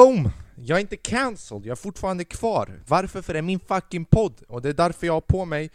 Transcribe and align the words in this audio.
Boom! 0.00 0.30
Jag 0.54 0.76
är 0.76 0.80
inte 0.80 0.96
cancelled, 0.96 1.66
jag 1.66 1.72
är 1.72 1.76
fortfarande 1.76 2.24
kvar. 2.24 2.80
Varför? 2.86 3.22
För 3.22 3.32
det 3.32 3.38
är 3.38 3.42
min 3.42 3.60
fucking 3.60 4.04
podd. 4.04 4.42
Och 4.48 4.62
det 4.62 4.68
är 4.68 4.72
därför 4.72 5.06
jag 5.06 5.14
har 5.14 5.20
på 5.20 5.44
mig 5.44 5.70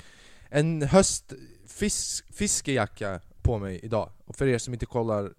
en 0.50 0.82
höstfiskejacka 0.82 3.20
på 3.42 3.60
mig 3.60 3.80
idag. 3.84 4.10
Och 4.26 4.36
för 4.36 4.48
er 4.48 4.58
som 4.58 4.74
inte 4.74 4.86
kollar 4.86 5.32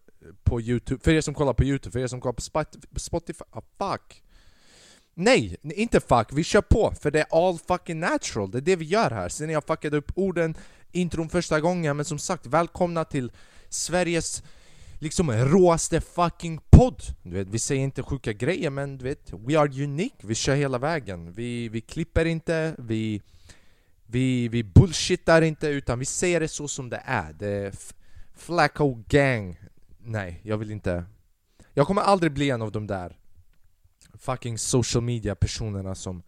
på 0.45 0.61
youtube, 0.61 1.01
för 1.05 1.13
er 1.13 1.21
som 1.21 1.35
kollar 1.35 1.53
på 1.53 1.65
youtube, 1.65 1.93
för 1.93 2.01
er 2.01 2.07
som 2.07 2.21
kollar 2.21 2.33
på 2.33 2.43
Spotify, 3.01 3.45
ah, 3.51 3.63
fuck! 3.79 4.23
Nej, 5.15 5.57
inte 5.63 6.01
fuck, 6.01 6.29
vi 6.33 6.45
kör 6.45 6.63
på, 6.63 6.95
för 7.01 7.11
det 7.11 7.21
är 7.21 7.27
all 7.31 7.59
fucking 7.59 8.01
natural, 8.01 8.51
det 8.51 8.59
är 8.59 8.63
det 8.63 8.77
vi 8.77 8.85
gör 8.85 9.11
här. 9.11 9.29
Sen 9.29 9.51
jag 9.51 9.65
fuckade 9.65 9.97
upp 9.97 10.13
orden, 10.15 10.57
intron 10.93 11.29
första 11.29 11.61
gången, 11.61 11.97
men 11.97 12.05
som 12.05 12.19
sagt, 12.19 12.47
välkomna 12.47 13.05
till 13.05 13.33
Sveriges 13.69 14.43
liksom 14.99 15.33
råaste 15.33 16.01
fucking 16.01 16.61
podd! 16.71 17.03
Du 17.23 17.31
vet, 17.31 17.49
vi 17.49 17.59
säger 17.59 17.83
inte 17.83 18.03
sjuka 18.03 18.33
grejer 18.33 18.71
men 18.71 18.99
du 18.99 19.05
vet, 19.05 19.33
we 19.33 19.59
are 19.59 19.85
unique, 19.85 20.17
vi 20.23 20.35
kör 20.35 20.55
hela 20.55 20.79
vägen. 20.79 21.33
Vi, 21.33 21.69
vi 21.69 21.81
klipper 21.81 22.25
inte, 22.25 22.75
vi, 22.79 23.23
vi, 24.07 24.49
vi 24.49 24.65
bullshittar 24.65 25.43
inte 25.43 25.67
utan 25.69 25.99
vi 25.99 26.05
säger 26.05 26.41
det 26.41 26.49
så 26.49 26.69
som 26.69 26.91
det 26.91 27.03
är. 27.05 27.33
Det 27.33 27.49
är 27.49 27.73
Flacco 28.35 29.03
gang. 29.09 29.61
Nej, 29.99 30.41
jag 30.43 30.59
vill 30.59 30.71
inte. 30.71 31.05
Jag 31.75 31.87
kommer 31.87 32.03
aldrig 32.03 32.33
bli 32.33 32.51
en 32.51 32.63
av 32.63 32.73
de 32.73 32.87
där 32.87 33.17
fucking 34.19 34.59
social 34.59 35.03
media 35.03 35.35
personerna 35.35 35.95
som 35.95 36.23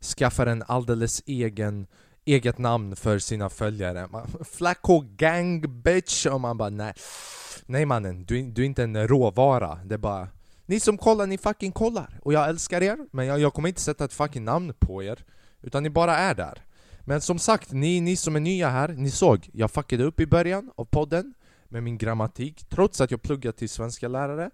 skaffar 0.00 0.46
en 0.46 0.62
alldeles 0.66 1.22
egen 1.26 1.86
eget 2.28 2.58
namn 2.58 2.96
för 2.96 3.18
sina 3.18 3.50
följare. 3.50 4.08
Flacco 4.44 5.04
gang 5.16 5.82
bitch! 5.82 6.26
Och 6.26 6.40
man 6.40 6.58
bara 6.58 6.70
nej. 6.70 6.92
Nej 7.66 7.86
mannen, 7.86 8.24
du, 8.24 8.42
du 8.42 8.62
är 8.62 8.66
inte 8.66 8.82
en 8.82 9.08
råvara. 9.08 9.78
Det 9.84 9.94
är 9.94 9.98
bara... 9.98 10.28
Ni 10.66 10.80
som 10.80 10.98
kollar, 10.98 11.26
ni 11.26 11.38
fucking 11.38 11.72
kollar. 11.72 12.20
Och 12.22 12.32
jag 12.32 12.48
älskar 12.48 12.82
er, 12.82 12.98
men 13.10 13.26
jag, 13.26 13.40
jag 13.40 13.54
kommer 13.54 13.68
inte 13.68 13.80
sätta 13.80 14.04
ett 14.04 14.12
fucking 14.12 14.44
namn 14.44 14.74
på 14.78 15.02
er. 15.02 15.24
Utan 15.62 15.82
ni 15.82 15.90
bara 15.90 16.16
är 16.16 16.34
där. 16.34 16.62
Men 17.00 17.20
som 17.20 17.38
sagt, 17.38 17.72
ni, 17.72 18.00
ni 18.00 18.16
som 18.16 18.36
är 18.36 18.40
nya 18.40 18.68
här, 18.68 18.88
ni 18.88 19.10
såg, 19.10 19.48
jag 19.52 19.70
fuckade 19.70 20.04
upp 20.04 20.20
i 20.20 20.26
början 20.26 20.70
av 20.76 20.84
podden 20.84 21.34
med 21.68 21.82
min 21.82 21.98
grammatik, 21.98 22.64
trots 22.68 23.00
att 23.00 23.10
jag 23.10 23.22
pluggat 23.22 23.56
till 23.56 23.68
svenska 23.68 24.08
lärare. 24.08 24.50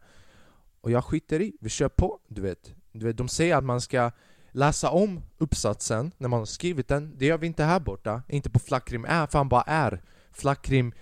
Och 0.80 0.90
jag 0.90 1.04
skiter 1.04 1.42
i, 1.42 1.52
vi 1.60 1.68
kör 1.68 1.88
på, 1.88 2.18
du 2.28 2.40
vet. 2.42 2.74
Du 2.92 3.06
vet, 3.06 3.16
de 3.16 3.28
säger 3.28 3.56
att 3.56 3.64
man 3.64 3.80
ska 3.80 4.10
läsa 4.54 4.90
om 4.90 5.22
uppsatsen 5.38 6.12
när 6.18 6.28
man 6.28 6.38
har 6.38 6.46
skrivit 6.46 6.88
den. 6.88 7.14
Det 7.18 7.26
gör 7.26 7.38
vi 7.38 7.46
inte 7.46 7.64
här 7.64 7.80
borta, 7.80 8.22
inte 8.28 8.50
på 8.50 8.58
Flackrim 8.58 9.04
är, 9.04 9.26
för 9.26 9.38
han 9.38 9.48
bara 9.48 9.62
är. 9.62 10.02
Flackrim 10.32 10.92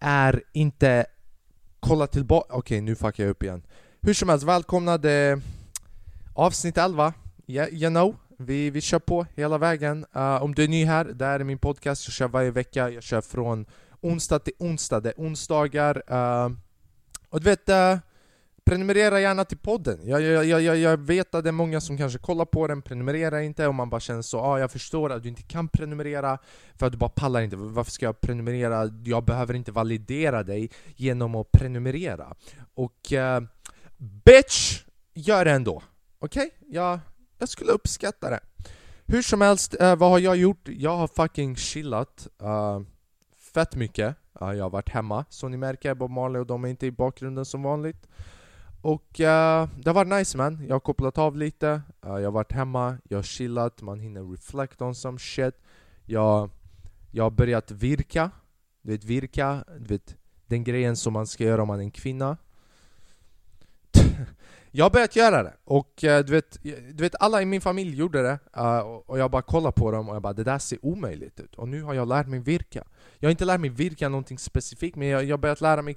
är 0.00 0.42
inte 0.52 1.06
kolla 1.80 2.06
tillbaka, 2.06 2.46
okej 2.48 2.58
okay, 2.58 2.80
nu 2.80 2.96
fuckar 2.96 3.24
jag 3.24 3.30
upp 3.30 3.42
igen. 3.42 3.62
Hur 4.00 4.14
som 4.14 4.28
helst, 4.28 4.44
välkomna 4.44 4.98
till 4.98 5.40
avsnitt 6.34 6.78
11 6.78 7.14
yeah, 7.46 7.68
You 7.68 7.90
know, 7.90 8.16
vi, 8.38 8.70
vi 8.70 8.80
kör 8.80 8.98
på 8.98 9.26
hela 9.34 9.58
vägen. 9.58 10.06
Uh, 10.16 10.42
Om 10.42 10.54
du 10.54 10.64
är 10.64 10.68
ny 10.68 10.84
här, 10.84 11.04
det 11.04 11.24
här 11.24 11.40
är 11.40 11.44
min 11.44 11.58
podcast, 11.58 12.08
jag 12.08 12.14
kör 12.14 12.28
varje 12.28 12.50
vecka. 12.50 12.90
Jag 12.90 13.02
kör 13.02 13.20
från 13.20 13.66
onsdag 14.00 14.38
till 14.38 14.54
onsdag, 14.58 15.00
det 15.00 15.08
är 15.08 15.14
onsdagar 15.16 16.02
uh, 16.12 16.52
Och 17.28 17.40
du 17.40 17.44
vet, 17.44 17.68
uh, 17.68 17.98
Prenumerera 18.64 19.20
gärna 19.20 19.44
till 19.44 19.58
podden. 19.58 20.00
Jag, 20.04 20.22
jag, 20.22 20.60
jag, 20.60 20.76
jag 20.76 20.96
vet 20.96 21.34
att 21.34 21.44
det 21.44 21.50
är 21.50 21.52
många 21.52 21.80
som 21.80 21.98
kanske 21.98 22.18
kollar 22.18 22.44
på 22.44 22.66
den, 22.66 22.82
prenumererar 22.82 23.40
inte 23.40 23.66
och 23.66 23.74
man 23.74 23.90
bara 23.90 24.00
känner 24.00 24.22
så 24.22 24.40
ah, 24.40 24.58
jag 24.58 24.72
förstår 24.72 25.12
att 25.12 25.22
du 25.22 25.28
inte 25.28 25.42
kan 25.42 25.68
prenumerera 25.68 26.38
för 26.74 26.86
att 26.86 26.92
du 26.92 26.98
bara 26.98 27.10
pallar 27.10 27.40
inte. 27.40 27.56
Varför 27.56 27.90
ska 27.90 28.06
jag 28.06 28.20
prenumerera? 28.20 28.90
Jag 29.04 29.24
behöver 29.24 29.54
inte 29.54 29.72
validera 29.72 30.42
dig 30.42 30.70
genom 30.96 31.34
att 31.34 31.52
prenumerera. 31.52 32.34
Och 32.74 33.12
uh, 33.12 33.48
bitch, 33.98 34.84
gör 35.14 35.44
det 35.44 35.50
ändå. 35.50 35.82
Okej? 36.18 36.46
Okay? 36.46 36.74
Jag, 36.74 36.98
jag 37.38 37.48
skulle 37.48 37.72
uppskatta 37.72 38.30
det. 38.30 38.40
Hur 39.06 39.22
som 39.22 39.40
helst, 39.40 39.74
uh, 39.80 39.96
vad 39.96 40.10
har 40.10 40.18
jag 40.18 40.36
gjort? 40.36 40.68
Jag 40.68 40.96
har 40.96 41.08
fucking 41.08 41.56
chillat 41.56 42.28
uh, 42.42 42.80
fett 43.54 43.76
mycket. 43.76 44.16
jag 44.40 44.62
har 44.62 44.70
varit 44.70 44.88
hemma, 44.88 45.24
som 45.28 45.50
ni 45.50 45.56
märker, 45.56 45.94
Bob 45.94 46.10
Marley 46.10 46.40
och 46.40 46.46
de 46.46 46.64
är 46.64 46.68
inte 46.68 46.86
i 46.86 46.90
bakgrunden 46.90 47.44
som 47.44 47.62
vanligt. 47.62 48.06
Och 48.84 49.20
uh, 49.20 49.68
det 49.76 49.86
har 49.86 49.94
varit 49.94 50.18
nice 50.18 50.36
man, 50.36 50.64
jag 50.68 50.74
har 50.74 50.80
kopplat 50.80 51.18
av 51.18 51.36
lite, 51.36 51.82
uh, 52.06 52.12
jag 52.12 52.24
har 52.24 52.30
varit 52.30 52.52
hemma, 52.52 52.98
jag 53.08 53.18
har 53.18 53.22
chillat, 53.22 53.82
man 53.82 54.00
hinner 54.00 54.32
reflect 54.32 54.82
on 54.82 54.94
some 54.94 55.18
shit. 55.18 55.54
Jag, 56.04 56.50
jag 57.10 57.24
har 57.24 57.30
börjat 57.30 57.70
virka, 57.70 58.30
du 58.82 58.92
vet 58.92 59.04
virka, 59.04 59.64
du 59.78 59.84
vet 59.84 60.16
den 60.46 60.64
grejen 60.64 60.96
som 60.96 61.12
man 61.12 61.26
ska 61.26 61.44
göra 61.44 61.62
om 61.62 61.68
man 61.68 61.78
är 61.78 61.82
en 61.84 61.90
kvinna. 61.90 62.36
Jag 64.70 64.84
har 64.84 64.90
börjat 64.90 65.16
göra 65.16 65.42
det, 65.42 65.54
och 65.64 66.04
uh, 66.04 66.18
du, 66.18 66.32
vet, 66.32 66.58
du 66.62 67.02
vet 67.02 67.14
alla 67.20 67.42
i 67.42 67.44
min 67.44 67.60
familj 67.60 67.96
gjorde 67.96 68.22
det. 68.22 68.38
Och 69.06 69.18
jag 69.18 69.30
bara 69.30 69.42
kollade 69.42 69.72
på 69.72 69.90
dem 69.90 70.08
och 70.08 70.14
jag 70.14 70.22
bara 70.22 70.32
det 70.32 70.44
där 70.44 70.58
ser 70.58 70.84
omöjligt 70.84 71.40
ut. 71.40 71.54
Och 71.54 71.68
nu 71.68 71.82
har 71.82 71.94
jag 71.94 72.08
lärt 72.08 72.26
mig 72.26 72.38
virka. 72.38 72.84
Jag 73.18 73.26
har 73.26 73.30
inte 73.30 73.44
lärt 73.44 73.60
mig 73.60 73.70
virka 73.70 74.08
någonting 74.08 74.38
specifikt 74.38 74.96
men 74.96 75.08
jag 75.08 75.30
har 75.30 75.38
börjat 75.38 75.60
lära 75.60 75.82
mig 75.82 75.96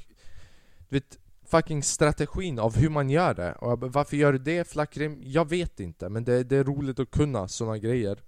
du 0.89 0.95
vet, 0.95 1.17
fucking 1.47 1.83
strategin 1.83 2.59
av 2.59 2.75
hur 2.75 2.89
man 2.89 3.09
gör 3.09 3.33
det. 3.33 3.53
Och 3.53 3.93
varför 3.93 4.17
gör 4.17 4.33
du 4.33 4.39
det 4.39 4.67
Flackrim? 4.67 5.21
Jag 5.23 5.49
vet 5.49 5.79
inte, 5.79 6.09
men 6.09 6.23
det, 6.23 6.43
det 6.43 6.57
är 6.57 6.63
roligt 6.63 6.99
att 6.99 7.11
kunna 7.11 7.47
sådana 7.47 7.77
grejer. 7.77 8.23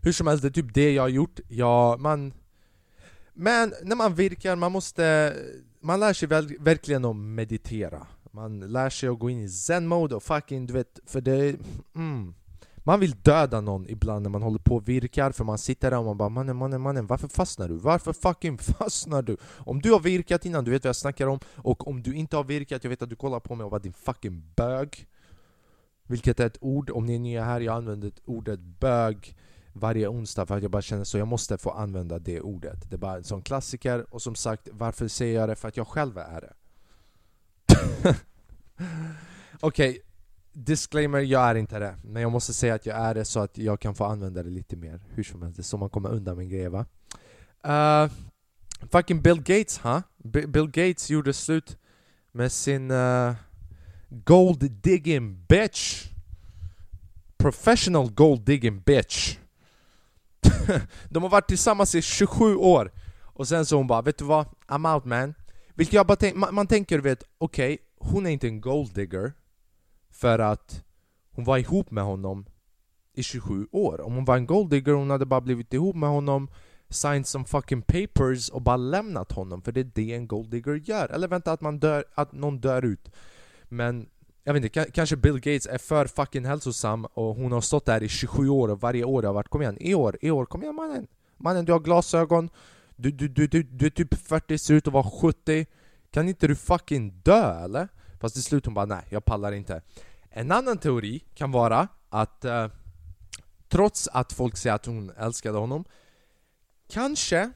Hur 0.00 0.12
som 0.12 0.26
helst, 0.26 0.42
det 0.42 0.48
är 0.48 0.62
typ 0.62 0.74
det 0.74 0.92
jag 0.92 1.02
har 1.02 1.08
gjort. 1.08 1.40
Ja, 1.48 1.96
man... 1.98 2.32
Men 3.34 3.74
när 3.82 3.96
man 3.96 4.14
virkar, 4.14 4.56
man 4.56 4.72
måste... 4.72 5.34
Man 5.80 6.00
lär 6.00 6.12
sig 6.12 6.28
väl, 6.28 6.56
verkligen 6.60 7.04
att 7.04 7.16
meditera. 7.16 8.06
Man 8.30 8.60
lär 8.60 8.90
sig 8.90 9.08
att 9.08 9.18
gå 9.18 9.30
in 9.30 9.40
i 9.40 9.48
zen-mode 9.48 10.14
och 10.14 10.22
fucking, 10.22 10.66
du 10.66 10.72
vet, 10.72 11.00
för 11.06 11.20
det... 11.20 11.56
Mm. 11.94 12.34
Man 12.86 13.00
vill 13.00 13.14
döda 13.22 13.60
någon 13.60 13.88
ibland 13.88 14.22
när 14.22 14.30
man 14.30 14.42
håller 14.42 14.58
på 14.58 14.76
och 14.76 14.88
virkar 14.88 15.32
för 15.32 15.44
man 15.44 15.58
sitter 15.58 15.90
där 15.90 15.98
och 15.98 16.04
man 16.04 16.16
bara 16.16 16.28
mannen, 16.28 16.56
mannen, 16.56 16.80
mannen, 16.80 17.06
varför 17.06 17.28
fastnar 17.28 17.68
du? 17.68 17.74
Varför 17.74 18.12
fucking 18.12 18.58
fastnar 18.78 19.22
du? 19.22 19.36
Om 19.44 19.80
du 19.80 19.92
har 19.92 20.00
virkat 20.00 20.46
innan, 20.46 20.64
du 20.64 20.70
vet 20.70 20.84
vad 20.84 20.88
jag 20.88 20.96
snackar 20.96 21.26
om 21.26 21.40
och 21.56 21.88
om 21.88 22.02
du 22.02 22.14
inte 22.14 22.36
har 22.36 22.44
virkat, 22.44 22.84
jag 22.84 22.88
vet 22.88 23.02
att 23.02 23.10
du 23.10 23.16
kollar 23.16 23.40
på 23.40 23.54
mig 23.54 23.64
och 23.64 23.70
var 23.70 23.78
din 23.78 23.92
fucking 23.92 24.52
bög 24.56 25.08
Vilket 26.02 26.40
är 26.40 26.46
ett 26.46 26.58
ord, 26.60 26.90
om 26.90 27.06
ni 27.06 27.14
är 27.14 27.18
nya 27.18 27.44
här, 27.44 27.60
jag 27.60 27.76
använder 27.76 28.12
ordet 28.24 28.60
bög 28.60 29.36
varje 29.72 30.08
onsdag 30.08 30.46
för 30.46 30.56
att 30.56 30.62
jag 30.62 30.70
bara 30.70 30.82
känner 30.82 31.04
så 31.04 31.18
jag 31.18 31.28
måste 31.28 31.58
få 31.58 31.70
använda 31.70 32.18
det 32.18 32.40
ordet 32.40 32.90
Det 32.90 32.96
är 32.96 32.98
bara 32.98 33.16
en 33.16 33.24
sån 33.24 33.42
klassiker 33.42 34.14
och 34.14 34.22
som 34.22 34.34
sagt, 34.34 34.68
varför 34.72 35.08
säger 35.08 35.40
jag 35.40 35.48
det? 35.48 35.56
För 35.56 35.68
att 35.68 35.76
jag 35.76 35.88
själv 35.88 36.18
är 36.18 36.40
det 36.40 36.52
Okej, 39.60 39.90
okay, 39.90 40.05
Disclaimer, 40.58 41.20
jag 41.20 41.50
är 41.50 41.54
inte 41.54 41.78
det. 41.78 41.96
Men 42.04 42.22
jag 42.22 42.32
måste 42.32 42.54
säga 42.54 42.74
att 42.74 42.86
jag 42.86 42.96
är 42.96 43.14
det 43.14 43.24
så 43.24 43.40
att 43.40 43.58
jag 43.58 43.80
kan 43.80 43.94
få 43.94 44.04
använda 44.04 44.42
det 44.42 44.50
lite 44.50 44.76
mer. 44.76 45.00
Hur 45.08 45.22
som 45.22 45.42
helst, 45.42 45.56
det 45.56 45.60
är 45.60 45.64
så 45.64 45.76
man 45.76 45.90
kommer 45.90 46.08
undan 46.08 46.36
med 46.36 46.50
grejer 46.50 46.68
va? 46.68 46.86
Uh, 47.66 48.10
fucking 48.90 49.22
Bill 49.22 49.42
Gates, 49.42 49.78
ha? 49.78 50.02
Huh? 50.22 50.46
Bill 50.46 50.66
Gates 50.66 51.10
gjorde 51.10 51.32
slut 51.32 51.78
med 52.32 52.52
sin 52.52 52.90
uh, 52.90 53.34
gold 54.08 54.70
digging 54.70 55.44
bitch. 55.48 56.04
Professional 57.36 58.10
gold 58.10 58.44
digging 58.44 58.80
bitch. 58.80 59.38
De 61.10 61.22
har 61.22 61.30
varit 61.30 61.48
tillsammans 61.48 61.94
i 61.94 62.02
27 62.02 62.56
år. 62.56 62.92
Och 63.22 63.48
sen 63.48 63.66
så 63.66 63.76
hon 63.76 63.86
bara, 63.86 64.02
vet 64.02 64.18
du 64.18 64.24
vad? 64.24 64.46
I'm 64.66 64.94
out 64.94 65.04
man. 65.04 65.34
Vilket 65.74 65.94
jag 65.94 66.06
bara 66.06 66.16
tänk, 66.16 66.36
man, 66.36 66.54
man 66.54 66.66
tänker, 66.66 66.98
vet, 66.98 67.22
okej, 67.38 67.74
okay, 67.74 68.10
hon 68.10 68.26
är 68.26 68.30
inte 68.30 68.46
en 68.46 68.60
gold 68.60 68.94
digger. 68.94 69.32
För 70.16 70.38
att 70.38 70.84
hon 71.30 71.44
var 71.44 71.58
ihop 71.58 71.90
med 71.90 72.04
honom 72.04 72.46
i 73.12 73.22
27 73.22 73.66
år. 73.72 74.00
Om 74.00 74.14
hon 74.14 74.24
var 74.24 74.36
en 74.36 74.46
golddigger 74.46 74.92
hon 74.92 75.10
hade 75.10 75.26
bara 75.26 75.40
blivit 75.40 75.74
ihop 75.74 75.96
med 75.96 76.08
honom 76.08 76.48
signed 76.88 77.26
some 77.26 77.44
fucking 77.44 77.82
papers 77.82 78.48
och 78.48 78.62
bara 78.62 78.76
lämnat 78.76 79.32
honom 79.32 79.62
för 79.62 79.72
det 79.72 79.80
är 79.80 79.90
det 79.94 80.14
en 80.14 80.26
golddigger 80.26 80.74
gör. 80.74 81.08
Eller 81.08 81.28
vänta 81.28 81.52
att, 81.52 81.60
man 81.60 81.78
dör, 81.78 82.04
att 82.14 82.32
någon 82.32 82.60
dör 82.60 82.84
ut. 82.84 83.10
Men 83.64 84.08
jag 84.44 84.54
vet 84.54 84.64
inte, 84.64 84.90
kanske 84.90 85.16
Bill 85.16 85.34
Gates 85.34 85.66
är 85.66 85.78
för 85.78 86.06
fucking 86.06 86.44
hälsosam 86.44 87.04
och 87.04 87.34
hon 87.34 87.52
har 87.52 87.60
stått 87.60 87.86
där 87.86 88.02
i 88.02 88.08
27 88.08 88.48
år 88.48 88.68
och 88.68 88.80
varje 88.80 89.04
år 89.04 89.22
har 89.22 89.32
varit 89.32 89.48
kom 89.48 89.62
igen, 89.62 89.78
i 89.80 89.94
år, 89.94 90.18
i 90.20 90.30
år, 90.30 90.46
kom 90.46 90.62
igen 90.62 90.74
mannen! 90.74 91.06
Mannen 91.36 91.64
du 91.64 91.72
har 91.72 91.80
glasögon, 91.80 92.50
du, 92.96 93.10
du, 93.10 93.28
du, 93.28 93.46
du, 93.46 93.62
du 93.62 93.86
är 93.86 93.90
typ 93.90 94.14
40, 94.14 94.58
ser 94.58 94.74
ut 94.74 94.86
att 94.86 94.92
vara 94.92 95.10
70 95.10 95.66
Kan 96.10 96.28
inte 96.28 96.46
du 96.46 96.56
fucking 96.56 97.20
dö 97.24 97.64
eller? 97.64 97.88
Fast 98.20 98.34
till 98.34 98.44
slut 98.44 98.64
hon 98.64 98.74
bara 98.74 98.86
nej, 98.86 99.04
jag 99.08 99.24
pallar 99.24 99.52
inte. 99.52 99.82
En 100.30 100.52
annan 100.52 100.78
teori 100.78 101.24
kan 101.34 101.52
vara 101.52 101.88
att 102.08 102.44
eh, 102.44 102.68
trots 103.68 104.08
att 104.08 104.32
folk 104.32 104.56
säger 104.56 104.74
att 104.74 104.86
hon 104.86 105.10
älskade 105.10 105.58
honom 105.58 105.84
Kanske, 106.88 107.50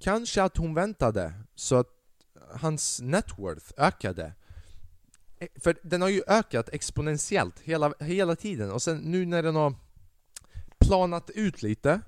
kanske 0.00 0.42
att 0.42 0.56
hon 0.56 0.74
väntade 0.74 1.32
så 1.54 1.76
att 1.76 1.88
hans 2.50 3.00
networth 3.00 3.72
ökade. 3.76 4.32
E, 5.38 5.48
för 5.56 5.76
den 5.82 6.02
har 6.02 6.08
ju 6.08 6.22
ökat 6.26 6.68
exponentiellt 6.68 7.60
hela, 7.60 7.92
hela 8.00 8.36
tiden 8.36 8.70
och 8.70 8.82
sen 8.82 8.98
nu 8.98 9.26
när 9.26 9.42
den 9.42 9.56
har 9.56 9.74
planat 10.78 11.30
ut 11.30 11.62
lite 11.62 12.00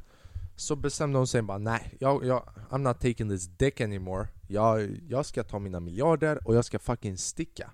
så 0.56 0.76
bestämde 0.76 1.18
hon 1.18 1.26
sig 1.26 1.42
bara 1.42 1.58
nej, 1.58 1.96
jag, 2.00 2.24
jag, 2.24 2.48
I'm 2.70 2.78
not 2.78 3.00
taking 3.00 3.28
this 3.28 3.46
dick 3.46 3.80
anymore. 3.80 4.28
Jag, 4.48 5.00
jag 5.08 5.26
ska 5.26 5.44
ta 5.44 5.58
mina 5.58 5.80
miljarder 5.80 6.48
och 6.48 6.54
jag 6.54 6.64
ska 6.64 6.78
fucking 6.78 7.18
sticka 7.18 7.70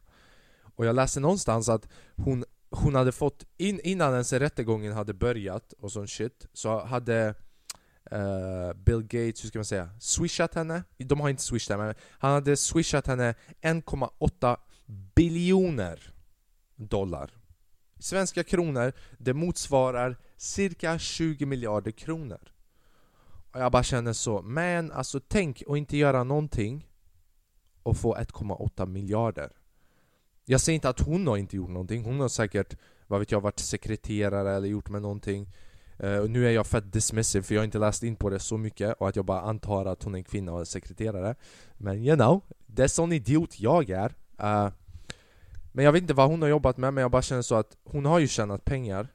och 0.76 0.86
jag 0.86 0.96
läste 0.96 1.20
någonstans 1.20 1.68
att 1.68 1.88
hon, 2.16 2.44
hon 2.70 2.94
hade 2.94 3.12
fått, 3.12 3.44
in, 3.56 3.80
innan 3.84 4.12
ens 4.12 4.32
rättegången 4.32 4.92
hade 4.92 5.14
börjat 5.14 5.72
och 5.72 5.92
sån 5.92 6.08
shit, 6.08 6.46
så 6.52 6.84
hade 6.84 7.34
uh, 8.12 8.72
Bill 8.76 9.02
Gates, 9.02 9.44
hur 9.44 9.48
ska 9.48 9.58
man 9.58 9.64
säga, 9.64 9.90
swishat 10.00 10.54
henne? 10.54 10.82
De 10.98 11.20
har 11.20 11.28
inte 11.28 11.42
swishat 11.42 11.76
henne, 11.76 11.84
men 11.84 11.94
han 12.10 12.32
hade 12.32 12.56
swishat 12.56 13.06
henne 13.06 13.34
1,8 13.62 14.56
biljoner 15.14 16.14
dollar. 16.76 17.30
Svenska 17.98 18.44
kronor, 18.44 18.92
det 19.18 19.34
motsvarar 19.34 20.16
cirka 20.36 20.98
20 20.98 21.46
miljarder 21.46 21.90
kronor. 21.90 22.52
Och 23.52 23.60
jag 23.60 23.72
bara 23.72 23.82
känner 23.82 24.12
så, 24.12 24.42
men 24.42 24.92
alltså 24.92 25.20
tänk 25.28 25.62
att 25.68 25.76
inte 25.76 25.96
göra 25.96 26.24
någonting 26.24 26.88
och 27.82 27.96
få 27.96 28.16
1,8 28.16 28.86
miljarder. 28.86 29.52
Jag 30.44 30.60
säger 30.60 30.74
inte 30.74 30.88
att 30.88 31.00
hon 31.00 31.26
har 31.26 31.36
inte 31.36 31.56
gjort 31.56 31.70
någonting, 31.70 32.04
hon 32.04 32.20
har 32.20 32.28
säkert, 32.28 32.76
vad 33.06 33.20
vet 33.20 33.32
jag, 33.32 33.40
varit 33.40 33.58
sekreterare 33.58 34.56
eller 34.56 34.68
gjort 34.68 34.88
med 34.88 35.02
någonting. 35.02 35.48
Uh, 36.04 36.18
och 36.18 36.30
Nu 36.30 36.46
är 36.46 36.50
jag 36.50 36.66
fett 36.66 36.92
dismissive 36.92 37.42
för 37.42 37.54
jag 37.54 37.60
har 37.60 37.64
inte 37.64 37.78
läst 37.78 38.02
in 38.02 38.16
på 38.16 38.30
det 38.30 38.38
så 38.38 38.56
mycket 38.58 38.92
och 38.92 39.08
att 39.08 39.16
jag 39.16 39.24
bara 39.24 39.40
antar 39.40 39.86
att 39.86 40.02
hon 40.02 40.14
är 40.14 40.18
en 40.18 40.24
kvinna 40.24 40.52
och 40.52 40.60
är 40.60 40.64
sekreterare. 40.64 41.34
Men 41.74 42.04
you 42.04 42.16
know, 42.16 42.42
det 42.66 42.82
är 42.82 42.88
sån 42.88 43.12
idiot 43.12 43.60
jag 43.60 43.90
är. 43.90 44.14
Uh, 44.42 44.72
Men 45.72 45.84
jag 45.84 45.92
vet 45.92 46.02
inte 46.02 46.14
vad 46.14 46.30
hon 46.30 46.42
har 46.42 46.48
jobbat 46.48 46.76
med 46.76 46.94
men 46.94 47.02
jag 47.02 47.10
bara 47.10 47.22
känner 47.22 47.42
så 47.42 47.54
att 47.54 47.76
hon 47.84 48.04
har 48.04 48.18
ju 48.18 48.28
tjänat 48.28 48.64
pengar 48.64 49.08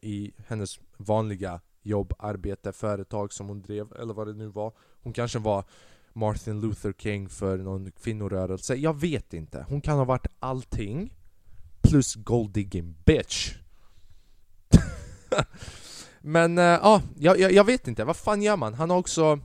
i 0.00 0.32
hennes 0.46 0.80
vanliga 0.96 1.60
jobb, 1.82 2.12
arbete, 2.18 2.72
företag 2.72 3.32
som 3.32 3.48
hon 3.48 3.62
drev 3.62 3.92
eller 4.00 4.14
vad 4.14 4.26
det 4.26 4.32
nu 4.32 4.48
var. 4.48 4.72
Hon 5.02 5.12
kanske 5.12 5.38
var 5.38 5.64
Martin 6.14 6.60
Luther 6.60 6.92
King 6.92 7.28
för 7.28 7.58
någon 7.58 7.90
kvinnorörelse, 7.90 8.74
jag 8.74 9.00
vet 9.00 9.34
inte. 9.34 9.66
Hon 9.68 9.80
kan 9.80 9.98
ha 9.98 10.04
varit 10.04 10.26
allting 10.38 11.14
plus 11.82 12.14
golddigging 12.14 12.94
bitch. 13.04 13.54
Men 16.20 16.58
äh, 16.58 16.64
ja, 16.64 17.02
jag, 17.16 17.52
jag, 17.52 17.64
vet 17.64 17.88
inte, 17.88 18.04
vad 18.04 18.16
fan 18.16 18.42
gör 18.42 18.56
man? 18.56 18.74
Han 18.74 18.90
har 18.90 18.98
också 18.98 19.38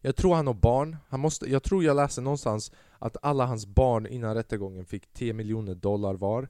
Jag 0.00 0.16
tror 0.16 0.34
han 0.34 0.46
har 0.46 0.54
barn, 0.54 0.96
han 1.08 1.20
måste, 1.20 1.50
jag 1.50 1.62
tror 1.62 1.84
jag 1.84 1.96
läste 1.96 2.20
någonstans 2.20 2.72
att 2.98 3.16
alla 3.22 3.46
hans 3.46 3.66
barn 3.66 4.06
innan 4.06 4.34
rättegången 4.34 4.84
fick 4.84 5.12
10 5.12 5.32
miljoner 5.32 5.74
dollar 5.74 6.14
var 6.14 6.48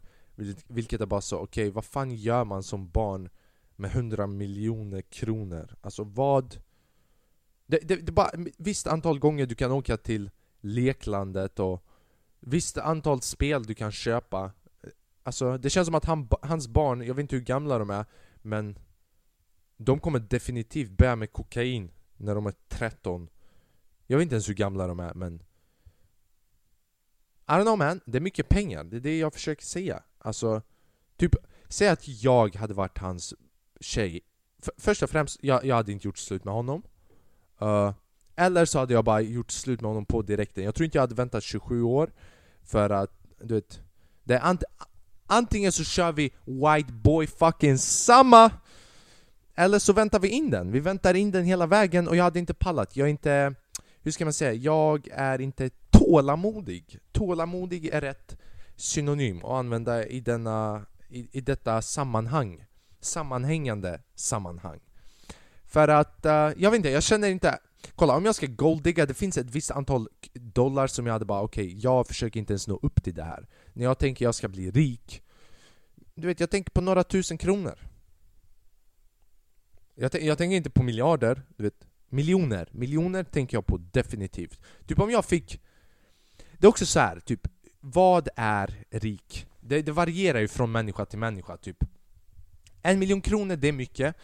Vilket 0.69 1.01
är 1.01 1.07
bara 1.07 1.21
så, 1.21 1.37
okej 1.37 1.65
okay, 1.65 1.71
vad 1.71 1.85
fan 1.85 2.11
gör 2.11 2.45
man 2.45 2.63
som 2.63 2.89
barn 2.89 3.29
med 3.77 3.91
100 3.91 4.27
miljoner 4.27 5.03
kronor? 5.03 5.77
Alltså 5.81 6.05
vad 6.05 6.57
det, 7.67 7.79
det, 7.79 7.97
det 7.97 8.13
bara 8.13 8.31
visst 8.59 8.87
antal 8.87 9.19
gånger 9.19 9.47
du 9.47 9.55
kan 9.55 9.73
åka 9.73 9.97
till 9.97 10.31
leklandet 10.61 11.59
och 11.59 11.87
visst 12.41 12.79
antal 12.79 13.23
spel 13.23 13.63
du 13.63 13.75
kan 13.75 13.93
köpa. 13.93 14.53
Alltså 15.23 15.59
det 15.59 15.71
känns 15.71 15.87
som 15.87 15.95
att 15.95 16.05
han, 16.05 16.29
hans 16.43 16.69
barn, 16.69 17.03
jag 17.07 17.15
vet 17.15 17.23
inte 17.23 17.37
hur 17.37 17.43
gamla 17.43 17.79
de 17.79 17.91
är 17.91 18.05
Men 18.43 18.79
De 19.77 20.01
kommer 20.01 20.19
definitivt 20.19 20.91
börja 20.91 21.17
med 21.17 21.33
kokain 21.33 21.91
när 22.17 22.35
de 22.35 22.47
är 22.47 22.55
13 22.69 23.29
Jag 24.07 24.19
vet 24.19 24.23
inte 24.23 24.35
ens 24.35 24.49
hur 24.49 24.55
gamla 24.55 24.87
de 24.87 25.01
är 25.01 25.15
men 25.15 25.43
I 27.47 27.53
don't 27.53 27.63
know 27.63 27.79
man, 27.79 28.01
det 28.07 28.19
är 28.19 28.21
mycket 28.21 28.49
pengar, 28.49 28.85
det 28.85 28.97
är 28.97 29.01
det 29.01 29.19
jag 29.19 29.33
försöker 29.33 29.65
säga. 29.65 30.03
Alltså, 30.19 30.63
typ, 31.17 31.35
säg 31.69 31.89
att 31.89 32.09
jag 32.09 32.57
hade 32.57 32.75
varit 32.75 32.99
hans 32.99 33.35
tjej. 33.81 34.21
F 34.63 34.69
Först 34.77 35.03
och 35.03 35.11
främst, 35.11 35.39
jag, 35.43 35.65
jag 35.65 35.77
hade 35.77 35.93
inte 35.93 36.09
gjort 36.09 36.19
slut 36.19 36.45
med 36.45 36.55
honom. 36.55 36.83
Uh, 37.63 37.93
eller 38.37 38.65
så 38.65 38.79
hade 38.79 38.95
jag 38.95 39.05
bara 39.05 39.21
gjort 39.21 39.51
slut 39.51 39.81
med 39.81 39.89
honom 39.89 40.07
på 40.07 40.23
direkten. 40.23 40.65
Jag 40.65 40.75
tror 40.75 40.85
inte 40.85 40.99
jag 40.99 41.03
hade 41.03 41.15
väntat 41.15 41.43
27 41.43 41.83
år 41.83 42.11
för 42.63 42.91
att, 42.91 43.11
du 43.43 43.55
vet, 43.55 43.81
det 44.25 44.35
är 44.35 44.41
ant 44.41 44.65
antingen 45.27 45.73
så 45.73 45.85
kör 45.85 46.13
vi 46.13 46.33
White 46.45 46.93
Boy 46.93 47.27
fucking 47.27 47.79
samma 47.79 48.51
eller 49.55 49.79
så 49.79 49.93
väntar 49.93 50.19
vi 50.21 50.29
in 50.29 50.51
den. 50.51 50.73
Vi 50.73 50.81
väntar 50.81 51.15
in 51.15 51.31
den 51.31 51.45
hela 51.45 51.67
vägen 51.67 52.09
och 52.09 52.17
jag 52.17 52.25
hade 52.25 52.39
inte 52.39 52.55
pallat. 52.55 52.97
Jag 52.97 53.07
är 53.07 53.11
inte, 53.11 53.55
hur 54.03 54.11
ska 54.11 54.25
man 54.25 54.33
säga, 54.33 54.53
jag 54.53 55.09
är 55.13 55.41
inte 55.41 55.71
tålamodig. 55.91 56.99
Tålamodig 57.13 57.87
är 57.87 58.01
rätt 58.01 58.37
synonym 58.77 59.45
att 59.45 59.51
använda 59.51 60.07
i, 60.07 60.21
denna, 60.21 60.87
i, 61.09 61.29
i 61.33 61.41
detta 61.41 61.83
sammanhang. 61.83 62.65
Sammanhängande 63.01 64.01
sammanhang. 64.15 64.81
För 65.75 65.89
att, 65.89 66.27
uh, 66.27 66.33
jag 66.33 66.71
vet 66.71 66.75
inte, 66.75 66.89
jag 66.89 67.03
känner 67.03 67.29
inte 67.29 67.59
Kolla, 67.95 68.17
om 68.17 68.25
jag 68.25 68.35
ska 68.35 68.47
golddigga, 68.47 69.07
det 69.07 69.15
finns 69.15 69.39
ett 69.39 69.51
visst 69.51 69.71
antal 69.71 70.09
dollar 70.33 70.87
som 70.87 71.07
jag 71.07 71.13
hade 71.13 71.25
bara 71.25 71.43
okej, 71.43 71.67
okay, 71.67 71.79
jag 71.81 72.07
försöker 72.07 72.41
inte 72.41 72.53
ens 72.53 72.69
nå 72.69 72.79
upp 72.83 73.05
till 73.05 73.15
det 73.15 73.23
här. 73.23 73.47
När 73.73 73.85
jag 73.85 73.99
tänker 73.99 74.25
jag 74.25 74.35
ska 74.35 74.49
bli 74.49 74.71
rik 74.71 75.23
Du 76.15 76.27
vet, 76.27 76.41
jag 76.41 76.51
tänker 76.51 76.71
på 76.71 76.81
några 76.81 77.05
tusen 77.05 77.39
kronor. 77.39 77.79
Jag, 79.95 80.23
jag 80.23 80.39
tänker 80.39 80.57
inte 80.57 80.71
på 80.71 80.83
miljarder, 80.83 81.43
du 81.57 81.65
vet 81.65 81.87
Miljoner, 82.09 82.69
miljoner 82.73 83.25
tänker 83.25 83.57
jag 83.57 83.67
på 83.67 83.77
definitivt. 83.93 84.61
Typ 84.87 84.99
om 84.99 85.11
jag 85.11 85.25
fick 85.25 85.61
Det 86.53 86.67
är 86.67 86.69
också 86.69 86.87
så 86.87 87.01
här, 87.01 87.21
typ 87.21 87.49
Vad 87.81 88.29
är 88.37 88.85
rik? 88.91 89.47
Det, 89.61 89.83
det 89.83 89.93
varierar 89.93 90.41
ju 90.41 90.49
från 90.49 90.73
människa 90.73 91.05
till 91.05 91.19
människa, 91.19 91.57
typ. 91.57 91.85
En 92.83 92.99
miljon 92.99 93.21
kronor, 93.21 93.57
det 93.57 93.69
är 93.69 93.73
mycket 93.73 94.17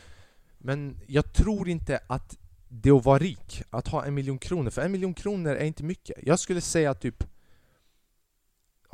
men 0.62 1.00
jag 1.06 1.32
tror 1.32 1.68
inte 1.68 2.00
att 2.06 2.38
det 2.68 2.90
att 2.90 3.04
vara 3.04 3.18
rik, 3.18 3.62
att 3.70 3.88
ha 3.88 4.04
en 4.04 4.14
miljon 4.14 4.38
kronor, 4.38 4.70
för 4.70 4.82
en 4.82 4.92
miljon 4.92 5.14
kronor 5.14 5.54
är 5.54 5.64
inte 5.64 5.84
mycket. 5.84 6.18
Jag 6.22 6.38
skulle 6.38 6.60
säga 6.60 6.94
typ... 6.94 7.24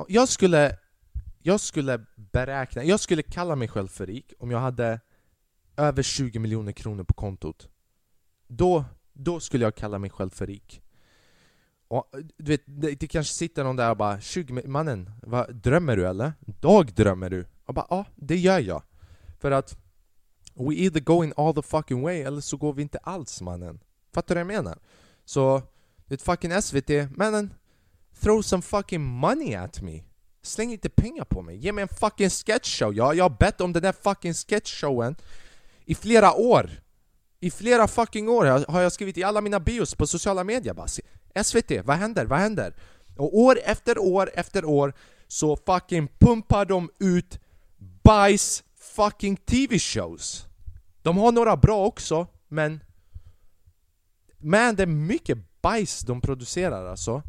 Jag 0.07 0.29
skulle, 0.29 0.77
jag 1.39 1.59
skulle 1.59 2.05
beräkna, 2.15 2.83
jag 2.83 2.99
skulle 2.99 3.23
kalla 3.23 3.55
mig 3.55 3.67
själv 3.67 3.87
för 3.87 4.05
rik 4.05 4.33
om 4.39 4.51
jag 4.51 4.59
hade 4.59 4.99
över 5.77 6.03
20 6.03 6.39
miljoner 6.39 6.71
kronor 6.71 7.03
på 7.03 7.13
kontot. 7.13 7.69
Då, 8.47 8.85
då 9.13 9.39
skulle 9.39 9.65
jag 9.65 9.75
kalla 9.75 9.99
mig 9.99 10.09
själv 10.09 10.29
för 10.29 10.47
rik. 10.47 10.81
Och, 11.87 12.09
du 12.37 12.51
vet, 12.51 12.61
det, 12.65 12.99
det 12.99 13.07
kanske 13.07 13.33
sitter 13.33 13.63
någon 13.63 13.75
där 13.75 13.89
och 13.89 13.97
bara 13.97 14.21
20 14.21 14.67
mannen, 14.67 15.11
vad, 15.21 15.55
drömmer 15.55 15.97
du 15.97 16.07
eller? 16.07 16.33
Dagdrömmer 16.39 17.29
du? 17.29 17.45
Och 17.65 17.73
bara 17.73 17.87
ja, 17.89 18.05
det 18.15 18.37
gör 18.37 18.59
jag. 18.59 18.83
För 19.39 19.51
att 19.51 19.86
We 20.59 20.75
either 20.75 20.99
going 20.99 21.33
all 21.37 21.53
the 21.53 21.61
fucking 21.61 22.01
way 22.01 22.21
eller 22.21 22.41
så 22.41 22.57
går 22.57 22.73
vi 22.73 22.81
inte 22.81 22.97
alls 22.97 23.41
mannen. 23.41 23.79
Fattar 24.13 24.35
du 24.35 24.43
vad 24.43 24.53
jag 24.53 24.63
menar? 24.63 24.79
Så, 25.25 25.61
det 26.07 26.21
fucking 26.21 26.61
SVT, 26.61 26.89
mannen 27.17 27.53
Throw 28.21 28.41
some 28.41 28.61
fucking 28.61 29.01
money 29.01 29.53
at 29.55 29.81
me. 29.81 30.03
Släng 30.41 30.71
inte 30.71 30.89
pengar 30.89 31.25
på 31.25 31.41
mig, 31.41 31.57
ge 31.57 31.71
mig 31.71 31.81
en 31.81 31.87
fucking 31.87 32.29
sketchshow 32.29 32.93
ja, 32.93 33.13
Jag 33.13 33.23
har 33.23 33.37
bett 33.39 33.61
om 33.61 33.73
den 33.73 33.83
där 33.83 33.91
fucking 33.91 34.33
sketchshowen 34.33 35.15
I 35.85 35.95
flera 35.95 36.33
år. 36.33 36.69
I 37.39 37.51
flera 37.51 37.87
fucking 37.87 38.29
år 38.29 38.71
har 38.71 38.81
jag 38.81 38.91
skrivit 38.91 39.17
i 39.17 39.23
alla 39.23 39.41
mina 39.41 39.59
bios 39.59 39.95
på 39.95 40.07
sociala 40.07 40.43
medier 40.43 40.73
bara. 40.73 40.87
SVT, 41.43 41.71
vad 41.83 41.97
händer? 41.97 42.25
Vad 42.25 42.39
händer? 42.39 42.75
Och 43.17 43.37
år 43.37 43.59
efter 43.63 43.97
år 43.97 44.31
efter 44.33 44.65
år 44.65 44.93
så 45.27 45.55
fucking 45.55 46.07
pumpar 46.19 46.65
de 46.65 46.89
ut 46.99 47.39
bajs 48.03 48.63
fucking 48.79 49.37
TV-shows 49.37 50.46
de 51.07 51.17
har 51.17 51.31
några 51.31 51.57
bra 51.57 51.85
också, 51.85 52.27
men... 52.47 52.79
Men 54.37 54.75
det 54.75 54.83
är 54.83 54.87
mycket 54.87 55.61
bajs 55.61 55.99
de 55.99 56.21
producerar 56.21 56.85
alltså. 56.85 57.23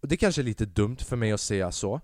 Och 0.00 0.08
det 0.08 0.16
kanske 0.16 0.42
är 0.42 0.44
lite 0.44 0.66
dumt 0.66 0.96
för 0.96 1.16
mig 1.16 1.32
att 1.32 1.40
säga 1.40 1.72
så. 1.72 2.00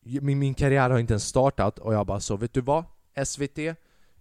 Min, 0.00 0.38
min 0.38 0.54
karriär 0.54 0.90
har 0.90 0.98
inte 0.98 1.12
ens 1.12 1.26
startat 1.26 1.78
och 1.78 1.94
jag 1.94 2.06
bara 2.06 2.20
så, 2.20 2.36
vet 2.36 2.52
du 2.52 2.60
vad? 2.60 2.84
SVT, 3.24 3.58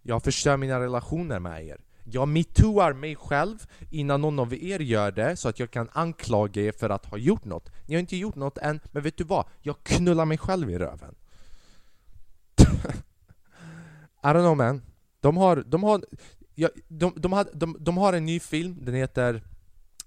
jag 0.02 0.24
förstör 0.24 0.58
mina 0.58 0.80
relationer 0.80 1.40
med 1.40 1.66
er. 1.66 1.82
Jag 2.04 2.28
metooar 2.28 2.94
mig 2.94 3.16
själv 3.16 3.58
innan 3.90 4.22
någon 4.22 4.40
av 4.40 4.54
er 4.54 4.80
gör 4.80 5.12
det 5.12 5.36
så 5.36 5.50
att 5.50 5.60
jag 5.60 5.72
kan 5.72 5.90
anklaga 5.94 6.62
er 6.62 6.72
för 6.72 6.90
att 6.90 7.06
ha 7.06 7.18
gjort 7.18 7.46
något. 7.46 7.72
Ni 7.86 7.96
har 7.96 8.00
inte 8.00 8.18
gjort 8.18 8.36
något 8.36 8.58
än, 8.58 8.80
men 8.92 9.04
vet 9.04 9.18
du 9.18 9.24
vad? 9.24 9.46
Jag 9.62 9.76
knullar 9.84 10.26
mig 10.26 10.38
själv 10.38 10.70
i 10.70 10.78
röven. 10.78 11.16
I 14.28 14.34
don't 14.34 14.42
know 14.42 14.58
man. 14.58 14.82
De 15.22 15.38
har, 15.38 15.64
de 15.68 15.84
har, 15.84 16.04
ja, 16.56 16.70
de, 16.88 17.14
de, 17.16 17.34
har, 17.34 17.48
de, 17.54 17.78
de 17.80 17.98
har 17.98 18.14
en 18.14 18.26
ny 18.26 18.40
film, 18.40 18.86
den 18.86 18.96
heter 18.96 19.44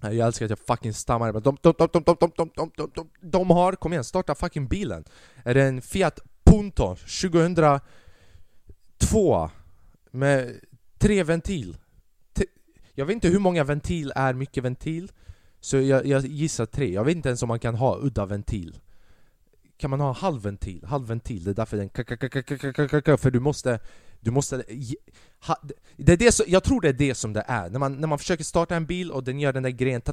eh, 0.02 0.10
jag 0.10 0.26
älskar 0.26 0.44
att 0.44 0.50
jag 0.50 0.58
fucking 0.58 0.94
stammar, 0.94 1.32
men 1.32 1.42
de, 1.42 1.56
de, 1.62 1.74
de, 1.78 1.88
de, 1.92 2.02
de, 2.04 2.16
de, 2.18 2.30
de, 2.36 2.50
de, 2.56 2.70
de, 2.76 2.90
de, 2.94 3.08
de 3.20 3.50
har, 3.50 3.72
kom 3.72 3.92
igen, 3.92 4.04
starta 4.04 4.34
fucking 4.34 4.68
bilen! 4.68 5.04
Är 5.44 5.54
det 5.54 5.62
en 5.62 5.82
Fiat 5.82 6.20
Punto 6.44 6.96
2002 6.96 7.80
med 10.10 10.60
tre 10.98 11.22
ventil? 11.22 11.76
Jag 12.94 13.06
vet 13.06 13.14
inte 13.14 13.28
hur 13.28 13.38
många 13.38 13.64
ventil 13.64 14.12
är 14.16 14.34
mycket 14.34 14.64
ventil, 14.64 15.12
så 15.60 15.80
jag, 15.80 16.06
jag 16.06 16.26
gissar 16.26 16.66
tre. 16.66 16.92
Jag 16.92 17.04
vet 17.04 17.16
inte 17.16 17.28
ens 17.28 17.42
om 17.42 17.48
man 17.48 17.58
kan 17.58 17.74
ha 17.74 17.98
udda 17.98 18.26
ventil 18.26 18.78
kan 19.80 19.90
man 19.90 20.00
ha 20.00 20.12
halvventil, 20.12 20.84
halvventil, 20.84 21.44
det 21.44 21.50
är 21.50 21.54
därför 21.54 21.76
den 21.76 23.18
för 23.18 23.30
du 23.30 23.40
måste, 23.40 23.78
du 24.20 24.30
måste 24.30 24.64
det 25.96 26.12
är 26.12 26.16
det 26.16 26.32
som, 26.32 26.46
jag 26.48 26.64
tror 26.64 26.80
det 26.80 26.88
är 26.88 26.92
det 26.92 27.14
som 27.14 27.32
det 27.32 27.44
är, 27.46 27.70
när 27.70 27.78
man, 27.78 28.00
när 28.00 28.08
man 28.08 28.18
försöker 28.18 28.44
starta 28.44 28.76
en 28.76 28.86
bil 28.86 29.10
och 29.10 29.24
den 29.24 29.40
gör 29.40 29.52
den 29.52 29.62
där 29.62 29.70
grejen 29.70 30.02
Det 30.04 30.12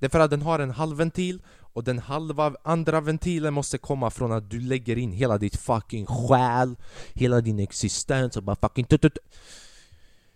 är 0.00 0.08
för 0.08 0.20
att 0.20 0.30
den 0.30 0.42
har 0.42 0.58
en 0.58 0.70
halvventil 0.70 1.42
Och 1.74 1.84
den 1.84 1.98
halva 1.98 2.54
andra 2.62 3.00
ventilen 3.00 3.54
måste 3.54 3.78
komma 3.78 4.10
från 4.10 4.32
att 4.32 4.50
du 4.50 4.60
lägger 4.60 4.98
in 4.98 5.12
hela 5.12 5.38
ditt 5.38 5.56
fucking 5.56 6.06
själ, 6.06 6.76
hela 7.12 7.40
din 7.40 7.58
existens 7.58 8.36
och 8.36 8.42
bara 8.42 8.56
fucking. 8.56 8.86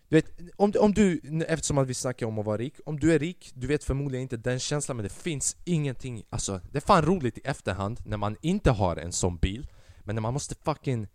Du 0.08 0.16
vet, 0.16 0.26
om, 0.56 0.72
om 0.80 0.94
du, 0.94 1.20
eftersom 1.48 1.78
att 1.78 1.88
vi 1.88 1.94
snackar 1.94 2.26
om 2.26 2.38
att 2.38 2.46
vara 2.46 2.56
rik, 2.56 2.74
om 2.86 3.00
du 3.00 3.12
är 3.12 3.18
rik, 3.18 3.52
du 3.54 3.66
vet 3.66 3.84
förmodligen 3.84 4.22
inte 4.22 4.36
den 4.36 4.58
känslan 4.58 4.96
men 4.96 5.04
det 5.04 5.12
finns 5.12 5.56
ingenting, 5.64 6.24
alltså 6.30 6.60
det 6.72 6.78
är 6.78 6.80
fan 6.80 7.02
roligt 7.02 7.38
i 7.38 7.40
efterhand 7.44 8.00
när 8.06 8.16
man 8.16 8.36
inte 8.42 8.70
har 8.70 8.96
en 8.96 9.12
sån 9.12 9.36
bil 9.36 9.66
Men 10.04 10.14
när 10.14 10.22
man 10.22 10.32
måste 10.32 10.54
fucking 10.64 11.06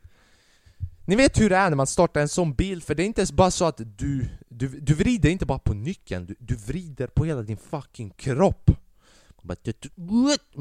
Ni 1.05 1.15
vet 1.15 1.39
hur 1.39 1.49
det 1.49 1.55
är 1.55 1.69
när 1.69 1.77
man 1.77 1.87
startar 1.87 2.21
en 2.21 2.29
sån 2.29 2.53
bil, 2.53 2.81
för 2.81 2.95
det 2.95 3.03
är 3.03 3.05
inte 3.05 3.25
bara 3.33 3.51
så 3.51 3.65
att 3.65 3.77
du, 3.77 4.29
du, 4.49 4.67
du 4.67 4.93
vrider 4.93 5.29
inte 5.29 5.45
bara 5.45 5.59
på 5.59 5.73
nyckeln, 5.73 6.25
du, 6.25 6.35
du 6.39 6.55
vrider 6.55 7.07
på 7.07 7.25
hela 7.25 7.41
din 7.41 7.57
fucking 7.57 8.09
kropp 8.09 8.71
bara, 9.43 9.55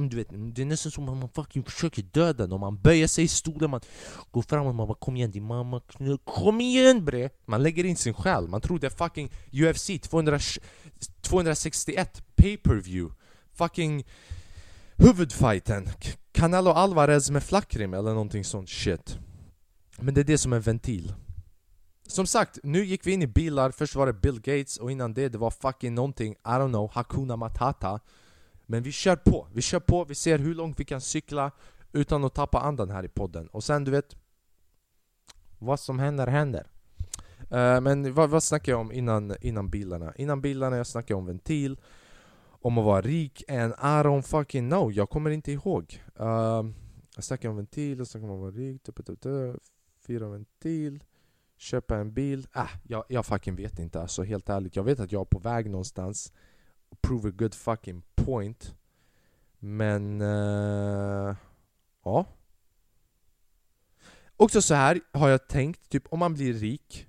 du 0.08 0.16
vet, 0.16 0.28
det 0.54 0.62
är 0.62 0.66
nästan 0.66 0.92
som 0.92 1.08
att 1.08 1.16
man 1.16 1.28
fucking 1.28 1.64
försöker 1.64 2.02
döda 2.02 2.46
den 2.46 2.60
man 2.60 2.80
böjer 2.80 3.06
sig 3.06 3.24
i 3.24 3.28
stolen, 3.28 3.70
man 3.70 3.80
går 4.30 4.42
fram 4.42 4.66
och 4.66 4.74
man. 4.74 4.88
Bara 4.88 4.94
Kom 4.94 5.16
igen 5.16 5.30
din 5.30 5.44
mamma, 5.44 5.80
kom 6.24 6.60
igen 6.60 7.04
bre! 7.04 7.30
Man 7.46 7.62
lägger 7.62 7.84
in 7.84 7.96
sin 7.96 8.14
själ, 8.14 8.48
man 8.48 8.60
tror 8.60 8.78
det 8.78 8.86
är 8.86 8.90
fucking 8.90 9.30
UFC 9.52 9.90
200, 10.02 10.38
261 11.20 12.22
pay-per-view. 12.36 13.14
Fucking 13.52 14.04
huvudfighten 14.96 15.88
Canelo 16.32 16.70
Alvarez 16.70 17.30
med 17.30 17.42
flackrim 17.42 17.94
eller 17.94 18.10
någonting 18.10 18.44
sånt 18.44 18.68
shit. 18.68 19.18
Men 19.98 20.14
det 20.14 20.20
är 20.20 20.24
det 20.24 20.38
som 20.38 20.52
är 20.52 20.60
ventil. 20.60 21.12
Som 22.06 22.26
sagt, 22.26 22.58
nu 22.62 22.84
gick 22.84 23.06
vi 23.06 23.12
in 23.12 23.22
i 23.22 23.26
bilar, 23.26 23.70
först 23.70 23.94
var 23.94 24.06
det 24.06 24.12
Bill 24.12 24.40
Gates 24.40 24.76
och 24.76 24.92
innan 24.92 25.14
det 25.14 25.28
det 25.28 25.38
var 25.38 25.50
fucking 25.50 25.94
någonting, 25.94 26.32
I 26.32 26.36
don't 26.48 26.68
know, 26.68 26.90
Hakuna 26.92 27.36
Matata 27.36 28.00
men 28.66 28.83
vi 28.83 28.92
kör 28.92 29.16
på, 29.16 29.49
vi 29.52 29.62
kör 29.62 29.81
på, 29.81 30.04
vi 30.04 30.14
ser 30.14 30.38
hur 30.38 30.54
långt 30.54 30.81
vi 30.81 30.85
kan 30.85 31.00
cykla 31.00 31.50
utan 31.92 32.25
att 32.25 32.35
tappa 32.35 32.61
andan 32.61 32.90
här 32.90 33.04
i 33.04 33.09
podden. 33.09 33.47
Och 33.47 33.64
sen 33.64 33.85
du 33.85 33.90
vet, 33.90 34.16
vad 35.59 35.81
som 35.81 35.99
händer 35.99 36.26
händer. 36.26 36.66
Uh, 37.42 37.81
men 37.81 38.14
vad, 38.14 38.31
vad 38.31 38.42
snackade 38.42 38.71
jag 38.71 38.81
om 38.81 38.92
innan, 38.92 39.35
innan 39.40 39.71
bilarna? 39.71 40.14
Innan 40.16 40.40
bilarna 40.40 40.76
jag 40.76 40.87
snackade 40.87 41.19
om 41.19 41.26
ventil, 41.26 41.81
om 42.45 42.78
att 42.78 42.85
vara 42.85 43.00
rik, 43.00 43.45
and 43.49 43.73
I 43.73 44.07
don't 44.07 44.23
fucking 44.23 44.71
know, 44.71 44.92
jag 44.92 45.11
kommer 45.11 45.31
inte 45.31 45.52
ihåg. 45.52 46.02
Uh, 46.21 46.26
jag 47.14 47.25
snackade 47.25 47.50
om 47.50 47.57
ventil, 47.57 47.99
jag 47.99 48.07
snackade 48.07 48.33
om 48.33 48.38
att 48.38 48.54
vara 48.54 48.64
rik, 48.64 48.83
tup, 48.83 49.07
tup, 49.07 49.21
tup, 49.21 49.57
fyra 50.07 50.28
ventil, 50.28 51.04
köpa 51.57 51.97
en 51.97 52.12
bil. 52.12 52.47
Äh, 52.57 52.71
jag, 52.83 53.04
jag 53.09 53.26
fucking 53.26 53.57
vet 53.57 53.78
inte 53.78 54.00
alltså, 54.00 54.23
helt 54.23 54.49
ärligt. 54.49 54.76
Jag 54.76 54.85
vet 54.85 55.00
att 55.00 55.12
jag 55.12 55.21
är 55.21 55.25
på 55.25 55.38
väg 55.38 55.71
någonstans 55.71 56.33
prove 57.02 57.28
a 57.28 57.32
good 57.35 57.54
fucking 57.54 58.02
point. 58.14 58.75
Men... 59.59 60.21
Uh, 60.21 61.37
ja. 62.04 62.26
Också 64.37 64.62
så 64.62 64.75
här 64.75 65.00
har 65.12 65.28
jag 65.28 65.49
tänkt, 65.49 65.88
typ 65.88 66.04
om 66.09 66.18
man 66.18 66.35
blir 66.35 66.54
rik 66.54 67.09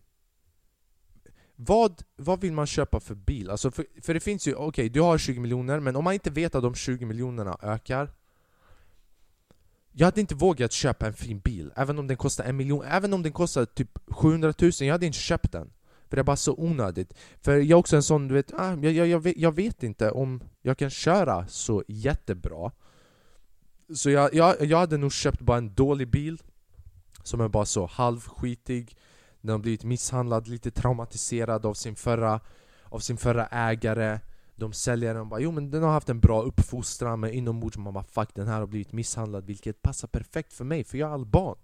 vad, 1.56 2.02
vad 2.16 2.42
vill 2.42 2.54
man 2.54 2.68
köpa 2.68 3.00
för 3.00 3.16
bil? 3.16 3.50
Alltså 3.50 3.72
för, 3.72 3.86
för 4.02 4.14
det 4.14 4.20
finns 4.20 4.48
ju, 4.48 4.54
okej 4.54 4.68
okay, 4.68 4.90
du 4.90 5.02
har 5.02 5.18
20 5.18 5.40
miljoner 5.40 5.80
men 5.80 5.96
om 5.96 6.04
man 6.04 6.14
inte 6.14 6.30
vet 6.30 6.56
att 6.56 6.64
de 6.64 6.76
20 6.76 7.06
miljonerna 7.06 7.58
ökar 7.62 8.12
Jag 9.92 10.08
hade 10.08 10.22
inte 10.22 10.36
vågat 10.36 10.72
köpa 10.72 11.08
en 11.08 11.14
fin 11.14 11.40
bil, 11.40 11.72
även 11.76 12.00
om 12.00 12.08
den 12.08 12.18
kostar 12.18 12.44
en 12.44 12.58
miljon, 12.58 12.86
även 12.86 13.14
om 13.14 13.24
den 13.24 13.32
kostar 13.32 13.66
typ 13.66 14.00
700 14.08 14.54
000, 14.62 14.72
jag 14.80 14.92
hade 14.92 15.06
inte 15.06 15.18
köpt 15.18 15.52
den 15.52 15.72
för 16.14 16.18
det 16.18 16.22
är 16.22 16.24
bara 16.24 16.36
så 16.36 16.56
onödigt. 16.58 17.14
För 17.42 17.58
jag 17.58 17.70
är 17.70 17.74
också 17.74 17.96
en 17.96 18.04
sån, 18.04 18.28
du 18.28 18.34
vet, 18.34 18.54
ah, 18.54 18.78
jag, 18.82 18.94
jag, 18.94 19.08
jag, 19.08 19.20
vet, 19.20 19.38
jag 19.38 19.56
vet 19.56 19.84
inte 19.84 20.12
om 20.12 20.44
jag 20.62 20.78
kan 20.78 20.90
köra 20.90 21.48
så 21.48 21.84
jättebra. 21.88 22.72
Så 23.96 24.10
jag, 24.10 24.34
jag, 24.34 24.62
jag 24.62 24.78
hade 24.78 24.98
nog 24.98 25.14
köpt 25.14 25.42
bara 25.42 25.58
en 25.58 25.74
dålig 25.74 26.08
bil 26.08 26.42
som 27.24 27.42
är 27.42 27.48
bara 27.48 27.66
så 27.66 27.86
halvskitig. 27.86 28.98
Den 29.42 29.52
har 29.52 29.60
blivit 29.60 29.84
misshandlad, 29.84 30.48
lite 30.48 30.72
traumatiserad 30.72 31.66
av 31.66 31.74
sin 31.74 31.96
förra, 31.96 32.40
av 32.84 33.00
sin 33.00 33.18
förra 33.18 33.48
ägare. 33.48 34.20
De 34.56 34.74
säljer 34.74 35.14
den 35.14 35.30
bara 35.30 35.40
jo 35.40 35.52
men 35.52 35.72
den 35.72 35.84
har 35.84 35.92
haft 35.92 36.10
en 36.10 36.20
bra 36.20 36.42
uppfostran 36.42 37.20
men 37.20 37.32
inombords 37.32 37.78
man 37.78 37.94
bara 37.94 38.04
fuck 38.04 38.30
den 38.36 38.48
här 38.48 38.60
har 38.60 38.68
blivit 38.68 38.92
misshandlad 38.92 39.46
vilket 39.46 39.82
passar 39.82 40.08
perfekt 40.08 40.54
för 40.54 40.66
mig 40.66 40.84
för 40.84 40.98
jag 40.98 41.10
är 41.10 41.14
alban. 41.14 41.58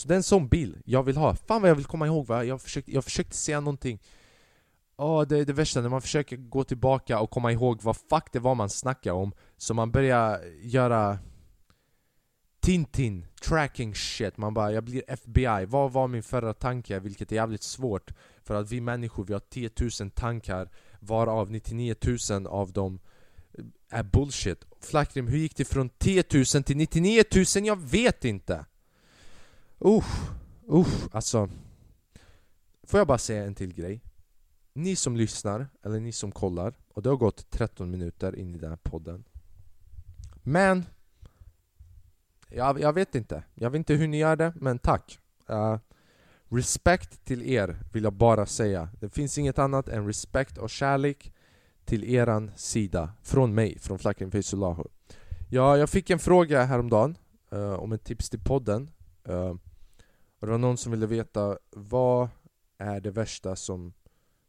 Så 0.00 0.08
det 0.08 0.14
är 0.14 0.16
en 0.16 0.22
sån 0.22 0.48
bil 0.48 0.78
jag 0.84 1.02
vill 1.02 1.16
ha. 1.16 1.34
Fan 1.34 1.62
vad 1.62 1.70
jag 1.70 1.74
vill 1.74 1.84
komma 1.84 2.06
ihåg 2.06 2.26
va? 2.26 2.44
Jag 2.44 2.62
försökte, 2.62 2.92
jag 2.92 3.04
försökte 3.04 3.36
säga 3.36 3.60
någonting 3.60 4.00
oh, 4.96 5.22
det 5.22 5.38
är 5.38 5.44
det 5.44 5.52
värsta, 5.52 5.80
när 5.80 5.88
man 5.88 6.02
försöker 6.02 6.36
gå 6.36 6.64
tillbaka 6.64 7.20
och 7.20 7.30
komma 7.30 7.52
ihåg 7.52 7.82
vad 7.82 7.96
fuck 7.96 8.32
det 8.32 8.38
var 8.38 8.54
man 8.54 8.70
snackade 8.70 9.16
om 9.16 9.32
Så 9.56 9.74
man 9.74 9.90
börjar 9.90 10.40
göra 10.62 11.18
Tintin, 12.60 13.26
tracking 13.42 13.94
shit, 13.94 14.36
man 14.36 14.54
bara 14.54 14.72
jag 14.72 14.84
blir 14.84 15.02
FBI, 15.08 15.64
vad 15.66 15.92
var 15.92 16.08
min 16.08 16.22
förra 16.22 16.54
tanke? 16.54 17.00
Vilket 17.00 17.32
är 17.32 17.36
jävligt 17.36 17.62
svårt 17.62 18.10
För 18.42 18.54
att 18.54 18.72
vi 18.72 18.80
människor, 18.80 19.24
vi 19.24 19.32
har 19.32 19.40
10 19.40 19.70
000 20.00 20.10
tankar 20.10 20.70
Varav 21.00 21.50
99 21.50 21.94
000 22.30 22.46
av 22.46 22.72
dem 22.72 23.00
är 23.90 24.02
bullshit 24.02 24.64
Flackrim, 24.80 25.28
hur 25.28 25.38
gick 25.38 25.56
det 25.56 25.64
från 25.64 25.88
10 25.88 26.24
000 26.34 26.44
till 26.44 26.76
99 26.76 27.22
000? 27.34 27.66
Jag 27.66 27.80
vet 27.80 28.24
inte! 28.24 28.64
Usch, 29.84 30.30
usch, 30.68 31.08
alltså. 31.12 31.48
Får 32.82 33.00
jag 33.00 33.06
bara 33.06 33.18
säga 33.18 33.44
en 33.44 33.54
till 33.54 33.74
grej? 33.74 34.00
Ni 34.72 34.96
som 34.96 35.16
lyssnar, 35.16 35.68
eller 35.82 36.00
ni 36.00 36.12
som 36.12 36.32
kollar 36.32 36.74
Och 36.94 37.02
det 37.02 37.08
har 37.08 37.16
gått 37.16 37.50
13 37.50 37.90
minuter 37.90 38.36
in 38.36 38.54
i 38.54 38.58
den 38.58 38.70
här 38.70 38.76
podden. 38.76 39.24
Men 40.42 40.86
jag, 42.48 42.80
jag 42.80 42.92
vet 42.92 43.14
inte, 43.14 43.44
jag 43.54 43.70
vet 43.70 43.78
inte 43.78 43.94
hur 43.94 44.08
ni 44.08 44.18
gör 44.18 44.36
det, 44.36 44.52
men 44.56 44.78
tack. 44.78 45.18
Uh, 45.50 45.76
Respekt 46.52 47.24
till 47.24 47.42
er 47.42 47.76
vill 47.92 48.04
jag 48.04 48.12
bara 48.12 48.46
säga. 48.46 48.88
Det 49.00 49.08
finns 49.08 49.38
inget 49.38 49.58
annat 49.58 49.88
än 49.88 50.06
respekt 50.06 50.58
och 50.58 50.70
kärlek 50.70 51.32
till 51.84 52.04
eran 52.04 52.50
sida. 52.56 53.12
Från 53.22 53.54
mig, 53.54 53.78
från 53.78 53.98
Flacken 53.98 54.30
Feysulahu 54.30 54.84
Ja, 55.48 55.76
jag 55.76 55.90
fick 55.90 56.10
en 56.10 56.18
fråga 56.18 56.64
häromdagen 56.64 57.16
uh, 57.52 57.72
om 57.72 57.92
ett 57.92 58.04
tips 58.04 58.30
till 58.30 58.40
podden. 58.40 58.90
Uh, 59.28 59.54
och 60.40 60.46
det 60.46 60.50
var 60.50 60.58
någon 60.58 60.76
som 60.76 60.92
ville 60.92 61.06
veta 61.06 61.58
vad 61.70 62.28
är 62.78 63.00
det 63.00 63.10
värsta 63.10 63.56
som 63.56 63.92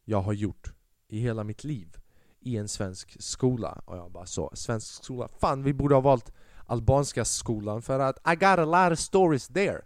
jag 0.05 0.21
har 0.21 0.33
gjort 0.33 0.74
i 1.07 1.19
hela 1.19 1.43
mitt 1.43 1.63
liv 1.63 1.98
i 2.39 2.57
en 2.57 2.67
svensk 2.67 3.21
skola? 3.21 3.81
Och 3.86 3.98
jag 3.98 4.12
bara 4.12 4.25
så, 4.25 4.51
svensk 4.53 5.03
skola? 5.03 5.27
Fan 5.39 5.63
vi 5.63 5.74
borde 5.74 5.95
ha 5.95 6.01
valt 6.01 6.33
albanska 6.65 7.25
skolan 7.25 7.81
för 7.81 8.00
att 8.00 8.17
I 8.17 8.36
got 8.36 8.60
a 8.60 8.65
lot 8.65 8.93
of 8.93 9.00
stories 9.00 9.48
there 9.48 9.81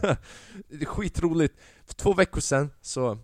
Det 0.68 0.82
är 0.82 0.84
skitroligt, 0.84 1.58
för 1.84 1.94
två 1.94 2.14
veckor 2.14 2.40
sedan 2.40 2.70
så 2.80 3.18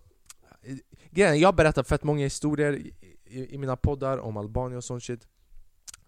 Grejen 1.09 1.39
jag 1.39 1.47
har 1.47 1.53
berättat 1.53 1.87
fett 1.87 2.03
många 2.03 2.23
historier 2.23 2.73
i, 2.73 2.95
i, 3.25 3.55
i, 3.55 3.57
mina 3.57 3.75
poddar 3.75 4.17
om 4.17 4.37
Albanien 4.37 4.77
och 4.77 4.83
sånt 4.83 5.03
shit 5.03 5.27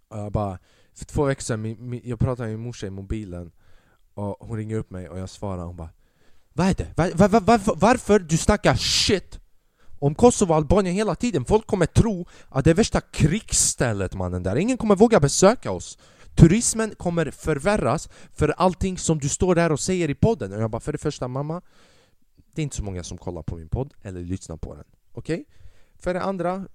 och 0.08 0.18
jag 0.18 0.32
bara, 0.32 0.60
För 0.94 1.06
två 1.06 1.26
veckor 1.26 1.42
sedan, 1.42 1.62
min, 1.62 1.90
min, 1.90 2.02
jag 2.04 2.20
pratade 2.20 2.50
med 2.50 2.58
min 2.58 2.68
morsa 2.68 2.88
i 2.88 2.90
mobilen 2.90 3.52
och 4.16 4.38
hon 4.40 4.58
ringer 4.58 4.76
upp 4.76 4.92
mig 4.92 5.10
och 5.10 5.20
jag 5.20 5.30
svarar 5.30 5.66
hon 5.66 5.76
bara 5.76 5.90
Vad 6.54 6.68
är 6.68 6.74
det? 6.74 6.88
Var, 6.96 7.12
var, 7.16 7.30
var, 7.30 7.42
varför, 7.42 7.76
varför 7.76 8.20
du 8.20 8.38
snackar 8.38 8.76
shit 8.76 9.40
om 10.00 10.16
Kosovo 10.16 10.50
och 10.50 10.56
Albanien 10.56 10.96
hela 10.96 11.16
tiden? 11.16 11.46
Folk 11.46 11.68
kommer 11.68 11.86
tro 11.86 12.26
att 12.50 12.64
det 12.66 12.70
är 12.70 12.76
värsta 12.76 13.02
krigsstället 13.02 14.14
mannen 14.14 14.44
där, 14.44 14.56
ingen 14.56 14.78
kommer 14.78 14.96
våga 14.96 15.20
besöka 15.20 15.72
oss 15.72 15.98
Turismen 16.36 16.96
kommer 16.96 17.32
förvärras 17.32 18.10
för 18.34 18.50
allting 18.50 18.98
som 18.98 19.20
du 19.20 19.30
står 19.30 19.56
där 19.56 19.72
och 19.72 19.80
säger 19.80 20.10
i 20.10 20.16
podden 20.16 20.54
Och 20.54 20.62
jag 20.62 20.72
bara, 20.72 20.80
för 20.80 20.92
det 20.92 20.98
första 20.98 21.28
mamma 21.28 21.62
Det 22.54 22.62
är 22.62 22.64
inte 22.64 22.76
så 22.76 22.84
många 22.84 23.04
som 23.04 23.18
kollar 23.18 23.42
på 23.44 23.56
min 23.56 23.70
podd 23.70 23.94
eller 24.02 24.22
lyssnar 24.22 24.58
på 24.58 24.76
den 24.76 24.84
Okej? 25.14 25.34
Okay? 25.34 25.46
För 26.00 26.14
det 26.14 26.22
andra 26.22 26.68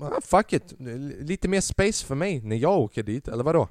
ah, 0.00 0.20
Fuck 0.22 0.52
it, 0.52 0.74
lite 1.20 1.48
mer 1.48 1.60
space 1.60 2.06
för 2.06 2.14
mig 2.14 2.40
när 2.40 2.56
jag 2.56 2.78
åker 2.78 3.02
dit, 3.02 3.28
eller 3.28 3.44
vadå? 3.44 3.68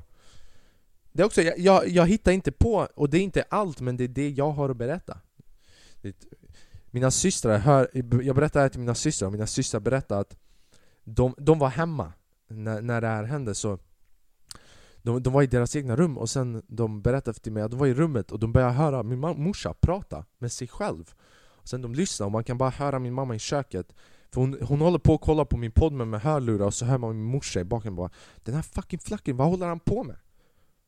Det 1.18 1.24
är 1.24 1.26
också, 1.26 1.42
jag, 1.42 1.60
jag, 1.60 1.88
jag 1.88 2.08
hittar 2.08 2.32
inte 2.32 2.52
på, 2.52 2.88
och 2.96 3.10
det 3.10 3.18
är 3.18 3.22
inte 3.22 3.46
allt, 3.50 3.82
men 3.82 3.98
det 3.98 4.04
är 4.04 4.08
det 4.08 4.30
jag 4.30 4.52
har 4.52 4.70
att 4.70 4.78
berätta. 4.78 5.18
Mina 6.92 7.12
systrar, 7.12 7.58
hör, 7.58 7.90
jag 8.24 8.36
berättar 8.36 8.60
det 8.60 8.64
här 8.64 8.70
till 8.70 8.80
mina 8.80 8.96
systrar, 8.96 9.26
och 9.26 9.32
mina 9.32 9.48
systrar 9.48 9.80
berättar 9.80 10.20
att 10.20 10.38
de, 11.04 11.36
de 11.38 11.60
var 11.60 11.70
hemma 11.70 12.14
när, 12.48 12.82
när 12.82 13.02
det 13.02 13.08
här 13.08 13.24
hände, 13.24 13.56
så 13.56 13.80
de, 14.98 15.24
de 15.24 15.34
var 15.34 15.44
i 15.44 15.48
deras 15.48 15.76
egna 15.76 15.96
rum 15.96 16.18
och 16.18 16.30
sen 16.30 16.64
de 16.68 17.02
berättade 17.02 17.40
för 17.44 17.52
mig 17.52 17.64
att 17.64 17.72
de 17.72 17.80
var 17.80 17.88
i 17.88 17.94
rummet 17.94 18.32
och 18.32 18.40
de 18.40 18.54
började 18.54 18.74
höra 18.74 19.04
min 19.04 19.20
morsa 19.20 19.74
prata 19.74 20.26
med 20.38 20.52
sig 20.52 20.68
själv. 20.68 21.14
Och 21.40 21.68
sen 21.68 21.82
de 21.82 21.96
lyssnade 21.96 22.26
och 22.26 22.32
man 22.32 22.44
kan 22.44 22.58
bara 22.58 22.70
höra 22.70 23.00
min 23.00 23.14
mamma 23.14 23.36
i 23.36 23.40
köket 23.40 23.94
för 24.32 24.42
hon, 24.42 24.58
hon 24.62 24.82
håller 24.82 25.00
på 25.00 25.14
att 25.14 25.22
kolla 25.22 25.46
på 25.46 25.58
min 25.58 25.72
podd 25.72 25.94
med, 25.94 26.08
med 26.08 26.22
hörlurar 26.22 26.66
och 26.66 26.74
så 26.74 26.86
hör 26.86 26.98
man 26.98 27.16
min 27.18 27.32
morsa 27.32 27.60
i 27.60 27.64
bakgrunden 27.64 27.96
bara 27.96 28.10
Den 28.36 28.56
här 28.56 28.62
fucking 28.62 29.00
flacken, 29.00 29.38
vad 29.38 29.48
håller 29.48 29.68
han 29.68 29.80
på 29.80 30.04
med? 30.04 30.16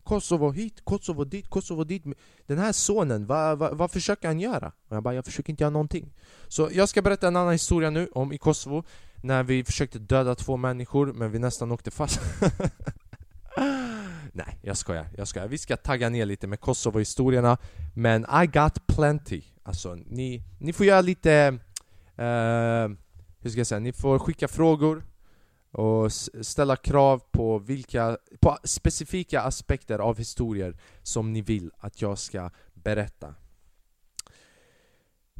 Kosovo 0.09 0.51
hit, 0.51 0.81
Kosovo 0.83 1.23
dit, 1.23 1.49
Kosovo 1.49 1.83
dit 1.83 2.03
Den 2.47 2.57
här 2.57 2.71
sonen, 2.71 3.25
vad, 3.25 3.57
vad, 3.57 3.77
vad 3.77 3.91
försöker 3.91 4.27
han 4.27 4.39
göra? 4.39 4.71
Och 4.87 4.95
jag 4.95 5.03
bara, 5.03 5.13
jag 5.13 5.25
försöker 5.25 5.49
inte 5.49 5.63
göra 5.63 5.69
någonting 5.71 6.13
Så 6.47 6.69
jag 6.71 6.89
ska 6.89 7.01
berätta 7.01 7.27
en 7.27 7.35
annan 7.35 7.51
historia 7.51 7.89
nu 7.89 8.07
om 8.11 8.33
i 8.33 8.37
Kosovo 8.37 8.83
när 9.15 9.43
vi 9.43 9.63
försökte 9.63 9.99
döda 9.99 10.35
två 10.35 10.57
människor 10.57 11.13
men 11.13 11.31
vi 11.31 11.39
nästan 11.39 11.71
åkte 11.71 11.91
fast 11.91 12.19
Nej, 14.31 14.59
jag 14.61 14.77
skojar, 14.77 15.07
jag 15.17 15.27
skojar. 15.27 15.47
Vi 15.47 15.57
ska 15.57 15.77
tagga 15.77 16.09
ner 16.09 16.25
lite 16.25 16.47
med 16.47 16.59
Kosovo-historierna 16.59 17.57
Men 17.93 18.25
I 18.43 18.47
got 18.47 18.87
plenty 18.87 19.41
Alltså, 19.63 19.95
ni, 19.95 20.43
ni 20.59 20.73
får 20.73 20.85
göra 20.85 21.01
lite... 21.01 21.59
Uh, 22.19 22.95
hur 23.41 23.49
ska 23.49 23.59
jag 23.59 23.67
säga? 23.67 23.79
Ni 23.79 23.93
får 23.93 24.19
skicka 24.19 24.47
frågor 24.47 25.03
och 25.71 26.11
ställa 26.41 26.75
krav 26.75 27.21
på 27.31 27.59
vilka 27.59 28.17
på 28.39 28.57
specifika 28.63 29.41
aspekter 29.41 29.99
av 29.99 30.17
historier 30.17 30.77
som 31.03 31.33
ni 31.33 31.41
vill 31.41 31.71
att 31.77 32.01
jag 32.01 32.17
ska 32.17 32.49
berätta. 32.73 33.35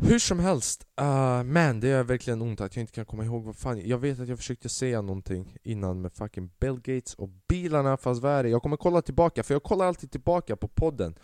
Hur 0.01 0.19
som 0.19 0.39
helst, 0.39 0.87
uh, 1.01 1.43
man 1.43 1.79
det 1.79 1.87
gör 1.87 2.03
verkligen 2.03 2.41
ont 2.41 2.61
att 2.61 2.75
jag 2.75 2.83
inte 2.83 2.93
kan 2.93 3.05
komma 3.05 3.25
ihåg 3.25 3.43
vad 3.43 3.55
fan 3.55 3.87
Jag 3.87 3.97
vet 3.97 4.19
att 4.19 4.27
jag 4.27 4.37
försökte 4.37 4.69
säga 4.69 5.01
någonting 5.01 5.57
innan 5.63 6.01
med 6.01 6.13
fucking 6.13 6.49
Bill 6.59 6.75
Gates 6.75 7.13
och 7.13 7.29
bilarna, 7.47 7.97
fast 7.97 8.21
vad 8.21 8.31
är 8.31 8.43
det? 8.43 8.49
Jag 8.49 8.61
kommer 8.61 8.77
kolla 8.77 9.01
tillbaka, 9.01 9.43
för 9.43 9.53
jag 9.53 9.63
kollar 9.63 9.85
alltid 9.85 10.11
tillbaka 10.11 10.55
på 10.55 10.67
podden 10.67 11.15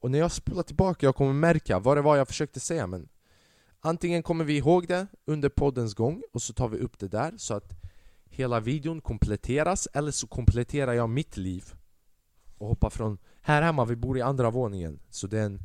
Och 0.00 0.10
när 0.10 0.18
jag 0.18 0.32
spolar 0.32 0.62
tillbaka 0.62 1.06
jag 1.06 1.16
kommer 1.16 1.32
märka 1.32 1.78
vad 1.78 1.96
det 1.96 2.02
var 2.02 2.16
jag 2.16 2.28
försökte 2.28 2.60
säga 2.60 2.86
men 2.86 3.08
Antingen 3.84 4.22
kommer 4.22 4.44
vi 4.44 4.56
ihåg 4.56 4.88
det 4.88 5.06
under 5.24 5.48
poddens 5.48 5.94
gång 5.94 6.22
och 6.32 6.42
så 6.42 6.52
tar 6.52 6.68
vi 6.68 6.78
upp 6.78 6.98
det 6.98 7.08
där 7.08 7.34
så 7.36 7.54
att 7.54 7.72
hela 8.34 8.60
videon 8.60 9.00
kompletteras 9.00 9.88
eller 9.92 10.10
så 10.10 10.26
kompletterar 10.26 10.92
jag 10.92 11.10
mitt 11.10 11.36
liv 11.36 11.74
och 12.58 12.68
hoppar 12.68 12.90
från 12.90 13.18
här 13.40 13.62
hemma, 13.62 13.84
vi 13.84 13.96
bor 13.96 14.18
i 14.18 14.22
andra 14.22 14.50
våningen. 14.50 15.00
Så 15.10 15.26
det 15.26 15.38
är 15.38 15.44
en, 15.44 15.62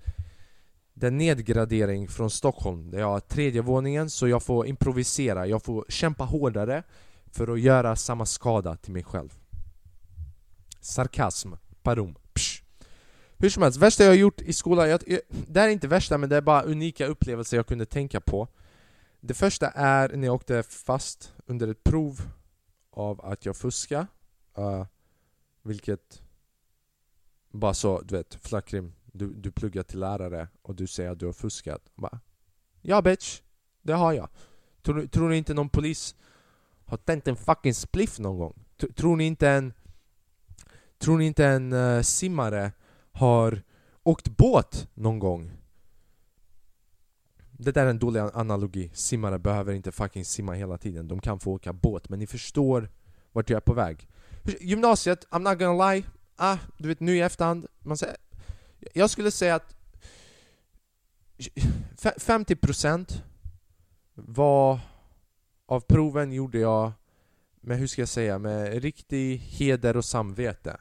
det 0.94 1.06
är 1.06 1.12
en 1.12 1.18
nedgradering 1.18 2.08
från 2.08 2.30
Stockholm 2.30 2.92
där 2.92 3.00
jag 3.00 3.08
har 3.08 3.20
tredje 3.20 3.62
våningen 3.62 4.10
så 4.10 4.28
jag 4.28 4.44
får 4.44 4.68
improvisera, 4.68 5.48
jag 5.48 5.64
får 5.64 5.86
kämpa 5.90 6.24
hårdare 6.24 6.84
för 7.32 7.54
att 7.54 7.60
göra 7.60 7.96
samma 7.96 8.26
skada 8.26 8.76
till 8.76 8.94
mig 8.94 9.04
själv. 9.04 9.30
Sarkasm, 10.80 11.54
parum, 11.82 12.16
psh. 12.34 12.62
Hur 13.38 13.50
som 13.50 13.64
helst, 13.64 13.78
värsta 13.78 14.04
jag 14.04 14.12
har 14.12 14.16
gjort 14.16 14.42
i 14.42 14.54
skolan, 14.54 14.90
jag, 14.90 15.02
jag, 15.08 15.20
det 15.30 15.60
här 15.60 15.68
är 15.68 15.72
inte 15.72 15.88
värsta 15.88 16.18
men 16.18 16.30
det 16.30 16.36
är 16.36 16.42
bara 16.42 16.64
unika 16.64 17.06
upplevelser 17.06 17.58
jag 17.58 17.68
kunde 17.68 17.86
tänka 17.86 18.22
på. 18.22 18.48
Det 19.20 19.34
första 19.34 19.68
är 19.70 20.10
när 20.18 20.28
jag 20.28 20.36
åkte 20.36 20.64
fast 20.64 21.34
under 21.46 21.68
ett 21.68 21.84
prov 21.84 22.22
av 22.98 23.26
att 23.26 23.46
jag 23.46 23.58
fuskar 23.58 24.08
uh, 24.58 24.86
Vilket 25.62 26.22
Bara 27.52 27.74
så, 27.74 28.02
du 28.02 28.16
vet, 28.16 28.36
Flackrim 28.36 28.94
du, 29.06 29.34
du 29.34 29.52
pluggar 29.52 29.84
till 29.84 30.00
lärare 30.00 30.48
och 30.62 30.76
du 30.76 30.88
säger 30.88 31.12
att 31.12 31.20
du 31.20 31.26
har 31.26 31.34
fuskat 31.34 31.82
bara, 31.96 32.20
Ja 32.82 33.02
bitch, 33.02 33.42
det 33.82 33.94
har 33.94 34.14
jag 34.14 34.30
Tror, 34.82 35.08
tror 35.08 35.30
ni 35.30 35.38
inte 35.38 35.54
någon 35.54 35.70
polis 35.70 36.16
har 36.86 36.98
tänt 36.98 37.28
en 37.28 37.36
fucking 37.36 37.74
spliff 37.74 38.20
någon 38.20 38.38
gång? 38.38 38.66
T 38.78 38.88
tror 38.94 39.16
ni 39.16 39.26
inte 39.26 39.50
en 39.50 39.74
Tror 40.98 41.18
ni 41.18 41.26
inte 41.26 41.46
en 41.46 41.74
uh, 41.74 42.02
simmare 42.02 42.72
har 43.12 43.64
åkt 44.04 44.38
båt 44.38 44.90
någon 44.94 45.20
gång? 45.20 45.52
Det 47.58 47.72
där 47.72 47.86
är 47.86 47.90
en 47.90 48.00
dålig 48.00 48.20
analogi, 48.20 48.92
simmare 48.94 49.40
behöver 49.40 49.74
inte 49.74 49.92
fucking 49.92 50.26
simma 50.26 50.54
hela 50.54 50.78
tiden. 50.78 51.08
De 51.08 51.20
kan 51.20 51.40
få 51.40 51.52
åka 51.52 51.74
båt, 51.74 52.10
men 52.10 52.20
ni 52.20 52.28
förstår 52.28 52.90
vart 53.32 53.50
jag 53.50 53.58
är 53.58 53.62
på 53.62 53.74
väg. 53.74 54.08
Gymnasiet, 54.60 55.28
I'm 55.30 55.40
not 55.50 55.60
gonna 55.60 55.92
lie. 55.92 56.04
Ah, 56.36 56.58
Du 56.78 56.88
vet 56.88 57.00
nu 57.00 57.18
i 57.18 57.22
efterhand, 57.22 57.68
man 57.80 57.98
säger, 57.98 58.18
jag 58.94 59.10
skulle 59.10 59.32
säga 59.32 59.56
att 59.56 59.76
50% 62.18 63.22
var 64.14 64.80
av 65.66 65.80
proven 65.80 66.32
gjorde 66.32 66.60
jag 66.60 66.92
med, 67.62 67.78
hur 67.78 67.88
ska 67.88 68.02
jag 68.02 68.10
säga, 68.10 68.40
med 68.40 68.82
riktig 68.82 69.38
heder 69.38 69.98
och 69.98 70.06
samvete. 70.06 70.80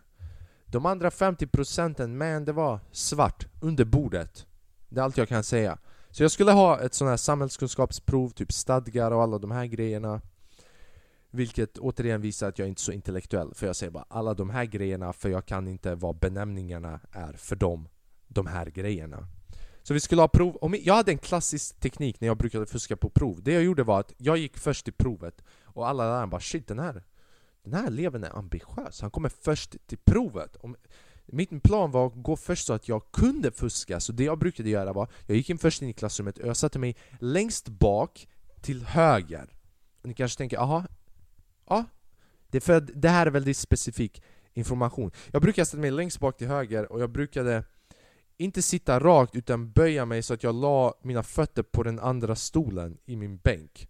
De 0.67 0.87
andra 0.87 1.11
50 1.11 1.47
procenten, 1.47 2.19
man 2.19 2.45
det 2.45 2.53
var 2.53 2.81
svart 2.93 3.47
under 3.61 3.85
bordet. 3.85 4.47
Det 4.89 5.01
är 5.01 5.05
allt 5.05 5.17
jag 5.17 5.29
kan 5.29 5.45
säga 5.45 5.79
så 6.17 6.23
jag 6.23 6.31
skulle 6.31 6.53
ha 6.53 6.81
ett 6.81 6.95
sånt 6.95 7.09
här 7.09 7.17
samhällskunskapsprov, 7.17 8.31
typ 8.31 8.53
stadgar 8.53 9.11
och 9.11 9.23
alla 9.23 9.39
de 9.39 9.51
här 9.51 9.67
grejerna. 9.67 10.21
Vilket 11.31 11.79
återigen 11.79 12.21
visar 12.21 12.49
att 12.49 12.59
jag 12.59 12.69
inte 12.69 12.81
är 12.81 12.83
så 12.83 12.93
intellektuell 12.93 13.55
För 13.55 13.67
jag 13.67 13.77
säger 13.77 13.91
bara 13.91 14.05
alla 14.09 14.35
de 14.35 14.51
här 14.51 14.65
grejerna 14.65 15.13
för 15.13 15.29
jag 15.29 15.47
kan 15.47 15.69
inte 15.69 15.95
vad 15.95 16.19
benämningarna 16.19 17.01
är 17.13 17.33
för 17.33 17.57
dem. 17.57 17.89
De 18.29 18.47
här 18.47 18.67
grejerna. 18.67 19.29
Så 19.83 19.95
vi 19.95 20.01
skulle 20.01 20.23
ha 20.23 20.29
prov, 20.29 20.57
och 20.57 20.77
jag 20.77 20.95
hade 20.95 21.13
en 21.13 21.19
klassisk 21.19 21.81
teknik 21.81 22.21
när 22.21 22.29
jag 22.29 22.37
brukade 22.37 22.67
fuska 22.67 22.97
på 22.97 23.11
prov 23.11 23.43
Det 23.43 23.53
jag 23.53 23.63
gjorde 23.63 23.83
var 23.83 24.01
att 24.01 24.13
jag 24.17 24.37
gick 24.37 24.59
först 24.59 24.85
till 24.85 24.95
provet 24.95 25.45
Och 25.65 25.89
alla 25.89 26.05
lärare 26.05 26.27
bara 26.27 26.41
shit 26.41 26.69
den 26.69 26.79
här 26.79 27.05
Den 27.63 27.75
här 27.75 27.87
eleven 27.87 28.25
är 28.25 28.39
ambitiös, 28.39 29.01
han 29.01 29.11
kommer 29.11 29.29
först 29.29 29.77
till 29.87 29.99
provet 29.99 30.57
min 31.27 31.61
plan 31.61 31.91
var 31.91 32.07
att 32.07 32.13
gå 32.15 32.37
först 32.37 32.67
så 32.67 32.73
att 32.73 32.89
jag 32.89 33.13
kunde 33.13 33.53
fuska, 33.53 34.01
så 34.01 34.13
det 34.13 34.25
jag 34.25 34.39
brukade 34.39 34.71
göra 34.71 34.93
var 34.93 35.09
Jag 35.27 35.37
gick 35.37 35.51
in 35.51 35.59
först 35.59 35.83
in 35.83 35.89
i 35.89 35.93
klassrummet 35.93 36.39
och 36.39 36.49
jag 36.49 36.57
satte 36.57 36.79
mig 36.79 36.97
längst 37.21 37.69
bak 37.69 38.29
till 38.61 38.83
höger. 38.83 39.57
Och 40.03 40.09
Ni 40.09 40.15
kanske 40.15 40.39
tänker, 40.39 40.59
aha, 40.59 40.85
ja 41.69 41.85
det, 42.51 42.61
för 42.61 42.81
det 42.81 43.09
här 43.09 43.27
är 43.27 43.31
väldigt 43.31 43.57
specifik 43.57 44.23
information. 44.55 45.11
Jag 45.31 45.43
brukade 45.43 45.67
sätta 45.67 45.81
mig 45.81 45.91
längst 45.91 46.21
bak 46.21 46.37
till 46.37 46.49
höger 46.49 46.93
och 46.93 47.01
jag 47.01 47.11
brukade 47.11 47.65
inte 48.39 48.63
sitta 48.63 49.01
rakt 49.01 49.37
utan 49.37 49.71
böja 49.71 50.05
mig 50.05 50.23
så 50.23 50.35
att 50.35 50.43
jag 50.43 50.55
la 50.55 50.95
mina 51.03 51.23
fötter 51.23 51.63
på 51.63 51.83
den 51.83 51.99
andra 51.99 52.37
stolen 52.37 52.99
i 53.05 53.17
min 53.17 53.37
bänk. 53.37 53.89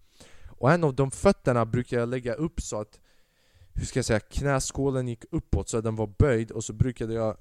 Och 0.49 0.73
en 0.73 0.85
av 0.85 0.95
de 0.95 1.11
fötterna 1.11 1.67
brukade 1.67 2.03
jag 2.03 2.09
lägga 2.09 2.35
upp 2.35 2.61
så 2.61 2.81
att 2.81 3.01
hur 3.77 3.85
ska 3.87 3.99
jag 3.99 4.05
säga, 4.05 4.21
knäskålen 4.21 5.09
gick 5.09 5.25
uppåt 5.31 5.69
så 5.69 5.81
den 5.81 5.97
var 5.97 6.07
böjd 6.19 6.51
och 6.51 6.65
så 6.65 6.73
brukade 6.73 7.15
jag 7.15 7.37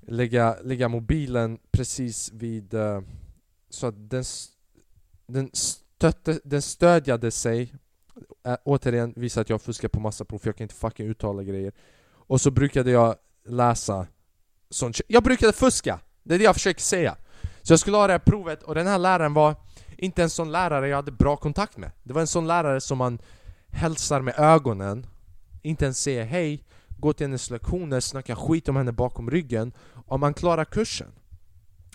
lägga, 0.00 0.56
lägga 0.62 0.88
mobilen 0.88 1.58
precis 1.70 2.32
vid 2.32 2.74
uh, 2.74 3.00
så 3.70 3.86
att 3.86 4.10
den, 4.10 4.24
den, 5.26 5.50
stötte, 5.52 6.40
den 6.44 6.62
stödjade 6.62 7.30
sig 7.30 7.74
äh, 8.46 8.56
Återigen 8.64 9.12
visar 9.16 9.40
att 9.40 9.50
jag 9.50 9.62
fuskar 9.62 9.88
på 9.88 10.00
massa 10.00 10.24
prov 10.24 10.38
för 10.38 10.48
jag 10.48 10.56
kan 10.56 10.64
inte 10.64 10.74
fucking 10.74 11.06
uttala 11.06 11.42
grejer. 11.42 11.72
Och 12.06 12.40
så 12.40 12.50
brukade 12.50 12.90
jag 12.90 13.14
läsa 13.46 14.06
sånt 14.70 15.00
Jag 15.08 15.22
brukade 15.22 15.52
fuska! 15.52 16.00
Det 16.22 16.34
är 16.34 16.38
det 16.38 16.44
jag 16.44 16.54
försöker 16.54 16.80
säga. 16.80 17.16
Så 17.62 17.72
jag 17.72 17.80
skulle 17.80 17.96
ha 17.96 18.06
det 18.06 18.12
här 18.12 18.18
provet 18.18 18.62
och 18.62 18.74
den 18.74 18.86
här 18.86 18.98
läraren 18.98 19.34
var 19.34 19.56
inte 19.96 20.22
en 20.22 20.30
sån 20.30 20.52
lärare 20.52 20.88
jag 20.88 20.96
hade 20.96 21.12
bra 21.12 21.36
kontakt 21.36 21.76
med. 21.76 21.90
Det 22.02 22.12
var 22.12 22.20
en 22.20 22.26
sån 22.26 22.46
lärare 22.46 22.80
som 22.80 22.98
man 22.98 23.18
hälsar 23.68 24.20
med 24.20 24.34
ögonen 24.38 25.06
inte 25.64 25.84
ens 25.84 25.98
säga 25.98 26.24
hej, 26.24 26.64
gå 26.98 27.12
till 27.12 27.26
hennes 27.26 27.50
lektioner, 27.50 28.00
snacka 28.00 28.36
skit 28.36 28.68
om 28.68 28.76
henne 28.76 28.92
bakom 28.92 29.30
ryggen 29.30 29.72
om 30.06 30.20
man 30.20 30.34
klarar 30.34 30.64
kursen. 30.64 31.12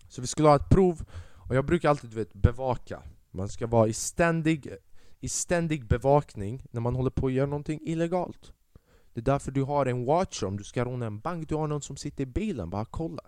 Så 0.08 0.22
vi 0.22 0.28
skulle 0.28 0.48
ha 0.48 0.56
ett 0.56 0.70
prov 0.70 1.04
och 1.50 1.56
jag 1.56 1.66
brukar 1.66 1.90
alltid 1.90 2.14
vet, 2.14 2.34
bevaka. 2.34 3.02
Man 3.32 3.50
ska 3.50 3.68
vara 3.68 3.88
i 3.88 3.94
ständig, 3.94 4.74
i 5.20 5.30
ständig 5.30 5.88
bevakning 5.88 6.66
när 6.72 6.82
man 6.82 6.96
håller 6.96 7.10
på 7.10 7.28
att 7.28 7.34
göra 7.34 7.48
någonting 7.48 7.80
illegalt. 7.84 8.54
Det 9.14 9.20
är 9.20 9.24
därför 9.24 9.52
du 9.52 9.64
har 9.64 9.86
en 9.86 10.06
watcher 10.06 10.46
om 10.46 10.58
du 10.58 10.64
ska 10.64 10.86
råna 10.86 11.06
en 11.06 11.20
bank, 11.20 11.50
du 11.50 11.56
har 11.56 11.68
någon 11.68 11.82
som 11.82 11.98
sitter 11.98 12.24
i 12.24 12.26
bilen, 12.26 12.70
bara 12.70 12.86
kollar. 12.86 13.26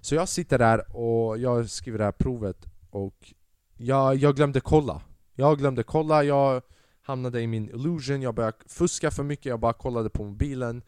Så 0.00 0.14
jag 0.14 0.28
sitter 0.28 0.58
där 0.58 0.96
och 0.96 1.38
jag 1.38 1.70
skriver 1.70 1.98
det 1.98 2.04
här 2.04 2.12
provet 2.12 2.66
och 2.90 3.34
jag, 3.76 4.16
jag 4.16 4.36
glömde 4.36 4.60
kolla. 4.60 5.02
Jag 5.34 5.58
glömde 5.58 5.82
kolla, 5.82 6.24
jag 6.24 6.62
hamnade 7.02 7.40
i 7.40 7.46
min 7.46 7.68
illusion, 7.68 8.22
jag 8.22 8.34
började 8.34 8.56
fuska 8.66 9.10
för 9.10 9.22
mycket, 9.22 9.46
jag 9.46 9.60
bara 9.60 9.72
kollade 9.72 10.10
på 10.10 10.24
mobilen. 10.24 10.82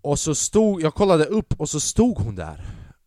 Och 0.00 0.18
så 0.18 0.34
stod, 0.34 0.82
jag 0.82 0.94
kollade 0.94 1.24
upp 1.24 1.60
och 1.60 1.68
så 1.68 1.80
stod 1.80 2.18
hon 2.18 2.34
där. 2.34 2.66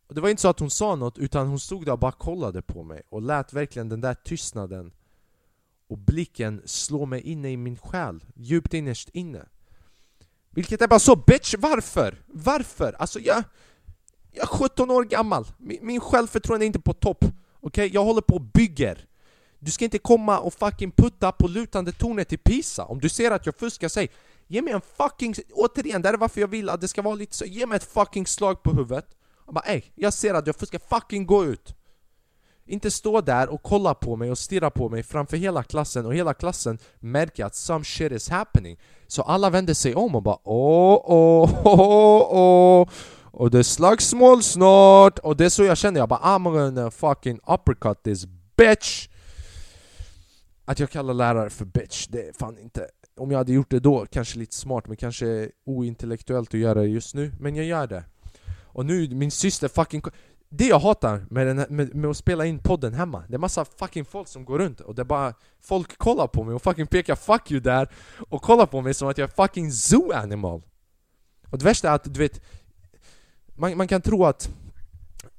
Det 0.09 0.21
var 0.21 0.29
inte 0.29 0.41
så 0.41 0.47
att 0.47 0.59
hon 0.59 0.69
sa 0.69 0.95
något, 0.95 1.17
utan 1.17 1.47
hon 1.47 1.59
stod 1.59 1.85
där 1.85 1.91
och 1.91 1.99
bara 1.99 2.11
kollade 2.11 2.61
på 2.61 2.83
mig 2.83 3.01
och 3.09 3.21
lät 3.21 3.53
verkligen 3.53 3.89
den 3.89 4.01
där 4.01 4.13
tystnaden 4.13 4.91
och 5.87 5.97
blicken 5.97 6.61
slå 6.65 7.05
mig 7.05 7.21
inne 7.21 7.51
i 7.51 7.57
min 7.57 7.77
själ, 7.77 8.23
djupt 8.35 8.73
innerst 8.73 9.09
inne. 9.09 9.45
Vilket 10.49 10.81
är 10.81 10.87
bara 10.87 10.99
så 10.99 11.15
bitch, 11.15 11.55
varför? 11.57 12.21
Varför? 12.27 12.93
Alltså 12.93 13.19
jag... 13.19 13.43
Jag 14.31 14.43
är 14.43 14.47
17 14.47 14.91
år 14.91 15.03
gammal, 15.03 15.45
min, 15.57 15.79
min 15.81 15.99
självförtroende 15.99 16.65
är 16.65 16.67
inte 16.67 16.79
på 16.79 16.93
topp 16.93 17.25
Okej, 17.67 17.85
okay? 17.85 17.93
jag 17.93 18.03
håller 18.03 18.21
på 18.21 18.35
och 18.35 18.41
bygger 18.41 19.06
du 19.59 19.71
ska 19.71 19.85
inte 19.85 19.97
komma 19.97 20.39
och 20.39 20.53
fucking 20.53 20.91
putta 20.91 21.31
på 21.31 21.47
lutande 21.47 21.91
tornet 21.91 22.33
i 22.33 22.37
Pisa 22.37 22.85
Om 22.85 22.99
du 22.99 23.09
ser 23.09 23.31
att 23.31 23.45
jag 23.45 23.55
fuskar, 23.55 23.87
säg 23.87 24.09
Ge 24.47 24.61
mig 24.61 24.73
en 24.73 24.81
fucking... 24.97 25.35
Återigen, 25.53 26.01
det 26.01 26.09
är 26.09 26.17
varför 26.17 26.41
jag 26.41 26.47
vill 26.47 26.69
att 26.69 26.81
det 26.81 26.87
ska 26.87 27.01
vara 27.01 27.15
lite 27.15 27.35
så 27.35 27.45
Ge 27.45 27.65
mig 27.65 27.75
ett 27.75 27.93
fucking 27.93 28.27
slag 28.27 28.63
på 28.63 28.71
huvudet 28.71 29.05
och 29.47 29.53
bara 29.53 29.65
ey, 29.65 29.81
jag 29.95 30.13
ser 30.13 30.33
att 30.33 30.47
jag 30.47 30.55
fuskar, 30.55 30.79
fucking 30.89 31.25
gå 31.25 31.45
ut! 31.45 31.73
Inte 32.65 32.91
stå 32.91 33.21
där 33.21 33.49
och 33.49 33.63
kolla 33.63 33.93
på 33.93 34.15
mig 34.15 34.31
och 34.31 34.37
stirra 34.37 34.69
på 34.69 34.89
mig 34.89 35.03
framför 35.03 35.37
hela 35.37 35.63
klassen 35.63 36.05
och 36.05 36.15
hela 36.15 36.33
klassen 36.33 36.77
märker 36.99 37.45
att 37.45 37.55
some 37.55 37.85
shit 37.85 38.11
is 38.11 38.29
happening 38.29 38.77
Så 39.07 39.21
alla 39.21 39.49
vänder 39.49 39.73
sig 39.73 39.95
om 39.95 40.15
och 40.15 40.23
bara 40.23 40.37
åh, 40.43 41.01
åh, 41.03 41.61
åh, 41.63 42.27
åh 42.29 42.87
Och 43.31 43.51
det 43.51 43.59
är 43.59 43.63
slagsmål 43.63 44.43
snart! 44.43 45.19
Och 45.19 45.37
det 45.37 45.45
är 45.45 45.49
så 45.49 45.63
jag 45.63 45.77
känner, 45.77 45.99
jag 45.99 46.09
bara 46.09 46.19
I'm 46.19 46.43
gonna 46.43 46.91
fucking 46.91 47.39
uppercut 47.47 48.03
this 48.03 48.25
bitch 48.57 49.07
att 50.67 50.79
jag 50.79 50.89
kallar 50.89 51.13
lärare 51.13 51.49
för 51.49 51.65
bitch, 51.65 52.07
det 52.07 52.27
är 52.27 52.33
fan 52.33 52.59
inte... 52.59 52.87
Om 53.17 53.31
jag 53.31 53.37
hade 53.37 53.53
gjort 53.53 53.69
det 53.71 53.79
då, 53.79 54.05
kanske 54.05 54.39
lite 54.39 54.55
smart 54.55 54.87
men 54.87 54.97
kanske 54.97 55.51
ointellektuellt 55.65 56.53
att 56.53 56.59
göra 56.59 56.81
det 56.81 56.87
just 56.87 57.15
nu. 57.15 57.31
Men 57.39 57.55
jag 57.55 57.65
gör 57.65 57.87
det. 57.87 58.03
Och 58.63 58.85
nu, 58.85 59.09
min 59.09 59.31
syster 59.31 59.67
fucking... 59.67 60.01
Det 60.49 60.67
jag 60.67 60.79
hatar 60.79 61.25
med, 61.29 61.47
den 61.47 61.65
med, 61.69 61.95
med 61.95 62.09
att 62.09 62.17
spela 62.17 62.45
in 62.45 62.59
podden 62.59 62.93
hemma, 62.93 63.23
det 63.27 63.35
är 63.35 63.39
massa 63.39 63.65
fucking 63.65 64.05
folk 64.05 64.27
som 64.27 64.45
går 64.45 64.59
runt 64.59 64.81
och 64.81 64.95
det 64.95 65.01
är 65.01 65.05
bara 65.05 65.33
Folk 65.61 65.97
kollar 65.97 66.27
på 66.27 66.43
mig 66.43 66.55
och 66.55 66.61
fucking 66.61 66.87
pekar 66.87 67.15
'fuck 67.15 67.51
you' 67.51 67.59
där 67.59 67.89
och 68.29 68.41
kollar 68.41 68.65
på 68.65 68.81
mig 68.81 68.93
som 68.93 69.07
att 69.07 69.17
jag 69.17 69.29
är 69.29 69.47
fucking 69.47 69.71
zoo 69.71 70.11
animal 70.11 70.61
Och 71.51 71.57
det 71.57 71.65
värsta 71.65 71.89
är 71.89 71.95
att, 71.95 72.13
du 72.13 72.19
vet 72.19 72.41
Man, 73.55 73.77
man 73.77 73.87
kan 73.87 74.01
tro 74.01 74.25
att 74.25 74.49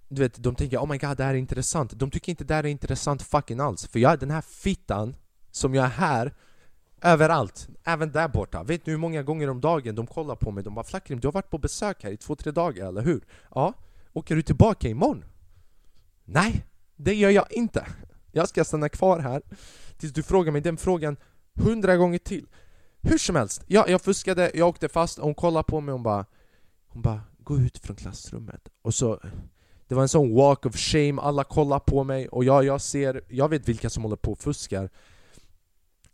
du 0.08 0.22
vet, 0.22 0.42
de 0.42 0.54
tänker 0.54 0.78
'Oh 0.78 0.88
my 0.90 0.98
god, 0.98 1.16
det 1.16 1.24
här 1.24 1.34
är 1.34 1.38
intressant' 1.38 1.94
De 1.94 2.10
tycker 2.10 2.32
inte 2.32 2.44
det 2.44 2.54
här 2.54 2.64
är 2.64 2.68
intressant 2.68 3.22
fucking 3.22 3.60
alls 3.60 3.86
För 3.86 3.98
jag 3.98 4.12
är 4.12 4.16
den 4.16 4.30
här 4.30 4.40
fittan 4.40 5.16
som 5.50 5.74
jag 5.74 5.84
är 5.84 5.88
här 5.88 6.34
Överallt, 7.02 7.68
även 7.84 8.12
där 8.12 8.28
borta. 8.28 8.62
Vet 8.62 8.84
du 8.84 8.90
hur 8.90 8.98
många 8.98 9.22
gånger 9.22 9.50
om 9.50 9.60
dagen 9.60 9.94
de 9.94 10.06
kollar 10.06 10.36
på 10.36 10.50
mig? 10.50 10.64
De 10.64 10.74
bara 10.74 10.84
'Flackrim, 10.84 11.20
du 11.20 11.26
har 11.26 11.32
varit 11.32 11.50
på 11.50 11.58
besök 11.58 12.02
här 12.04 12.10
i 12.10 12.16
två, 12.16 12.36
tre 12.36 12.52
dagar, 12.52 12.88
eller 12.88 13.02
hur?' 13.02 13.24
Ja, 13.54 13.74
åker 14.12 14.36
du 14.36 14.42
tillbaka 14.42 14.88
imorgon? 14.88 15.24
Nej, 16.24 16.64
det 16.96 17.14
gör 17.14 17.30
jag 17.30 17.52
inte. 17.52 17.86
Jag 18.32 18.48
ska 18.48 18.64
stanna 18.64 18.88
kvar 18.88 19.18
här 19.18 19.42
tills 19.98 20.12
du 20.12 20.22
frågar 20.22 20.52
mig 20.52 20.60
den 20.60 20.76
frågan 20.76 21.16
hundra 21.54 21.96
gånger 21.96 22.18
till. 22.18 22.46
Hur 23.00 23.18
som 23.18 23.36
helst, 23.36 23.64
ja, 23.66 23.84
jag 23.88 24.02
fuskade, 24.02 24.50
jag 24.54 24.68
åkte 24.68 24.88
fast, 24.88 25.18
hon 25.18 25.34
kollade 25.34 25.64
på 25.64 25.80
mig 25.80 25.92
och 25.92 25.98
hon 25.98 26.02
bara 26.02 26.26
Hon 26.88 27.02
bara 27.02 27.20
'Gå 27.38 27.58
ut 27.58 27.78
från 27.78 27.96
klassrummet' 27.96 28.68
och 28.82 28.94
så 28.94 29.20
det 29.88 29.94
var 29.94 30.02
en 30.02 30.08
sån 30.08 30.34
walk 30.34 30.66
of 30.66 30.76
shame, 30.76 31.22
alla 31.22 31.44
kollar 31.44 31.78
på 31.78 32.04
mig 32.04 32.28
och 32.28 32.44
jag, 32.44 32.64
jag 32.64 32.80
ser, 32.80 33.24
jag 33.28 33.48
vet 33.48 33.68
vilka 33.68 33.90
som 33.90 34.02
håller 34.02 34.16
på 34.16 34.32
och 34.32 34.38
fuskar. 34.38 34.90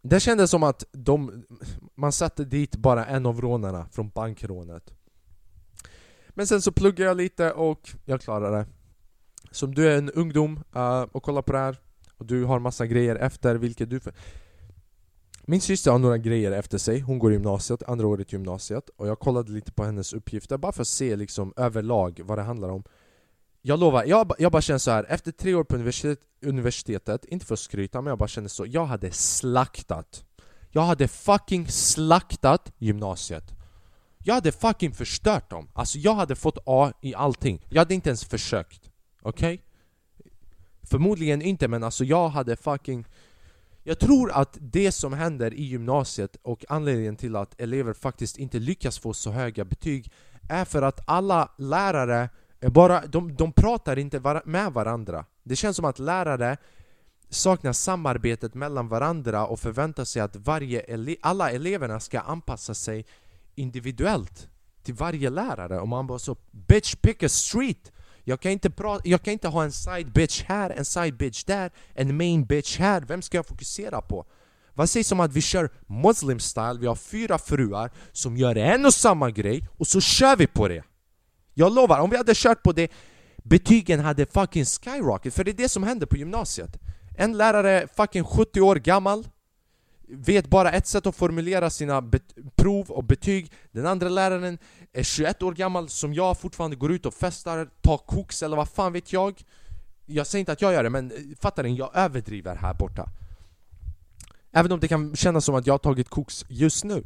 Det 0.02 0.20
kändes 0.20 0.50
som 0.50 0.62
att 0.62 0.84
de, 0.92 1.44
man 1.94 2.12
satte 2.12 2.44
dit 2.44 2.76
bara 2.76 3.06
en 3.06 3.26
av 3.26 3.40
rånarna 3.40 3.88
från 3.92 4.08
bankrånet. 4.08 4.94
Men 6.28 6.46
sen 6.46 6.62
så 6.62 6.72
pluggade 6.72 7.08
jag 7.08 7.16
lite 7.16 7.52
och 7.52 7.90
jag 8.04 8.20
klarade 8.20 8.56
det. 8.56 8.66
Som 9.50 9.74
du 9.74 9.88
är 9.88 9.98
en 9.98 10.10
ungdom 10.10 10.64
uh, 10.76 11.02
och 11.02 11.22
kollar 11.22 11.42
på 11.42 11.52
det 11.52 11.58
här 11.58 11.78
och 12.18 12.26
du 12.26 12.44
har 12.44 12.58
massa 12.58 12.86
grejer 12.86 13.16
efter, 13.16 13.54
vilket 13.54 13.90
du... 13.90 14.00
Min 15.46 15.60
syster 15.60 15.90
har 15.90 15.98
några 15.98 16.18
grejer 16.18 16.52
efter 16.52 16.78
sig, 16.78 17.00
hon 17.00 17.18
går 17.18 17.32
i 17.32 17.34
gymnasiet, 17.34 17.82
andra 17.82 18.06
året 18.06 18.32
i 18.32 18.36
gymnasiet 18.36 18.88
och 18.96 19.08
jag 19.08 19.18
kollade 19.18 19.52
lite 19.52 19.72
på 19.72 19.84
hennes 19.84 20.12
uppgifter 20.12 20.58
bara 20.58 20.72
för 20.72 20.82
att 20.82 20.88
se 20.88 21.16
liksom 21.16 21.52
överlag 21.56 22.20
vad 22.24 22.38
det 22.38 22.42
handlar 22.42 22.68
om. 22.68 22.84
Jag 23.66 23.80
lovar, 23.80 24.04
jag, 24.04 24.32
jag 24.38 24.52
bara 24.52 24.62
känner 24.62 24.78
så 24.78 24.90
här. 24.90 25.06
efter 25.08 25.32
tre 25.32 25.54
år 25.54 25.64
på 25.64 25.74
universitet, 25.74 26.18
universitetet, 26.42 27.24
inte 27.24 27.46
för 27.46 27.54
att 27.54 27.60
skryta 27.60 28.00
men 28.00 28.10
jag 28.10 28.18
bara 28.18 28.28
känner 28.28 28.48
så, 28.48 28.66
jag 28.66 28.86
hade 28.86 29.10
slaktat 29.10 30.24
Jag 30.70 30.82
hade 30.82 31.08
fucking 31.08 31.68
slaktat 31.68 32.72
gymnasiet 32.78 33.54
Jag 34.18 34.34
hade 34.34 34.52
fucking 34.52 34.92
förstört 34.92 35.50
dem, 35.50 35.68
alltså 35.72 35.98
jag 35.98 36.14
hade 36.14 36.36
fått 36.36 36.58
A 36.66 36.92
i 37.00 37.14
allting 37.14 37.66
Jag 37.68 37.80
hade 37.80 37.94
inte 37.94 38.08
ens 38.08 38.24
försökt, 38.24 38.90
okej? 39.22 39.54
Okay? 39.54 40.30
Förmodligen 40.82 41.42
inte 41.42 41.68
men 41.68 41.84
alltså 41.84 42.04
jag 42.04 42.28
hade 42.28 42.56
fucking 42.56 43.04
Jag 43.82 43.98
tror 43.98 44.32
att 44.32 44.58
det 44.60 44.92
som 44.92 45.12
händer 45.12 45.54
i 45.54 45.62
gymnasiet 45.62 46.36
och 46.42 46.64
anledningen 46.68 47.16
till 47.16 47.36
att 47.36 47.60
elever 47.60 47.92
faktiskt 47.92 48.38
inte 48.38 48.58
lyckas 48.58 48.98
få 48.98 49.14
så 49.14 49.30
höga 49.30 49.64
betyg 49.64 50.12
är 50.48 50.64
för 50.64 50.82
att 50.82 51.00
alla 51.06 51.52
lärare 51.58 52.28
Eh, 52.64 52.70
bara, 52.70 53.06
de, 53.06 53.34
de 53.36 53.52
pratar 53.52 53.98
inte 53.98 54.40
med 54.44 54.72
varandra 54.72 55.24
Det 55.42 55.56
känns 55.56 55.76
som 55.76 55.84
att 55.84 55.98
lärare 55.98 56.56
saknar 57.28 57.72
samarbetet 57.72 58.54
mellan 58.54 58.88
varandra 58.88 59.46
och 59.46 59.60
förväntar 59.60 60.04
sig 60.04 60.22
att 60.22 60.36
varje 60.36 60.80
ele 60.80 61.16
alla 61.20 61.50
eleverna 61.50 62.00
ska 62.00 62.20
anpassa 62.20 62.74
sig 62.74 63.06
individuellt 63.54 64.48
till 64.82 64.94
varje 64.94 65.30
lärare 65.30 65.80
och 65.80 65.88
man 65.88 66.06
bara 66.06 66.18
så 66.18 66.36
Bitch 66.50 66.94
pick 66.94 67.22
a 67.22 67.28
street! 67.28 67.92
Jag 68.26 68.40
kan, 68.40 68.52
inte 68.52 68.70
prata, 68.70 69.08
jag 69.08 69.22
kan 69.22 69.32
inte 69.32 69.48
ha 69.48 69.64
en 69.64 69.72
side 69.72 70.12
bitch 70.12 70.42
här, 70.42 70.70
en 70.70 70.84
side 70.84 71.16
bitch 71.16 71.44
där, 71.44 71.70
en 71.94 72.16
main 72.16 72.44
bitch 72.44 72.78
här. 72.78 73.00
Vem 73.00 73.22
ska 73.22 73.38
jag 73.38 73.46
fokusera 73.46 74.00
på? 74.00 74.26
Vad 74.74 74.90
sägs 74.90 75.12
om 75.12 75.20
att 75.20 75.32
vi 75.32 75.40
kör 75.40 75.70
muslim 75.86 76.40
style, 76.40 76.78
vi 76.80 76.86
har 76.86 76.96
fyra 76.96 77.38
fruar 77.38 77.90
som 78.12 78.36
gör 78.36 78.56
en 78.56 78.86
och 78.86 78.94
samma 78.94 79.30
grej 79.30 79.68
och 79.78 79.86
så 79.86 80.00
kör 80.00 80.36
vi 80.36 80.46
på 80.46 80.68
det! 80.68 80.84
Jag 81.54 81.74
lovar, 81.74 81.98
om 81.98 82.10
vi 82.10 82.16
hade 82.16 82.32
kört 82.34 82.62
på 82.62 82.72
det 82.72 82.90
betygen 83.36 84.00
hade 84.00 84.26
fucking 84.26 84.64
skyrocket, 84.64 85.34
för 85.34 85.44
det 85.44 85.50
är 85.50 85.56
det 85.56 85.68
som 85.68 85.82
händer 85.82 86.06
på 86.06 86.16
gymnasiet. 86.16 86.78
En 87.16 87.36
lärare 87.36 87.88
fucking 87.96 88.24
70 88.24 88.60
år 88.60 88.76
gammal 88.76 89.28
vet 90.08 90.46
bara 90.46 90.72
ett 90.72 90.86
sätt 90.86 91.06
att 91.06 91.16
formulera 91.16 91.70
sina 91.70 92.10
prov 92.54 92.90
och 92.90 93.04
betyg 93.04 93.52
Den 93.72 93.86
andra 93.86 94.08
läraren 94.08 94.58
är 94.92 95.02
21 95.02 95.42
år 95.42 95.52
gammal 95.52 95.88
som 95.88 96.14
jag 96.14 96.38
fortfarande 96.38 96.76
går 96.76 96.92
ut 96.92 97.06
och 97.06 97.14
festar, 97.14 97.68
tar 97.80 97.98
koks 97.98 98.42
eller 98.42 98.56
vad 98.56 98.68
fan 98.68 98.92
vet 98.92 99.12
jag 99.12 99.42
Jag 100.06 100.26
säger 100.26 100.40
inte 100.40 100.52
att 100.52 100.62
jag 100.62 100.72
gör 100.72 100.82
det 100.82 100.90
men 100.90 101.10
eh, 101.10 101.16
fattar 101.40 101.62
ni? 101.62 101.76
Jag 101.76 101.90
överdriver 101.94 102.56
här 102.56 102.74
borta 102.74 103.08
Även 104.52 104.72
om 104.72 104.80
det 104.80 104.88
kan 104.88 105.16
kännas 105.16 105.44
som 105.44 105.54
att 105.54 105.66
jag 105.66 105.74
har 105.74 105.78
tagit 105.78 106.08
koks 106.08 106.44
just 106.48 106.84
nu 106.84 107.04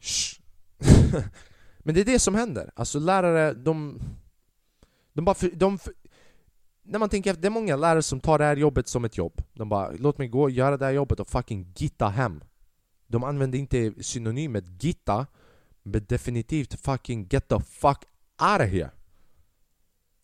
Men 1.86 1.94
det 1.94 2.00
är 2.00 2.04
det 2.04 2.18
som 2.18 2.34
händer, 2.34 2.70
alltså 2.76 2.98
lärare 2.98 3.54
de... 3.54 4.00
De 5.12 5.24
bara 5.24 5.34
för, 5.34 5.50
de, 5.50 5.78
när 6.82 6.98
man 6.98 7.08
tänker 7.08 7.30
efter, 7.30 7.42
det 7.42 7.48
är 7.48 7.50
många 7.50 7.76
lärare 7.76 8.02
som 8.02 8.20
tar 8.20 8.38
det 8.38 8.44
här 8.44 8.56
jobbet 8.56 8.88
som 8.88 9.04
ett 9.04 9.16
jobb. 9.16 9.42
De 9.54 9.68
bara, 9.68 9.90
låt 9.98 10.18
mig 10.18 10.28
gå 10.28 10.42
och 10.42 10.50
göra 10.50 10.76
det 10.76 10.84
här 10.84 10.92
jobbet 10.92 11.20
och 11.20 11.28
fucking 11.28 11.72
gitta 11.76 12.08
hem. 12.08 12.40
De 13.06 13.24
använder 13.24 13.58
inte 13.58 13.92
synonymet 14.00 14.64
gitta 14.82 15.26
Men 15.82 16.04
definitivt 16.08 16.80
fucking 16.80 17.26
get 17.30 17.48
the 17.48 17.60
fuck 17.60 18.04
out 18.52 18.60
of 18.60 18.72
here. 18.72 18.90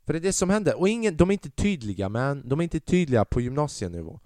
För 0.07 0.12
det 0.12 0.18
är 0.18 0.20
det 0.20 0.33
som 0.33 0.51
händer, 0.51 0.79
och 0.79 0.88
ingen, 0.88 1.16
de 1.16 1.29
är 1.29 1.33
inte 1.33 1.51
tydliga 1.51 2.09
man. 2.09 2.48
De 2.48 2.61
är 2.61 2.64
inte 2.64 2.81
tydliga 2.81 3.25
på 3.25 3.40
gymnasienivå. 3.40 4.20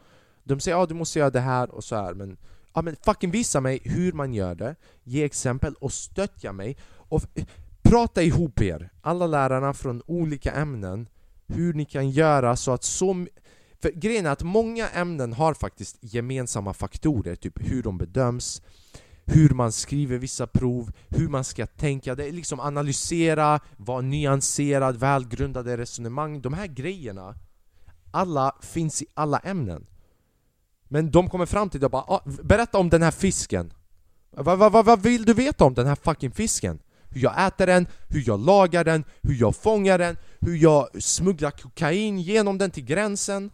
De 0.44 0.61
säger 0.61 0.77
ja 0.77 0.83
ah, 0.83 0.87
du 0.87 0.94
måste 0.94 1.18
göra 1.18 1.31
det 1.31 1.40
här 1.40 1.70
och 1.70 1.85
så 1.85 1.96
här. 1.96 2.14
Men 2.14 2.37
Ja 2.77 2.83
men 2.83 2.96
fucking 2.96 3.31
visa 3.31 3.61
mig 3.61 3.81
hur 3.85 4.12
man 4.12 4.35
gör 4.35 4.55
det. 4.55 4.77
Ge 5.05 5.25
exempel 5.25 5.75
och 5.75 5.92
stötta 5.92 6.53
mig 6.53 6.77
och 7.09 7.23
Prata 7.88 8.23
ihop 8.23 8.62
er, 8.62 8.90
alla 9.01 9.27
lärarna 9.27 9.75
från 9.75 10.03
olika 10.07 10.53
ämnen 10.53 11.09
hur 11.47 11.75
ni 11.75 11.85
kan 11.85 12.11
göra 12.11 12.57
så 12.57 12.73
att 12.73 12.85
så... 12.85 13.27
För 13.83 13.90
grejen 13.90 14.27
är 14.27 14.31
att 14.31 14.42
många 14.42 14.88
ämnen 14.88 15.33
har 15.33 15.55
faktiskt 15.55 15.99
gemensamma 16.01 16.75
faktorer, 16.75 17.37
typ 17.37 17.71
hur 17.71 17.83
de 17.83 17.99
bedöms, 17.99 18.62
hur 19.25 19.51
man 19.51 19.73
skriver 19.73 20.19
vissa 20.19 20.47
prov, 20.47 20.92
hur 21.09 21.29
man 21.29 21.45
ska 21.45 21.66
tänka, 21.66 22.14
det 22.14 22.29
är 22.29 22.33
liksom 22.33 22.61
analysera, 22.61 23.61
vara 23.77 24.01
nyanserad, 24.01 24.97
välgrundade 24.97 25.77
resonemang. 25.77 26.40
De 26.40 26.53
här 26.53 26.66
grejerna, 26.66 27.35
alla 28.11 28.57
finns 28.61 29.03
i 29.03 29.07
alla 29.14 29.38
ämnen. 29.38 29.87
Men 30.88 31.11
de 31.11 31.31
kommer 31.31 31.47
fram 31.47 31.71
till 31.71 31.81
det 31.81 31.87
och 31.87 31.92
bara 31.92 32.03
ah, 32.03 32.23
Berätta 32.42 32.79
om 32.79 32.90
den 32.90 33.03
här 33.03 33.11
fisken! 33.11 33.73
Vad 34.31 34.59
va, 34.59 34.69
va, 34.69 34.83
va 34.83 34.97
vill 34.97 35.25
du 35.25 35.35
veta 35.35 35.64
om 35.64 35.75
den 35.75 35.87
här 35.87 35.95
fucking 35.95 36.31
fisken? 36.31 36.79
Hur 37.11 37.21
jag 37.21 37.47
äter 37.47 37.66
den, 37.66 37.87
hur 38.09 38.23
jag 38.27 38.40
lagar 38.40 38.85
den, 38.85 39.05
hur 39.23 39.35
jag 39.35 39.57
fångar 39.57 39.99
den, 39.99 40.16
hur 40.40 40.57
jag 40.57 41.03
smugglar 41.03 41.51
kokain 41.51 42.19
genom 42.19 42.59
den 42.59 42.71
till 42.71 42.85
gränsen. 42.85 43.51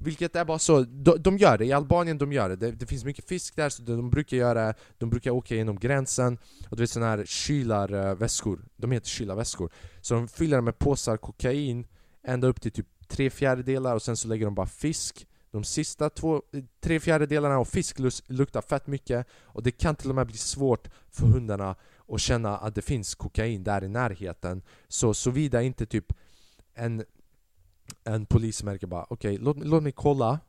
Vilket 0.00 0.36
är 0.36 0.44
bara 0.44 0.58
så, 0.58 0.80
de, 0.82 1.22
de 1.22 1.38
gör 1.38 1.58
det, 1.58 1.64
i 1.64 1.72
Albanien 1.72 2.18
de 2.18 2.32
gör 2.32 2.48
det. 2.48 2.56
det, 2.56 2.72
det 2.72 2.86
finns 2.86 3.04
mycket 3.04 3.28
fisk 3.28 3.56
där 3.56 3.68
så 3.68 3.82
de 3.82 4.10
brukar 4.10 4.36
göra 4.36 4.74
De 4.98 5.10
brukar 5.10 5.30
åka 5.30 5.54
genom 5.54 5.78
gränsen. 5.78 6.38
Och 6.68 6.76
du 6.76 6.82
vet 6.82 6.90
sådana 6.90 7.10
här 7.10 7.24
kylarväskor, 7.26 8.58
eh, 8.58 8.66
de 8.76 8.92
heter 8.92 9.08
kylarväskor. 9.08 9.72
Så 10.00 10.14
de 10.14 10.28
fyller 10.28 10.60
med 10.60 10.78
påsar 10.78 11.16
kokain 11.16 11.86
Ända 12.26 12.46
upp 12.46 12.60
till 12.60 12.72
typ 12.72 12.86
tre 13.08 13.30
fjärdedelar 13.30 13.94
och 13.94 14.02
sen 14.02 14.16
så 14.16 14.28
lägger 14.28 14.44
de 14.44 14.54
bara 14.54 14.66
fisk. 14.66 15.26
De 15.50 15.64
sista 15.64 16.10
två, 16.10 16.42
tre 16.80 17.00
fjärdedelarna 17.00 17.56
av 17.58 17.64
fisk 17.64 17.98
luktar 18.26 18.60
fett 18.60 18.86
mycket. 18.86 19.26
Och 19.42 19.62
det 19.62 19.70
kan 19.70 19.96
till 19.96 20.08
och 20.08 20.14
med 20.14 20.26
bli 20.26 20.36
svårt 20.36 20.88
för 21.10 21.26
hundarna 21.26 21.76
och 22.06 22.20
känna 22.20 22.56
att 22.56 22.74
det 22.74 22.82
finns 22.82 23.14
kokain 23.14 23.64
där 23.64 23.84
i 23.84 23.88
närheten. 23.88 24.62
Så 24.88 25.14
såvida 25.14 25.62
inte 25.62 25.86
typ 25.86 26.12
en, 26.74 27.04
en 28.04 28.26
polis 28.26 28.62
märker 28.62 28.86
bara 28.86 29.06
okej, 29.08 29.34
okay, 29.34 29.44
låt, 29.44 29.58
låt 29.58 29.82
mig 29.82 29.92
kolla. 29.92 30.40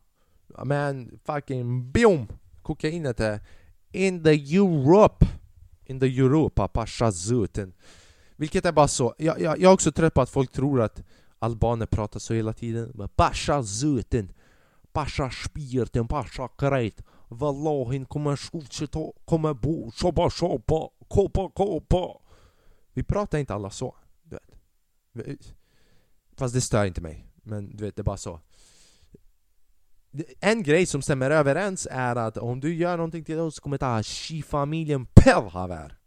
Men 0.65 1.19
fucking 1.25 1.91
boom! 1.91 2.27
Kokainet 2.61 3.19
är 3.19 3.39
in 3.91 4.23
the 4.23 4.55
Europe! 4.55 5.25
In 5.87 5.99
the 5.99 6.05
Europa, 6.05 6.67
pasha 6.67 7.11
zuten 7.11 7.73
Vilket 8.35 8.65
är 8.65 8.71
bara 8.71 8.87
så, 8.87 9.15
jag, 9.17 9.41
jag, 9.41 9.59
jag 9.59 9.69
är 9.69 9.73
också 9.73 9.91
trött 9.91 10.13
på 10.13 10.21
att 10.21 10.29
folk 10.29 10.51
tror 10.51 10.81
att 10.81 11.03
albaner 11.39 11.85
pratar 11.85 12.19
så 12.19 12.33
hela 12.33 12.53
tiden. 12.53 13.09
Pasha 13.15 13.63
zuten 13.63 14.33
Pasha 14.93 15.29
spirten, 15.29 16.07
pasha 16.07 16.47
krejt 16.47 17.03
Wallahin 17.29 18.05
kommer 18.05 18.35
fortsätta, 18.35 18.99
kommer 19.25 19.53
bo, 19.53 19.91
shoppa 19.91 20.29
shoppa. 20.29 20.89
Kåpa, 21.07 21.49
kåpa! 21.49 22.21
Vi 22.93 23.03
pratar 23.03 23.37
inte 23.37 23.53
alla 23.53 23.69
så, 23.69 23.95
du 24.23 24.37
vet. 25.23 25.55
Fast 26.37 26.53
det 26.53 26.61
stör 26.61 26.85
inte 26.85 27.01
mig, 27.01 27.25
men 27.35 27.75
du 27.75 27.83
vet, 27.83 27.95
det 27.95 28.01
är 28.01 28.03
bara 28.03 28.17
så. 28.17 28.39
En 30.39 30.63
grej 30.63 30.85
som 30.85 31.01
stämmer 31.01 31.31
överens 31.31 31.87
är 31.91 32.15
att 32.15 32.37
om 32.37 32.59
du 32.59 32.75
gör 32.75 32.97
någonting 32.97 33.23
till 33.23 33.39
oss 33.39 33.59
kommer 33.59 33.77
ta 33.77 34.03
familjen 34.45 35.05
Pelhaver 35.05 35.97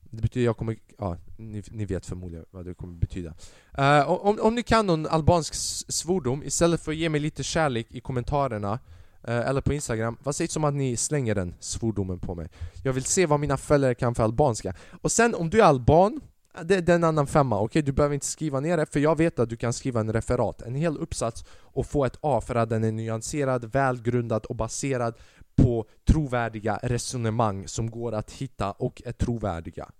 Det 0.00 0.22
betyder 0.22 0.44
jag 0.44 0.56
kommer, 0.56 0.76
ja, 0.98 1.16
ni, 1.36 1.62
ni 1.70 1.84
vet 1.84 2.06
förmodligen 2.06 2.46
vad 2.50 2.64
det 2.64 2.74
kommer 2.74 2.94
betyda 2.94 3.34
uh, 3.78 4.10
om, 4.10 4.38
om 4.40 4.54
ni 4.54 4.62
kan 4.62 4.86
någon 4.86 5.06
albansk 5.06 5.54
svordom, 5.92 6.42
istället 6.42 6.80
för 6.80 6.92
att 6.92 6.98
ge 6.98 7.08
mig 7.08 7.20
lite 7.20 7.42
kärlek 7.42 7.86
i 7.90 8.00
kommentarerna 8.00 8.78
Eh, 9.22 9.48
eller 9.48 9.60
på 9.60 9.72
instagram, 9.72 10.16
vad 10.22 10.36
sägs 10.36 10.56
om 10.56 10.64
att 10.64 10.74
ni 10.74 10.96
slänger 10.96 11.34
den 11.34 11.54
svordomen 11.60 12.18
på 12.18 12.34
mig? 12.34 12.48
Jag 12.84 12.92
vill 12.92 13.04
se 13.04 13.26
vad 13.26 13.40
mina 13.40 13.56
följare 13.56 13.94
kan 13.94 14.14
för 14.14 14.22
albanska 14.22 14.74
Och 15.02 15.12
sen 15.12 15.34
om 15.34 15.50
du 15.50 15.60
är 15.60 15.64
alban 15.64 16.20
eh, 16.54 16.64
det, 16.64 16.88
är 16.88 16.94
en 16.94 17.04
annan 17.04 17.26
femma, 17.26 17.56
okej? 17.56 17.64
Okay? 17.64 17.82
Du 17.82 17.92
behöver 17.92 18.14
inte 18.14 18.26
skriva 18.26 18.60
ner 18.60 18.76
det, 18.76 18.86
för 18.86 19.00
jag 19.00 19.16
vet 19.16 19.38
att 19.38 19.48
du 19.48 19.56
kan 19.56 19.72
skriva 19.72 20.00
en 20.00 20.12
referat, 20.12 20.62
en 20.62 20.74
hel 20.74 20.98
uppsats 20.98 21.44
och 21.50 21.86
få 21.86 22.04
ett 22.04 22.18
A 22.20 22.40
för 22.40 22.54
att 22.54 22.70
den 22.70 22.84
är 22.84 22.92
nyanserad, 22.92 23.72
välgrundad 23.72 24.44
och 24.44 24.56
baserad 24.56 25.14
på 25.56 25.86
trovärdiga 26.04 26.78
resonemang 26.82 27.68
som 27.68 27.90
går 27.90 28.12
att 28.12 28.30
hitta 28.30 28.72
och 28.72 29.02
är 29.04 29.12
trovärdiga. 29.12 29.90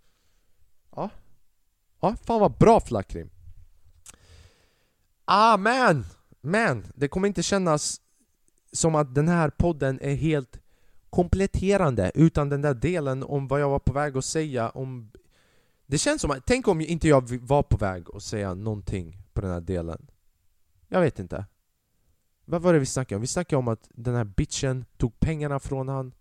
Ja, 0.97 1.11
ja 2.01 2.17
fan 2.25 2.41
vad 2.41 2.53
bra 2.53 2.81
Flackrim! 2.81 3.31
Ah 5.25 5.57
man! 5.57 6.05
Men, 6.41 6.87
det 6.95 7.09
kommer 7.09 7.29
inte 7.29 7.43
kännas 7.43 8.01
som 8.73 8.95
att 8.95 9.15
den 9.15 9.29
här 9.29 9.51
podden 9.51 10.01
är 10.01 10.15
helt 10.15 10.61
kompletterande 11.11 12.13
utan 12.15 12.49
den 12.49 12.63
där 12.63 12.75
delen 12.75 13.23
om 13.23 13.49
vad 13.49 13.61
jag 13.61 13.69
var 13.69 13.79
på 13.79 13.93
väg 13.93 14.17
att 14.17 14.25
säga 14.25 14.71
om 14.71 15.11
det 15.87 15.99
känns 15.99 16.23
som 16.23 16.31
att, 16.31 16.47
tänk 16.47 16.69
om 16.69 16.81
inte 16.81 17.09
jag 17.09 17.31
var 17.31 17.63
på 17.63 17.77
väg 17.77 18.05
att 18.15 18.23
säga 18.23 18.55
någonting 18.55 19.17
på 19.33 19.41
den 19.41 19.51
här 19.51 19.61
delen 19.61 20.11
Jag 20.89 21.01
vet 21.01 21.19
inte 21.19 21.45
Vad 22.45 22.63
var 22.63 22.73
det 22.73 22.79
vi 22.79 22.87
snackade 22.87 23.17
om? 23.17 23.21
Vi 23.21 23.27
snackade 23.27 23.59
om 23.59 23.69
att 23.69 23.89
den 23.95 24.15
här 24.15 24.25
bitchen 24.25 24.85
tog 24.97 25.21
pengarna 25.21 25.61
från 25.61 25.89
han 25.89 26.13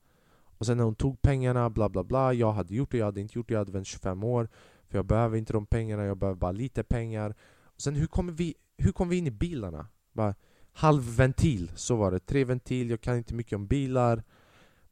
Och 0.57 0.65
sen 0.65 0.77
när 0.77 0.83
hon 0.83 0.95
tog 0.95 1.21
pengarna, 1.21 1.69
bla 1.69 1.89
bla 1.89 2.03
bla 2.03 2.33
Jag 2.33 2.51
hade 2.51 2.75
gjort 2.75 2.91
det, 2.91 2.97
jag 2.97 3.05
hade 3.05 3.21
inte 3.21 3.39
gjort 3.39 3.47
det, 3.47 3.53
jag 3.53 3.59
hade 3.59 3.71
vänt 3.71 3.87
25 3.87 4.23
år 4.23 4.49
För 4.87 4.97
jag 4.97 5.05
behöver 5.05 5.37
inte 5.37 5.53
de 5.53 5.65
pengarna, 5.65 6.05
jag 6.05 6.17
behöver 6.17 6.39
bara 6.39 6.51
lite 6.51 6.83
pengar 6.83 7.35
och 7.63 7.81
Sen 7.81 7.95
hur 7.95 8.07
kommer 8.07 8.31
vi, 8.31 8.55
hur 8.77 8.91
kom 8.91 9.09
vi 9.09 9.17
in 9.17 9.27
i 9.27 9.31
bilarna? 9.31 9.87
Bara 10.13 10.35
halvventil, 10.73 11.71
så 11.75 11.95
var 11.95 12.11
det. 12.11 12.19
Tre 12.19 12.43
ventil, 12.43 12.89
jag 12.89 13.01
kan 13.01 13.17
inte 13.17 13.33
mycket 13.33 13.55
om 13.55 13.67
bilar, 13.67 14.23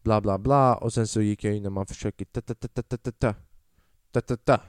bla 0.03 0.21
bla 0.21 0.37
bla. 0.37 0.75
Och 0.75 0.93
sen 0.93 1.07
så 1.07 1.21
gick 1.21 1.43
jag 1.43 1.55
in 1.55 1.65
och 1.65 1.71
man 1.71 1.85
försöker 1.85 2.25
ta-ta-ta-ta-ta-ta. 2.25 4.61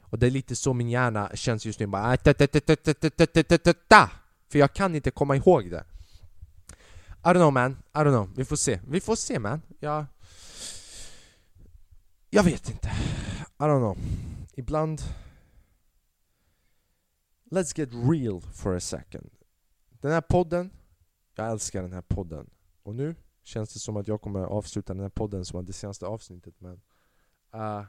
Och 0.00 0.18
det 0.18 0.26
är 0.26 0.30
lite 0.30 0.56
så 0.56 0.72
min 0.72 0.90
hjärna 0.90 1.30
känns 1.34 1.66
just 1.66 1.80
nu. 1.80 1.86
Bara, 1.86 2.16
för 4.48 4.58
jag 4.58 4.72
kan 4.72 4.94
inte 4.94 5.10
komma 5.10 5.36
ihåg 5.36 5.70
det. 5.70 5.84
I 7.22 7.28
don't 7.28 7.34
know 7.34 7.52
man, 7.52 7.72
I 7.72 7.98
don't 7.98 8.10
know. 8.10 8.30
Vi 8.36 8.44
får 8.44 8.56
se. 8.56 8.80
Vi 8.88 9.00
får 9.00 9.16
se 9.16 9.38
man. 9.38 9.62
Jag, 9.80 10.04
jag 12.30 12.42
vet 12.42 12.70
inte. 12.70 12.88
I 13.58 13.62
don't 13.62 13.78
know. 13.78 13.98
Ibland... 14.54 15.02
Let's 17.52 17.78
get 17.78 17.88
real 17.92 18.40
for 18.40 18.76
a 18.76 18.80
second. 18.80 19.30
Den 20.00 20.12
här 20.12 20.20
podden 20.20 20.70
Jag 21.34 21.50
älskar 21.50 21.82
den 21.82 21.92
här 21.92 22.02
podden. 22.02 22.50
Och 22.82 22.94
nu 22.94 23.14
känns 23.42 23.72
det 23.72 23.78
som 23.78 23.96
att 23.96 24.08
jag 24.08 24.20
kommer 24.20 24.40
avsluta 24.40 24.94
den 24.94 25.02
här 25.02 25.10
podden 25.10 25.44
som 25.44 25.56
var 25.56 25.62
det 25.62 25.72
senaste 25.72 26.06
avsnittet 26.06 26.54
men 26.58 26.80
uh, 27.54 27.84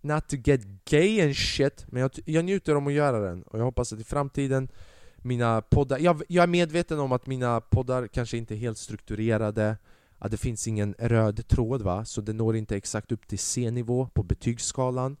Not 0.00 0.28
to 0.28 0.36
get 0.36 0.60
gay 0.84 1.20
and 1.20 1.36
shit, 1.36 1.84
men 1.88 2.02
jag, 2.02 2.10
jag 2.24 2.44
njuter 2.44 2.76
om 2.76 2.86
att 2.86 2.92
göra 2.92 3.20
den. 3.20 3.42
Och 3.42 3.58
jag 3.58 3.64
hoppas 3.64 3.92
att 3.92 4.00
i 4.00 4.04
framtiden 4.04 4.68
mina 5.16 5.62
poddar, 5.62 5.98
jag, 5.98 6.22
jag 6.28 6.42
är 6.42 6.46
medveten 6.46 6.98
om 6.98 7.12
att 7.12 7.26
mina 7.26 7.60
poddar 7.60 8.06
kanske 8.06 8.36
inte 8.36 8.54
är 8.54 8.56
helt 8.56 8.78
strukturerade 8.78 9.76
att 10.18 10.30
det 10.30 10.36
finns 10.36 10.68
ingen 10.68 10.94
röd 10.98 11.48
tråd 11.48 11.82
va, 11.82 12.04
så 12.04 12.20
det 12.20 12.32
når 12.32 12.56
inte 12.56 12.76
exakt 12.76 13.12
upp 13.12 13.28
till 13.28 13.38
C-nivå 13.38 14.08
på 14.14 14.22
betygsskalan. 14.22 15.16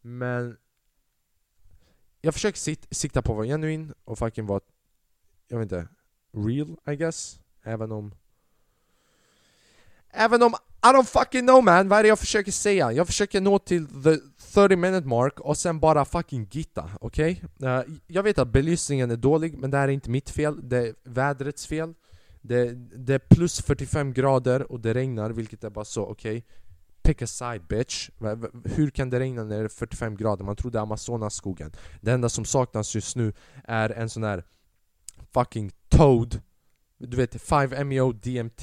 Men 0.00 0.56
jag 2.20 2.34
försöker 2.34 2.58
sit, 2.58 2.86
sikta 2.90 3.22
på 3.22 3.32
att 3.32 3.36
vara 3.36 3.46
genuin 3.46 3.92
och 4.04 4.18
fucking 4.18 4.46
vara, 4.46 4.60
jag 5.48 5.58
vet 5.58 5.72
inte, 5.72 5.88
real 6.32 6.76
I 6.86 6.96
guess 6.96 7.38
Även 7.62 7.92
om 7.92 8.14
Även 10.10 10.42
om 10.42 10.54
i 10.82 10.88
don't 10.88 11.04
fucking 11.04 11.46
know 11.46 11.64
man, 11.64 11.88
vad 11.88 11.98
är 11.98 12.02
det 12.02 12.08
jag 12.08 12.18
försöker 12.18 12.52
säga? 12.52 12.92
Jag 12.92 13.06
försöker 13.06 13.40
nå 13.40 13.58
till 13.58 13.86
the 14.02 14.16
30 14.54 14.76
minute 14.76 15.06
mark 15.06 15.40
och 15.40 15.56
sen 15.56 15.80
bara 15.80 16.04
fucking 16.04 16.48
gitta, 16.50 16.90
okej? 17.00 17.44
Okay? 17.58 17.68
Uh, 17.68 17.84
jag 18.06 18.22
vet 18.22 18.38
att 18.38 18.48
belysningen 18.48 19.10
är 19.10 19.16
dålig, 19.16 19.58
men 19.58 19.70
det 19.70 19.76
här 19.76 19.88
är 19.88 19.92
inte 19.92 20.10
mitt 20.10 20.30
fel, 20.30 20.68
det 20.68 20.78
är 20.78 20.94
vädrets 21.04 21.66
fel 21.66 21.94
det, 22.46 22.74
det 22.74 23.14
är 23.14 23.18
plus 23.18 23.60
45 23.60 24.12
grader 24.12 24.72
och 24.72 24.80
det 24.80 24.94
regnar, 24.94 25.30
vilket 25.30 25.64
är 25.64 25.70
bara 25.70 25.84
så, 25.84 26.02
okej? 26.02 26.38
Okay? 26.38 26.42
Pick 27.02 27.22
a 27.22 27.26
side 27.26 27.62
bitch 27.62 28.10
Hur 28.64 28.90
kan 28.90 29.10
det 29.10 29.20
regna 29.20 29.44
när 29.44 29.58
det 29.58 29.64
är 29.64 29.68
45 29.68 30.16
grader? 30.16 30.44
Man 30.44 30.56
trodde 30.56 30.80
Amazonas-skogen 30.80 31.72
Det 32.00 32.12
enda 32.12 32.28
som 32.28 32.44
saknas 32.44 32.94
just 32.94 33.16
nu 33.16 33.32
är 33.64 33.90
en 33.90 34.08
sån 34.08 34.24
här 34.24 34.44
fucking 35.36 35.70
toad 35.88 36.40
Du 36.98 37.16
vet 37.16 37.36
5-MeO 37.36 38.12
DMT 38.12 38.62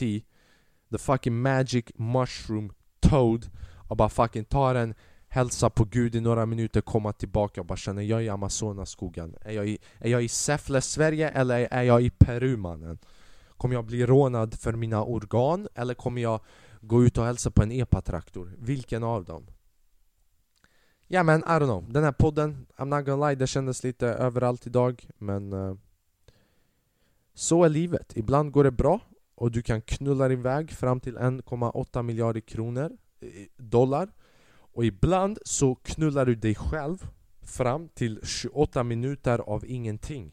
the 0.92 0.98
fucking 0.98 1.42
magic 1.42 1.86
mushroom 1.96 2.72
toad 3.00 3.50
och 3.90 3.98
bara 3.98 4.10
fucking 4.10 4.46
tar 4.46 4.76
en 4.76 4.94
hälsa 5.28 5.70
på 5.70 5.86
gud 5.86 6.16
i 6.16 6.22
några 6.22 6.46
minuter, 6.46 6.82
komma 6.82 7.14
tillbaka 7.14 7.62
och 7.62 7.68
bara 7.68 7.78
känna 7.78 8.04
jag 8.04 8.20
är 8.20 8.24
i 8.24 8.30
Amazonaskogen 8.30 9.36
Är 9.42 9.52
jag 9.52 9.68
i, 9.68 9.78
är 10.00 10.10
jag 10.10 10.24
i 10.24 10.28
Säffle, 10.28 10.82
Sverige 10.82 11.30
eller 11.30 11.68
är 11.72 11.84
jag 11.84 12.02
i 12.02 12.10
Peru 12.10 12.58
mannen? 12.58 12.98
Kommer 13.58 13.76
jag 13.76 13.86
bli 13.86 14.06
rånad 14.06 14.60
för 14.60 14.74
mina 14.74 15.04
organ 15.04 15.68
eller 15.76 15.94
kommer 15.94 16.22
jag 16.22 16.40
gå 16.82 17.04
ut 17.04 17.18
och 17.18 17.26
hälsa 17.26 17.52
på 17.52 17.64
en 17.64 17.72
epatraktor? 17.72 18.56
Vilken 18.60 19.04
av 19.04 19.26
dem? 19.26 19.46
Ja 21.08 21.16
yeah, 21.16 21.26
men 21.26 21.40
I 21.40 21.44
don't 21.44 21.66
know, 21.66 21.94
den 21.94 22.04
här 22.04 22.12
podden, 22.12 22.66
I'm 22.78 22.98
not 22.98 23.06
gonna 23.06 23.28
lie, 23.30 23.36
det 23.36 23.48
kändes 23.48 23.84
lite 23.84 24.08
överallt 24.08 24.68
idag 24.68 25.08
men 25.18 25.54
uh, 25.54 25.76
så 27.34 27.64
är 27.64 27.70
livet, 27.70 28.14
ibland 28.16 28.52
går 28.52 28.64
det 28.64 28.72
bra 28.72 29.00
och 29.36 29.52
du 29.52 29.62
kan 29.62 29.82
knulla 29.82 30.28
din 30.28 30.42
väg 30.42 30.72
fram 30.72 31.00
till 31.00 31.18
1,8 31.18 32.04
miljarder 32.04 32.42
kronor 32.42 32.92
eh, 33.22 33.28
dollar. 33.58 34.10
Och 34.74 34.86
ibland 34.86 35.40
så 35.46 35.76
knullar 35.76 36.26
du 36.26 36.36
dig 36.36 36.56
själv 36.56 37.08
fram 37.42 37.90
till 37.90 38.20
28 38.24 38.84
minuter 38.84 39.40
av 39.40 39.66
ingenting. 39.66 40.32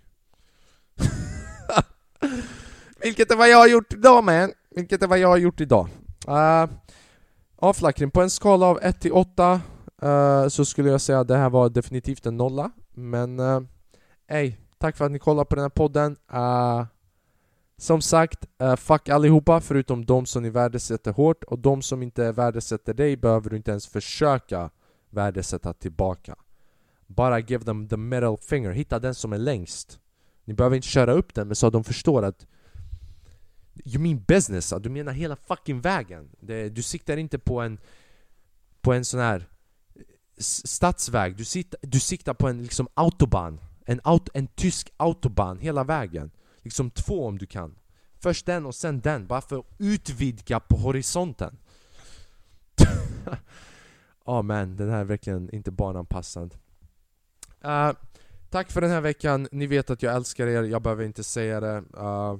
Vilket 3.02 3.30
är 3.30 3.36
vad 3.36 3.48
jag 3.48 3.58
har 3.58 3.68
gjort 3.68 3.92
idag 3.92 4.24
man! 4.24 4.52
Vilket 4.70 5.02
är 5.02 5.06
vad 5.06 5.18
jag 5.18 5.28
har 5.28 5.36
gjort 5.36 5.60
idag. 5.60 5.88
Uh, 6.28 6.66
Avflackring, 7.56 8.10
på 8.10 8.22
en 8.22 8.30
skala 8.30 8.66
av 8.66 8.78
1 8.82 9.00
till 9.00 9.12
8 9.12 9.60
uh, 10.02 10.10
eh, 10.10 10.48
så 10.48 10.64
skulle 10.64 10.90
jag 10.90 11.00
säga 11.00 11.20
att 11.20 11.28
det 11.28 11.36
här 11.36 11.50
var 11.50 11.68
definitivt 11.68 12.26
en 12.26 12.36
nolla. 12.36 12.70
Men, 12.94 13.40
uh, 13.40 13.62
ej 14.28 14.58
tack 14.80 14.96
för 14.96 15.04
att 15.04 15.12
ni 15.12 15.18
kollade 15.18 15.44
på 15.44 15.54
den 15.54 15.64
här 15.64 15.68
podden 15.68 16.16
uh, 16.34 16.84
som 17.76 18.02
sagt, 18.02 18.46
uh, 18.62 18.76
fuck 18.76 19.08
allihopa 19.08 19.60
förutom 19.60 20.06
de 20.06 20.26
som 20.26 20.42
ni 20.42 20.50
värdesätter 20.50 21.12
hårt 21.12 21.44
och 21.44 21.58
de 21.58 21.82
som 21.82 22.02
inte 22.02 22.32
värdesätter 22.32 22.94
dig 22.94 23.16
behöver 23.16 23.50
du 23.50 23.56
inte 23.56 23.70
ens 23.70 23.86
försöka 23.86 24.70
värdesätta 25.10 25.72
tillbaka. 25.72 26.36
Bara 27.06 27.38
give 27.38 27.64
them 27.64 27.88
the 27.88 27.96
middle 27.96 28.36
finger, 28.36 28.70
hitta 28.70 28.98
den 28.98 29.14
som 29.14 29.32
är 29.32 29.38
längst. 29.38 30.00
Ni 30.44 30.54
behöver 30.54 30.76
inte 30.76 30.88
köra 30.88 31.12
upp 31.12 31.34
den 31.34 31.46
men 31.46 31.56
så 31.56 31.66
att 31.66 31.72
de 31.72 31.84
förstår 31.84 32.22
att 32.22 32.46
You 33.84 34.02
mean 34.02 34.24
business, 34.28 34.74
du 34.80 34.90
menar 34.90 35.12
hela 35.12 35.36
fucking 35.36 35.80
vägen. 35.80 36.28
Det, 36.40 36.68
du 36.68 36.82
siktar 36.82 37.16
inte 37.16 37.38
på 37.38 37.60
en 37.60 37.78
på 38.80 38.92
en 38.92 39.04
sån 39.04 39.20
här 39.20 39.48
stadsväg, 40.38 41.36
du, 41.36 41.44
sit, 41.44 41.74
du 41.82 42.00
siktar 42.00 42.34
på 42.34 42.48
en 42.48 42.62
liksom 42.62 42.88
autobahn. 42.94 43.60
En, 43.84 44.00
auto, 44.04 44.30
en 44.34 44.46
tysk 44.46 44.90
autobahn 44.96 45.58
hela 45.58 45.84
vägen. 45.84 46.30
Liksom 46.62 46.90
två 46.90 47.26
om 47.26 47.38
du 47.38 47.46
kan. 47.46 47.78
Först 48.22 48.46
den 48.46 48.66
och 48.66 48.74
sen 48.74 49.00
den, 49.00 49.26
bara 49.26 49.40
för 49.40 49.58
att 49.58 49.66
utvidga 49.78 50.60
på 50.60 50.76
horisonten. 50.76 51.58
Oh 54.24 54.42
man, 54.42 54.76
den 54.76 54.90
här 54.90 55.00
är 55.00 55.04
verkligen 55.04 55.54
inte 55.54 55.70
barnanpassad. 55.70 56.54
Uh, 57.64 57.92
Tack 58.50 58.70
för 58.70 58.80
den 58.80 58.90
här 58.90 59.00
veckan, 59.00 59.48
ni 59.52 59.66
vet 59.66 59.90
att 59.90 60.02
jag 60.02 60.14
älskar 60.14 60.46
er, 60.46 60.62
jag 60.62 60.82
behöver 60.82 61.04
inte 61.04 61.24
säga 61.24 61.60
det. 61.60 61.84
Uh, 61.96 62.36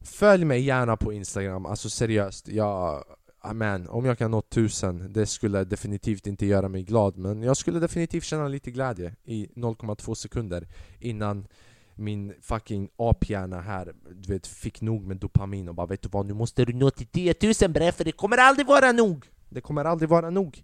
Följ 0.01 0.45
mig 0.45 0.61
gärna 0.63 0.97
på 0.97 1.13
Instagram, 1.13 1.67
alltså 1.67 1.91
seriöst, 1.91 2.49
jag... 2.49 3.05
Amen, 3.43 3.89
om 3.89 4.05
jag 4.05 4.19
kan 4.19 4.31
nå 4.31 4.43
tusen, 4.43 5.13
det 5.13 5.27
skulle 5.27 5.65
definitivt 5.65 6.27
inte 6.27 6.47
göra 6.47 6.69
mig 6.69 6.83
glad 6.83 7.17
men 7.17 7.43
jag 7.43 7.57
skulle 7.57 7.81
definitivt 7.81 8.25
känna 8.25 8.49
lite 8.49 8.71
glädje 8.71 9.15
i 9.25 9.47
0,2 9.57 10.15
sekunder 10.15 10.69
innan 10.99 11.47
min 11.95 12.35
fucking 12.43 12.89
aphjärna 12.97 13.61
här 13.61 13.93
du 14.11 14.33
vet, 14.33 14.47
fick 14.47 14.81
nog 14.81 15.07
med 15.07 15.17
dopamin 15.17 15.69
och 15.69 15.75
bara 15.75 15.87
vet 15.87 16.03
du 16.03 16.09
vad, 16.09 16.27
nu 16.27 16.35
måste 16.35 16.65
du 16.65 16.73
nå 16.73 16.91
till 16.91 17.07
10 17.07 17.35
000 17.63 17.71
bre, 17.71 17.93
för 17.93 18.05
det 18.05 18.13
kommer 18.13 18.37
aldrig 18.37 18.67
vara 18.67 18.93
nog! 18.93 19.27
Det 19.49 19.61
kommer 19.61 19.85
aldrig 19.85 20.09
vara 20.09 20.31
nog! 20.31 20.63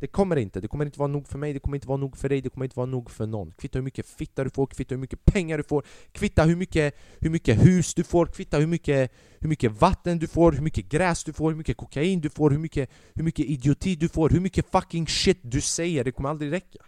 Det 0.00 0.06
kommer 0.06 0.36
inte, 0.36 0.60
det 0.60 0.68
kommer 0.68 0.84
inte 0.84 0.98
vara 0.98 1.08
nog 1.08 1.28
för 1.28 1.38
mig, 1.38 1.52
det 1.52 1.58
kommer 1.58 1.76
inte 1.76 1.88
vara 1.88 1.96
nog 1.96 2.16
för 2.16 2.28
dig, 2.28 2.40
det 2.40 2.48
kommer 2.48 2.64
inte 2.64 2.76
vara 2.76 2.86
nog 2.86 3.10
för 3.10 3.26
någon. 3.26 3.52
Kvitta 3.52 3.78
hur 3.78 3.84
mycket 3.84 4.06
fitta 4.06 4.44
du 4.44 4.50
får, 4.50 4.66
kvitta 4.66 4.94
hur 4.94 5.00
mycket 5.00 5.24
pengar 5.24 5.58
du 5.58 5.64
får. 5.64 5.84
Kvitta 6.12 6.44
hur 6.44 6.56
mycket, 6.56 6.94
hur 7.20 7.30
mycket 7.30 7.66
hus 7.66 7.94
du 7.94 8.04
får, 8.04 8.26
kvitta 8.26 8.58
hur 8.58 8.66
mycket, 8.66 9.12
hur 9.40 9.48
mycket 9.48 9.72
vatten 9.72 10.18
du 10.18 10.26
får, 10.26 10.52
hur 10.52 10.62
mycket 10.62 10.88
gräs 10.88 11.24
du 11.24 11.32
får, 11.32 11.50
hur 11.50 11.56
mycket 11.56 11.76
kokain 11.76 12.20
du 12.20 12.30
får, 12.30 12.50
hur 12.50 12.58
mycket, 12.58 12.90
hur 13.14 13.24
mycket 13.24 13.46
idioti 13.46 13.96
du 13.96 14.08
får, 14.08 14.30
hur 14.30 14.40
mycket 14.40 14.70
fucking 14.70 15.06
shit 15.06 15.38
du 15.42 15.60
säger, 15.60 16.04
det 16.04 16.12
kommer 16.12 16.28
aldrig 16.28 16.52
räcka. 16.52 16.78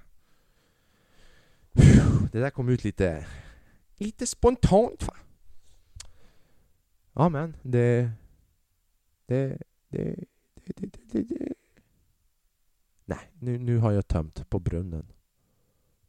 Det 2.32 2.38
där 2.38 2.50
kom 2.50 2.68
ut 2.68 2.84
lite, 2.84 3.26
lite 3.96 4.26
spontant 4.26 5.06
va? 5.06 5.16
Ja 7.12 7.28
men, 7.28 7.56
det... 7.62 8.10
Det... 9.26 9.58
Det... 9.88 10.16
Det... 10.64 10.74
Det... 10.76 10.90
det, 11.12 11.22
det. 11.22 11.61
Nej, 13.16 13.30
nu, 13.38 13.58
nu 13.58 13.78
har 13.78 13.92
jag 13.92 14.08
tömt 14.08 14.50
på 14.50 14.58
brunnen. 14.58 15.06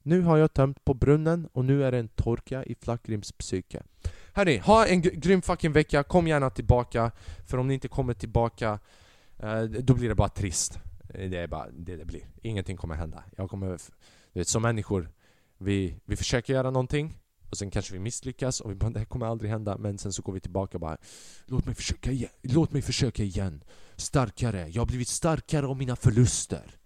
Nu 0.02 0.22
har 0.22 0.38
jag 0.38 0.54
tömt 0.54 0.86
på 0.86 0.94
brunnen 0.94 1.50
och 1.54 1.66
nu 1.66 1.84
är 1.84 1.92
det 1.92 1.98
en 1.98 2.08
torka 2.08 2.64
i 2.64 2.76
Flackrims 2.76 3.32
psyke. 3.32 3.84
Hörni, 4.34 4.58
ha 4.58 4.86
en 4.86 5.02
grym 5.02 5.42
fucking 5.42 5.72
vecka, 5.72 6.04
kom 6.04 6.28
gärna 6.28 6.50
tillbaka. 6.50 7.12
För 7.48 7.58
om 7.58 7.68
ni 7.68 7.74
inte 7.74 7.88
kommer 7.88 8.14
tillbaka, 8.14 8.80
eh, 9.38 9.64
då 9.64 9.94
blir 9.94 10.10
det 10.10 10.16
bara 10.16 10.30
trist. 10.30 10.80
Eh, 11.10 11.30
det 11.30 11.38
är 11.38 11.48
bara 11.48 11.68
det 11.72 11.96
det 11.96 12.06
blir. 12.06 12.28
Ingenting 12.42 12.78
kommer 12.78 12.96
hända. 12.96 13.24
Jag 13.38 13.50
kommer... 13.50 13.68
Du 14.34 14.40
vet, 14.40 14.48
som 14.48 14.62
människor, 14.62 15.10
vi, 15.58 16.00
vi 16.06 16.16
försöker 16.16 16.54
göra 16.54 16.72
någonting 16.72 17.20
och 17.54 17.58
sen 17.58 17.72
kanske 17.72 17.94
vi 17.94 18.00
misslyckas 18.00 18.60
och 18.60 18.72
vi 18.72 18.76
bara 18.76 18.90
det 18.90 19.00
här 19.00 19.06
kommer 19.06 19.26
aldrig 19.26 19.52
hända 19.52 19.78
men 19.78 19.98
sen 19.98 20.14
så 20.14 20.22
går 20.22 20.34
vi 20.34 20.40
tillbaka 20.40 20.78
och 20.78 20.82
bara 20.82 20.98
Låt 21.46 21.66
mig 21.66 21.76
försöka 21.76 22.12
igen, 22.12 22.30
låt 22.42 22.72
mig 22.72 22.82
försöka 22.82 23.24
igen 23.24 23.64
Starkare, 23.96 24.68
jag 24.70 24.82
har 24.82 24.88
blivit 24.88 25.08
starkare 25.08 25.68
av 25.68 25.78
mina 25.78 25.96
förluster 25.96 26.78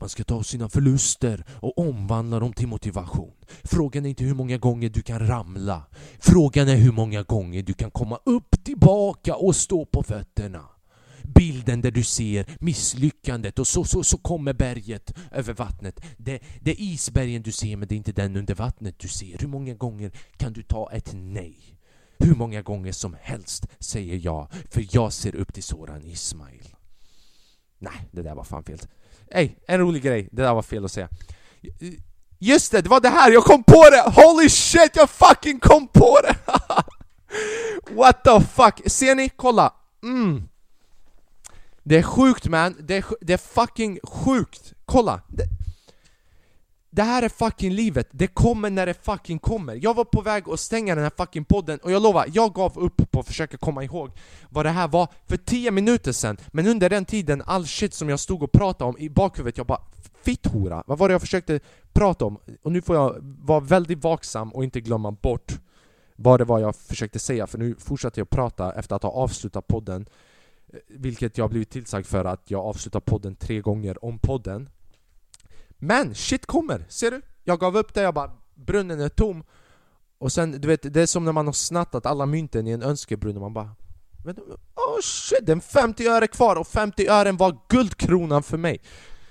man 0.00 0.08
ska 0.08 0.24
ta 0.24 0.42
sina 0.42 0.68
förluster 0.68 1.44
och 1.50 1.78
omvandla 1.78 2.40
dem 2.40 2.52
till 2.52 2.68
motivation. 2.68 3.32
Frågan 3.64 4.04
är 4.04 4.08
inte 4.08 4.24
hur 4.24 4.34
många 4.34 4.58
gånger 4.58 4.88
du 4.88 5.02
kan 5.02 5.28
ramla. 5.28 5.82
Frågan 6.18 6.68
är 6.68 6.76
hur 6.76 6.92
många 6.92 7.22
gånger 7.22 7.62
du 7.62 7.74
kan 7.74 7.90
komma 7.90 8.18
upp 8.24 8.64
tillbaka 8.64 9.36
och 9.36 9.56
stå 9.56 9.86
på 9.86 10.02
fötterna. 10.02 10.75
Bilden 11.26 11.80
där 11.80 11.90
du 11.90 12.04
ser 12.04 12.46
misslyckandet 12.60 13.58
och 13.58 13.66
så, 13.66 13.84
så, 13.84 14.04
så 14.04 14.18
kommer 14.18 14.52
berget 14.52 15.14
över 15.30 15.54
vattnet. 15.54 16.00
Det, 16.16 16.42
det 16.60 16.70
är 16.70 16.80
isbergen 16.80 17.42
du 17.42 17.52
ser 17.52 17.76
men 17.76 17.88
det 17.88 17.94
är 17.94 17.96
inte 17.96 18.12
den 18.12 18.36
under 18.36 18.54
vattnet 18.54 18.98
du 18.98 19.08
ser. 19.08 19.38
Hur 19.38 19.48
många 19.48 19.74
gånger 19.74 20.12
kan 20.36 20.52
du 20.52 20.62
ta 20.62 20.92
ett 20.92 21.10
nej? 21.14 21.76
Hur 22.18 22.34
många 22.34 22.62
gånger 22.62 22.92
som 22.92 23.16
helst 23.20 23.66
säger 23.78 24.16
jag, 24.16 24.48
för 24.70 24.86
jag 24.90 25.12
ser 25.12 25.36
upp 25.36 25.54
till 25.54 25.62
Soran 25.62 26.02
Ismail. 26.06 26.68
Nej, 27.78 28.08
det 28.10 28.22
där 28.22 28.34
var 28.34 28.44
fan 28.44 28.64
fel. 28.64 28.78
Ey, 29.30 29.50
en 29.68 29.80
rolig 29.80 30.02
grej, 30.02 30.28
det 30.32 30.42
där 30.42 30.54
var 30.54 30.62
fel 30.62 30.84
att 30.84 30.92
säga. 30.92 31.08
Just 32.38 32.72
det, 32.72 32.82
det 32.82 32.88
var 32.88 33.00
det 33.00 33.08
här, 33.08 33.32
jag 33.32 33.44
kom 33.44 33.64
på 33.64 33.84
det! 33.90 34.22
Holy 34.22 34.48
shit, 34.48 34.96
jag 34.96 35.10
fucking 35.10 35.60
kom 35.60 35.88
på 35.88 36.18
det! 36.22 36.36
What 37.94 38.24
the 38.24 38.40
fuck? 38.40 38.90
Ser 38.90 39.14
ni? 39.14 39.28
Kolla! 39.28 39.74
Mm. 40.02 40.48
Det 41.88 41.96
är 41.96 42.02
sjukt 42.02 42.48
man, 42.48 42.74
det 42.78 42.96
är, 42.96 43.04
det 43.20 43.32
är 43.32 43.36
fucking 43.38 43.98
sjukt! 44.02 44.72
Kolla! 44.84 45.20
Det, 45.28 45.44
det 46.90 47.02
här 47.02 47.22
är 47.22 47.28
fucking 47.28 47.72
livet, 47.72 48.08
det 48.10 48.26
kommer 48.26 48.70
när 48.70 48.86
det 48.86 48.94
fucking 48.94 49.38
kommer. 49.38 49.78
Jag 49.82 49.94
var 49.94 50.04
på 50.04 50.20
väg 50.20 50.48
att 50.48 50.60
stänga 50.60 50.94
den 50.94 51.04
här 51.04 51.12
fucking 51.16 51.44
podden 51.44 51.78
och 51.78 51.92
jag 51.92 52.02
lovar, 52.02 52.26
jag 52.32 52.54
gav 52.54 52.78
upp 52.78 53.10
på 53.10 53.20
att 53.20 53.26
försöka 53.26 53.56
komma 53.56 53.84
ihåg 53.84 54.10
vad 54.48 54.66
det 54.66 54.70
här 54.70 54.88
var 54.88 55.08
för 55.26 55.36
10 55.36 55.70
minuter 55.70 56.12
sedan. 56.12 56.36
Men 56.48 56.66
under 56.66 56.90
den 56.90 57.04
tiden, 57.04 57.42
all 57.46 57.66
shit 57.66 57.94
som 57.94 58.08
jag 58.08 58.20
stod 58.20 58.42
och 58.42 58.52
pratade 58.52 58.88
om 58.88 58.98
i 58.98 59.10
bakhuvudet, 59.10 59.56
jag 59.56 59.66
bara 59.66 59.80
Fitthora, 60.22 60.82
vad 60.86 60.98
var 60.98 61.08
det 61.08 61.14
jag 61.14 61.20
försökte 61.20 61.60
prata 61.92 62.24
om? 62.24 62.38
Och 62.62 62.72
nu 62.72 62.82
får 62.82 62.96
jag 62.96 63.16
vara 63.20 63.60
väldigt 63.60 64.04
vaksam 64.04 64.52
och 64.52 64.64
inte 64.64 64.80
glömma 64.80 65.10
bort 65.10 65.52
vad 66.16 66.40
det 66.40 66.44
var 66.44 66.58
jag 66.58 66.76
försökte 66.76 67.18
säga, 67.18 67.46
för 67.46 67.58
nu 67.58 67.74
fortsätter 67.78 68.20
jag 68.20 68.30
prata 68.30 68.72
efter 68.72 68.96
att 68.96 69.02
ha 69.02 69.10
avslutat 69.10 69.66
podden 69.66 70.06
vilket 70.88 71.38
jag 71.38 71.44
har 71.44 71.48
blivit 71.48 71.70
tillsagd 71.70 72.06
för 72.06 72.24
att 72.24 72.50
jag 72.50 72.64
avslutar 72.64 73.00
podden 73.00 73.36
tre 73.36 73.60
gånger 73.60 74.04
om 74.04 74.18
podden 74.18 74.68
men 75.78 76.14
shit 76.14 76.46
kommer, 76.46 76.84
ser 76.88 77.10
du? 77.10 77.22
Jag 77.44 77.60
gav 77.60 77.76
upp 77.76 77.94
det, 77.94 78.02
jag 78.02 78.14
bara 78.14 78.30
brunnen 78.54 79.00
är 79.00 79.08
tom 79.08 79.44
Och 80.18 80.32
sen, 80.32 80.60
du 80.60 80.68
vet, 80.68 80.94
det 80.94 81.02
är 81.02 81.06
som 81.06 81.24
när 81.24 81.32
man 81.32 81.46
har 81.46 81.52
snattat 81.52 82.06
alla 82.06 82.26
mynten 82.26 82.66
i 82.66 82.70
en 82.70 82.82
önskebrunn 82.82 83.36
och 83.36 83.42
man 83.42 83.52
bara 83.52 83.76
men, 84.24 84.36
Oh 84.74 85.00
shit, 85.02 85.46
det 85.46 85.52
är 85.52 85.60
50 85.60 86.06
öre 86.06 86.26
kvar 86.26 86.56
och 86.56 86.66
50 86.66 87.08
ören 87.08 87.36
var 87.36 87.58
guldkronan 87.68 88.42
för 88.42 88.56
mig 88.58 88.80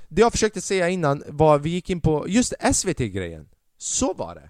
Det 0.07 0.21
jag 0.21 0.31
försökte 0.31 0.61
säga 0.61 0.89
innan 0.89 1.23
var, 1.27 1.59
vi 1.59 1.69
gick 1.69 1.89
in 1.89 2.01
på 2.01 2.25
just 2.27 2.53
SVT-grejen 2.73 3.49
Så 3.77 4.13
var 4.13 4.35
det 4.35 4.49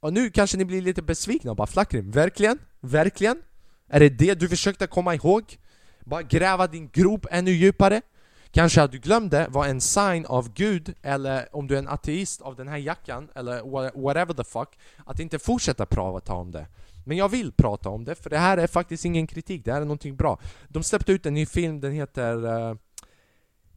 Och 0.00 0.12
nu 0.12 0.30
kanske 0.30 0.56
ni 0.56 0.64
blir 0.64 0.82
lite 0.82 1.02
besvikna 1.02 1.50
och 1.50 1.56
bara 1.56 1.66
Flackrim, 1.66 2.10
verkligen? 2.10 2.58
Verkligen? 2.80 3.42
Är 3.94 4.00
det 4.00 4.08
det 4.08 4.34
du 4.34 4.48
försökte 4.48 4.86
komma 4.86 5.14
ihåg? 5.14 5.58
Bara 6.04 6.22
gräva 6.22 6.66
din 6.66 6.90
grop 6.92 7.26
ännu 7.30 7.50
djupare? 7.50 8.02
Kanske 8.50 8.82
att 8.82 8.92
du 8.92 8.98
glömde 8.98 9.46
var 9.50 9.66
en 9.66 9.80
sign 9.80 10.26
av 10.26 10.52
Gud, 10.54 10.94
eller 11.02 11.56
om 11.56 11.66
du 11.66 11.74
är 11.74 11.78
en 11.78 11.88
ateist 11.88 12.42
av 12.42 12.56
den 12.56 12.68
här 12.68 12.76
jackan, 12.76 13.28
eller 13.34 13.62
whatever 14.02 14.34
the 14.34 14.44
fuck, 14.44 14.68
att 15.06 15.20
inte 15.20 15.38
fortsätta 15.38 15.86
prata 15.86 16.32
om 16.32 16.50
det. 16.50 16.66
Men 17.04 17.16
jag 17.16 17.28
vill 17.28 17.52
prata 17.52 17.88
om 17.88 18.04
det, 18.04 18.14
för 18.14 18.30
det 18.30 18.38
här 18.38 18.58
är 18.58 18.66
faktiskt 18.66 19.04
ingen 19.04 19.26
kritik, 19.26 19.64
det 19.64 19.72
här 19.72 19.80
är 19.80 19.84
någonting 19.84 20.16
bra. 20.16 20.38
De 20.68 20.82
släppte 20.82 21.12
ut 21.12 21.26
en 21.26 21.34
ny 21.34 21.46
film, 21.46 21.80
den 21.80 21.92
heter 21.92 22.46
uh, 22.46 22.76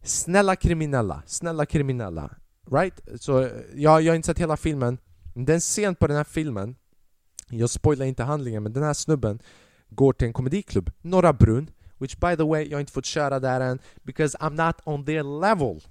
Snälla 0.04 0.56
kriminella, 0.56 1.24
snälla 1.26 1.66
kriminella. 1.66 2.32
Right? 2.72 3.02
Så 3.20 3.42
eh, 3.42 3.52
jag, 3.76 4.02
jag 4.02 4.12
har 4.12 4.16
inte 4.16 4.26
sett 4.26 4.40
hela 4.40 4.58
filmen. 4.58 4.98
Den 5.34 5.60
scen 5.60 5.96
på 5.96 6.08
den 6.08 6.18
här 6.18 6.24
filmen, 6.24 6.76
jag 7.50 7.70
spoilar 7.70 8.06
inte 8.06 8.24
handlingen, 8.24 8.64
men 8.64 8.74
den 8.74 8.84
här 8.84 8.94
snubben 8.94 9.40
går 9.96 10.14
till 10.14 10.28
en 10.28 10.34
komediklubb, 10.34 10.92
Norra 11.02 11.34
Brunn, 11.34 11.70
Which 11.98 12.18
by 12.18 12.36
the 12.36 12.44
way, 12.44 12.64
jag 12.64 12.76
har 12.76 12.80
inte 12.80 12.92
fått 12.92 13.06
köra 13.06 13.40
där 13.40 13.62
än 13.62 13.80
because 14.04 14.38
I'm 14.38 14.66
not 14.68 14.76
on 14.84 15.06
their 15.06 15.42
level. 15.42 15.82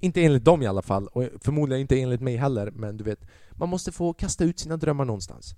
Inte 0.00 0.22
enligt 0.22 0.44
dem 0.44 0.62
i 0.62 0.66
alla 0.66 0.82
fall, 0.82 1.06
och 1.06 1.28
förmodligen 1.40 1.80
inte 1.80 2.00
enligt 2.00 2.20
mig 2.20 2.36
heller 2.36 2.70
Men 2.70 2.96
du 2.96 3.04
vet, 3.04 3.20
man 3.50 3.68
måste 3.68 3.92
få 3.92 4.12
kasta 4.12 4.44
ut 4.44 4.58
sina 4.58 4.76
drömmar 4.76 5.04
någonstans. 5.04 5.54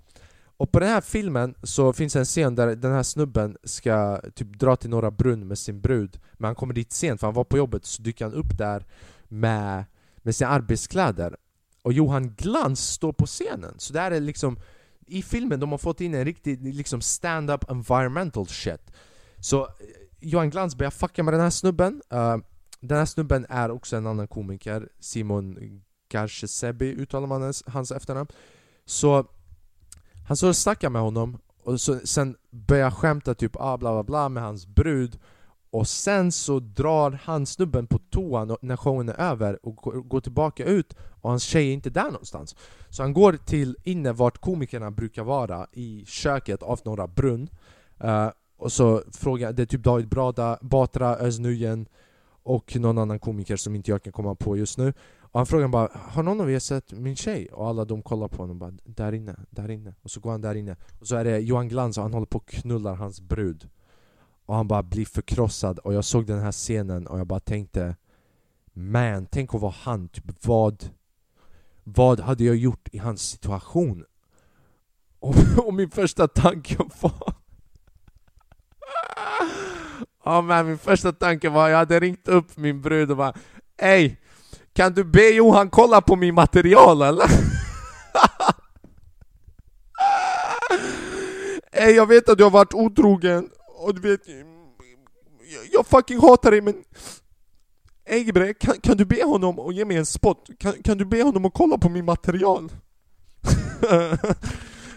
Och 0.58 0.72
på 0.72 0.80
den 0.80 0.88
här 0.88 1.00
filmen 1.00 1.54
så 1.62 1.92
finns 1.92 2.16
en 2.16 2.24
scen 2.24 2.54
där 2.54 2.76
den 2.76 2.92
här 2.92 3.02
snubben 3.02 3.56
ska 3.64 4.20
typ 4.34 4.58
dra 4.58 4.76
till 4.76 4.90
Norra 4.90 5.10
Brunn 5.10 5.48
med 5.48 5.58
sin 5.58 5.80
brud 5.80 6.20
Men 6.32 6.48
han 6.48 6.54
kommer 6.54 6.74
dit 6.74 6.92
sent 6.92 7.20
för 7.20 7.26
han 7.26 7.34
var 7.34 7.44
på 7.44 7.56
jobbet 7.56 7.84
så 7.84 8.02
dyker 8.02 8.24
han 8.24 8.34
upp 8.34 8.58
där 8.58 8.86
med, 9.28 9.84
med 10.16 10.36
sina 10.36 10.50
arbetskläder. 10.50 11.36
Och 11.82 11.92
Johan 11.92 12.34
Glans 12.34 12.88
står 12.88 13.12
på 13.12 13.26
scenen, 13.26 13.74
så 13.78 13.92
det 13.92 14.00
här 14.00 14.10
är 14.10 14.20
liksom 14.20 14.58
i 15.06 15.22
filmen 15.22 15.60
de 15.60 15.70
har 15.70 15.78
fått 15.78 16.00
in 16.00 16.14
en 16.14 16.24
riktig 16.24 16.74
liksom 16.74 17.00
stand-up 17.00 17.70
environmental 17.70 18.46
shit. 18.46 18.90
Så 19.40 19.62
eh, 19.62 19.68
Johan 20.20 20.50
Glans 20.50 20.76
börjar 20.76 20.90
fucka 20.90 21.22
med 21.22 21.34
den 21.34 21.40
här 21.40 21.50
snubben. 21.50 22.02
Uh, 22.12 22.36
Den 22.80 22.98
här 22.98 23.04
snubben 23.06 23.46
är 23.48 23.70
också 23.70 23.96
en 23.96 24.06
annan 24.06 24.28
komiker. 24.28 24.88
Simon 25.00 25.58
Garcesebi 26.08 26.86
uttalar 26.86 27.26
man 27.26 27.52
hans 27.66 27.92
efternamn. 27.92 28.28
Så 28.84 29.26
han 30.28 30.36
står 30.36 30.48
och 30.48 30.56
snackar 30.56 30.90
med 30.90 31.02
honom 31.02 31.38
och 31.62 31.80
så, 31.80 31.98
sen 32.04 32.36
börjar 32.50 32.90
skämta 32.90 33.34
typ 33.34 33.56
ah, 33.56 33.76
bla 33.76 33.92
bla 33.92 34.02
bla 34.02 34.28
med 34.28 34.42
hans 34.42 34.66
brud. 34.66 35.18
Och 35.70 35.88
sen 35.88 36.32
så 36.32 36.60
drar 36.60 37.20
han 37.24 37.46
snubben 37.46 37.86
på 37.86 37.98
toan 38.16 38.56
när 38.60 38.76
showen 38.76 39.08
är 39.08 39.20
över 39.20 39.66
och 39.66 39.76
går 40.08 40.20
tillbaka 40.20 40.64
ut 40.64 40.96
och 41.20 41.30
hans 41.30 41.42
tjej 41.42 41.68
är 41.68 41.72
inte 41.72 41.90
där 41.90 42.04
någonstans. 42.04 42.56
Så 42.88 43.02
han 43.02 43.12
går 43.12 43.32
till 43.32 43.76
inne 43.82 44.12
vart 44.12 44.38
komikerna 44.38 44.90
brukar 44.90 45.24
vara, 45.24 45.66
i 45.72 46.04
köket 46.06 46.62
av 46.62 46.80
Norra 46.84 47.06
Brunn. 47.06 47.48
Uh, 48.04 48.28
och 48.58 48.72
så 48.72 49.02
frågar 49.12 49.52
det 49.52 49.62
är 49.62 49.66
typ 49.66 49.82
David 49.82 50.08
Brada, 50.08 50.58
Batra, 50.60 51.16
Özz 51.16 51.40
och 52.42 52.76
någon 52.76 52.98
annan 52.98 53.18
komiker 53.18 53.56
som 53.56 53.74
inte 53.74 53.90
jag 53.90 54.02
kan 54.02 54.12
komma 54.12 54.34
på 54.34 54.56
just 54.56 54.78
nu. 54.78 54.92
Och 55.20 55.40
han 55.40 55.46
frågar 55.46 55.68
bara 55.68 55.90
Har 55.94 56.22
någon 56.22 56.40
av 56.40 56.50
er 56.50 56.58
sett 56.58 56.92
min 56.92 57.16
tjej? 57.16 57.48
Och 57.52 57.68
alla 57.68 57.84
de 57.84 58.02
kollar 58.02 58.28
på 58.28 58.36
honom 58.36 58.62
och 58.62 58.70
bara 58.70 58.78
Där 58.84 59.12
inne, 59.12 59.36
där 59.50 59.70
inne. 59.70 59.94
Och 60.02 60.10
så 60.10 60.20
går 60.20 60.30
han 60.30 60.40
där 60.40 60.54
inne. 60.54 60.76
Och 61.00 61.06
så 61.06 61.16
är 61.16 61.24
det 61.24 61.38
Johan 61.38 61.68
Glans 61.68 61.96
och 61.96 62.02
han 62.02 62.12
håller 62.12 62.26
på 62.26 62.38
och 62.38 62.48
knullar 62.48 62.94
hans 62.94 63.20
brud. 63.20 63.68
Och 64.46 64.54
han 64.54 64.68
bara 64.68 64.82
blir 64.82 65.04
förkrossad. 65.04 65.78
Och 65.78 65.94
jag 65.94 66.04
såg 66.04 66.26
den 66.26 66.38
här 66.38 66.52
scenen 66.52 67.06
och 67.06 67.18
jag 67.18 67.26
bara 67.26 67.40
tänkte 67.40 67.96
man, 68.78 69.26
tänk 69.26 69.54
att 69.54 69.60
vara 69.60 69.74
han. 69.82 70.08
Typ 70.08 70.46
vad 70.46 70.90
Vad 71.84 72.20
hade 72.20 72.44
jag 72.44 72.56
gjort 72.56 72.88
i 72.92 72.98
hans 72.98 73.22
situation? 73.22 74.04
Och, 75.20 75.34
och 75.66 75.74
min 75.74 75.90
första 75.90 76.28
tanke 76.28 76.76
var 77.00 77.34
Ja 80.24 80.40
man, 80.40 80.66
min 80.66 80.78
första 80.78 81.12
tanke 81.12 81.48
var, 81.48 81.68
jag 81.68 81.78
hade 81.78 82.00
ringt 82.00 82.28
upp 82.28 82.56
min 82.56 82.82
brud 82.82 83.10
och 83.10 83.16
bara 83.16 83.34
Ey, 83.76 84.16
kan 84.72 84.92
du 84.92 85.04
be 85.04 85.28
Johan 85.28 85.70
kolla 85.70 86.00
på 86.00 86.16
min 86.16 86.34
material 86.34 87.02
eller? 87.02 87.26
Ey 91.72 91.94
jag 91.94 92.06
vet 92.06 92.28
att 92.28 92.38
du 92.38 92.44
har 92.44 92.50
varit 92.50 92.74
otrogen, 92.74 93.50
och 93.66 93.94
du 93.94 94.10
vet... 94.10 94.20
Jag, 94.28 95.66
jag 95.72 95.86
fucking 95.86 96.20
hatar 96.20 96.50
dig 96.50 96.60
men... 96.60 96.84
Egbre, 98.06 98.54
kan, 98.54 98.80
kan 98.80 98.96
du 98.96 99.04
be 99.04 99.24
honom 99.24 99.58
att 99.58 99.74
ge 99.74 99.84
mig 99.84 99.96
en 99.96 100.06
spot? 100.06 100.50
Kan, 100.58 100.72
kan 100.72 100.98
du 100.98 101.04
be 101.04 101.22
honom 101.22 101.44
att 101.44 101.54
kolla 101.54 101.78
på 101.78 101.88
min 101.88 102.04
material? 102.04 102.72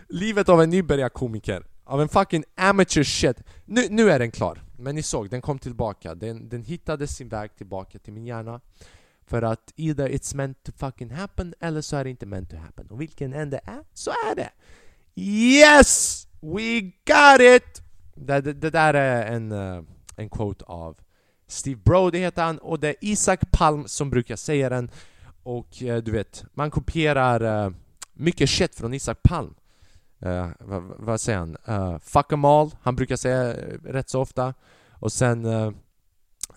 Livet 0.09 0.49
av 0.49 0.61
en 0.61 0.69
nybörjarkomiker. 0.69 1.63
Av 1.83 2.01
en 2.01 2.09
fucking 2.09 2.43
amateur 2.55 3.03
shit. 3.03 3.37
Nu, 3.65 3.87
nu 3.89 4.11
är 4.11 4.19
den 4.19 4.31
klar. 4.31 4.61
Men 4.77 4.95
ni 4.95 5.03
såg, 5.03 5.29
den 5.29 5.41
kom 5.41 5.59
tillbaka. 5.59 6.15
Den, 6.15 6.49
den 6.49 6.63
hittade 6.63 7.07
sin 7.07 7.29
väg 7.29 7.55
tillbaka 7.55 7.99
till 7.99 8.13
min 8.13 8.25
hjärna. 8.25 8.61
För 9.25 9.41
att 9.41 9.73
either 9.75 10.09
it's 10.09 10.35
meant 10.35 10.63
to 10.63 10.71
fucking 10.77 11.11
happen 11.11 11.53
eller 11.59 11.81
så 11.81 11.97
är 11.97 12.03
det 12.03 12.09
inte 12.09 12.25
meant 12.25 12.49
to 12.49 12.55
happen. 12.55 12.87
Och 12.87 13.01
vilken 13.01 13.33
än 13.33 13.53
är, 13.53 13.83
så 13.93 14.11
är 14.11 14.35
det! 14.35 14.49
Yes! 15.15 16.27
We 16.41 16.81
got 16.81 17.41
it! 17.41 17.81
Det, 18.15 18.41
det, 18.41 18.53
det 18.53 18.69
där 18.69 18.93
är 18.93 19.35
en, 19.35 19.51
eh, 19.51 19.83
en 20.15 20.29
quote 20.29 20.65
av 20.65 20.97
Steve 21.49 21.81
Brody 21.83 22.19
heter 22.19 22.43
han, 22.43 22.57
och 22.57 22.79
det 22.79 22.87
är 22.87 22.95
Isak 23.01 23.51
Palm 23.51 23.87
som 23.87 24.09
brukar 24.09 24.35
säga 24.35 24.69
den. 24.69 24.91
Och 25.43 25.83
eh, 25.83 26.03
du 26.03 26.11
vet, 26.11 26.45
man 26.53 26.71
kopierar 26.71 27.65
eh, 27.65 27.71
mycket 28.13 28.49
shit 28.49 28.75
från 28.75 28.93
Isak 28.93 29.23
Palm. 29.23 29.55
Eh, 30.19 30.49
vad, 30.59 30.83
vad 30.83 31.21
säger 31.21 31.39
han? 31.39 31.57
Eh, 31.65 31.99
fuck 31.99 32.31
em 32.31 32.45
all, 32.45 32.71
han 32.81 32.95
brukar 32.95 33.15
säga 33.15 33.53
eh, 33.53 33.77
rätt 33.83 34.09
så 34.09 34.21
ofta. 34.21 34.53
Och 34.89 35.11
sen, 35.11 35.45
eh, 35.45 35.71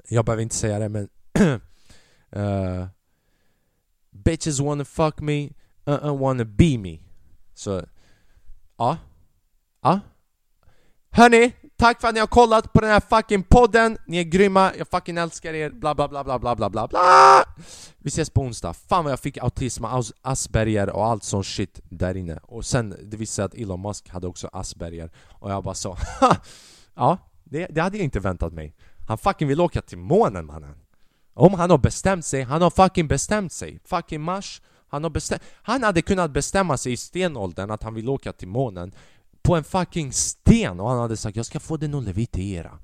jag 0.09 0.25
behöver 0.25 0.43
inte 0.43 0.55
säga 0.55 0.79
det 0.79 0.89
men 0.89 1.09
eh, 2.31 2.87
Bitches 4.11 4.61
wanna 4.61 4.85
fuck 4.85 5.21
me, 5.21 5.51
uh, 5.89 6.05
uh 6.05 6.19
wanna 6.19 6.45
be 6.45 6.79
me. 6.79 6.99
Så, 7.55 7.83
ja. 8.77 8.99
Ja. 9.83 10.01
Hörni, 11.11 11.53
tack 11.77 12.01
för 12.01 12.09
att 12.09 12.15
ni 12.15 12.21
har 12.21 12.27
kollat 12.27 12.73
på 12.73 12.81
den 12.81 12.91
här 12.91 13.01
fucking 13.01 13.43
podden. 13.43 13.99
Ni 14.07 14.19
är 14.19 14.25
grymma, 14.25 14.73
jag 14.79 14.89
fucking 14.89 15.19
älskar 15.19 15.55
er, 15.55 15.71
bla 15.71 15.95
bla 15.95 16.09
bla 16.09 16.25
bla 16.25 16.39
bla 16.39 16.57
bla 16.57 16.71
bla 16.71 16.87
bla. 16.87 17.45
Vi 17.99 18.09
ses 18.09 18.31
på 18.31 18.41
onsdag. 18.41 18.73
Fan 18.73 19.05
vad 19.05 19.13
jag 19.13 19.21
fick 19.21 19.39
autism, 19.39 19.85
Asperger 20.23 20.91
och 20.91 21.07
allt 21.07 21.25
sånt 21.25 21.47
shit 21.47 21.81
där 21.85 22.17
inne. 22.17 22.39
Och 22.43 22.65
sen, 22.65 22.97
det 23.03 23.17
visade 23.17 23.27
sig 23.27 23.45
att 23.45 23.55
Elon 23.55 23.83
Musk 23.83 24.09
hade 24.09 24.27
också 24.27 24.49
Asperger. 24.53 25.11
Och 25.29 25.51
jag 25.51 25.65
bara 25.65 25.75
så, 25.75 25.97
ja, 26.95 27.19
det, 27.45 27.67
det 27.67 27.81
hade 27.81 27.97
jag 27.97 28.05
inte 28.05 28.21
väntat 28.21 28.53
mig. 28.53 28.75
Han 29.09 29.19
fucking 29.19 29.49
vill 29.49 29.61
åka 29.61 29.83
till 29.83 29.99
månen 29.99 30.47
mannen. 30.47 30.75
Om 31.35 31.55
han 31.55 31.71
har 31.71 31.79
bestämt 31.79 32.25
sig, 32.25 32.43
han 32.43 32.63
har 32.63 32.71
fucking 32.71 33.09
bestämt 33.09 33.53
sig. 33.53 33.81
Fucking 33.85 34.21
Mars, 34.21 34.63
han 34.89 35.03
har 35.03 35.11
bestämt... 35.11 35.43
Han 35.63 35.83
hade 35.83 36.03
kunnat 36.03 36.31
bestämma 36.31 36.77
sig 36.77 36.93
i 36.93 36.97
stenåldern 36.97 37.71
att 37.71 37.83
han 37.83 37.95
vill 37.95 38.09
åka 38.09 38.33
till 38.33 38.49
månen 38.49 38.93
på 39.43 39.57
en 39.57 39.65
fucking 39.65 40.13
sten 40.13 40.81
och 40.81 40.89
han 40.89 40.99
hade 40.99 41.17
sagt 41.17 41.37
jag 41.37 41.47
ska 41.47 41.61
få 41.61 41.77
den 41.77 41.95
att 41.95 42.05
levitera. 42.05 42.79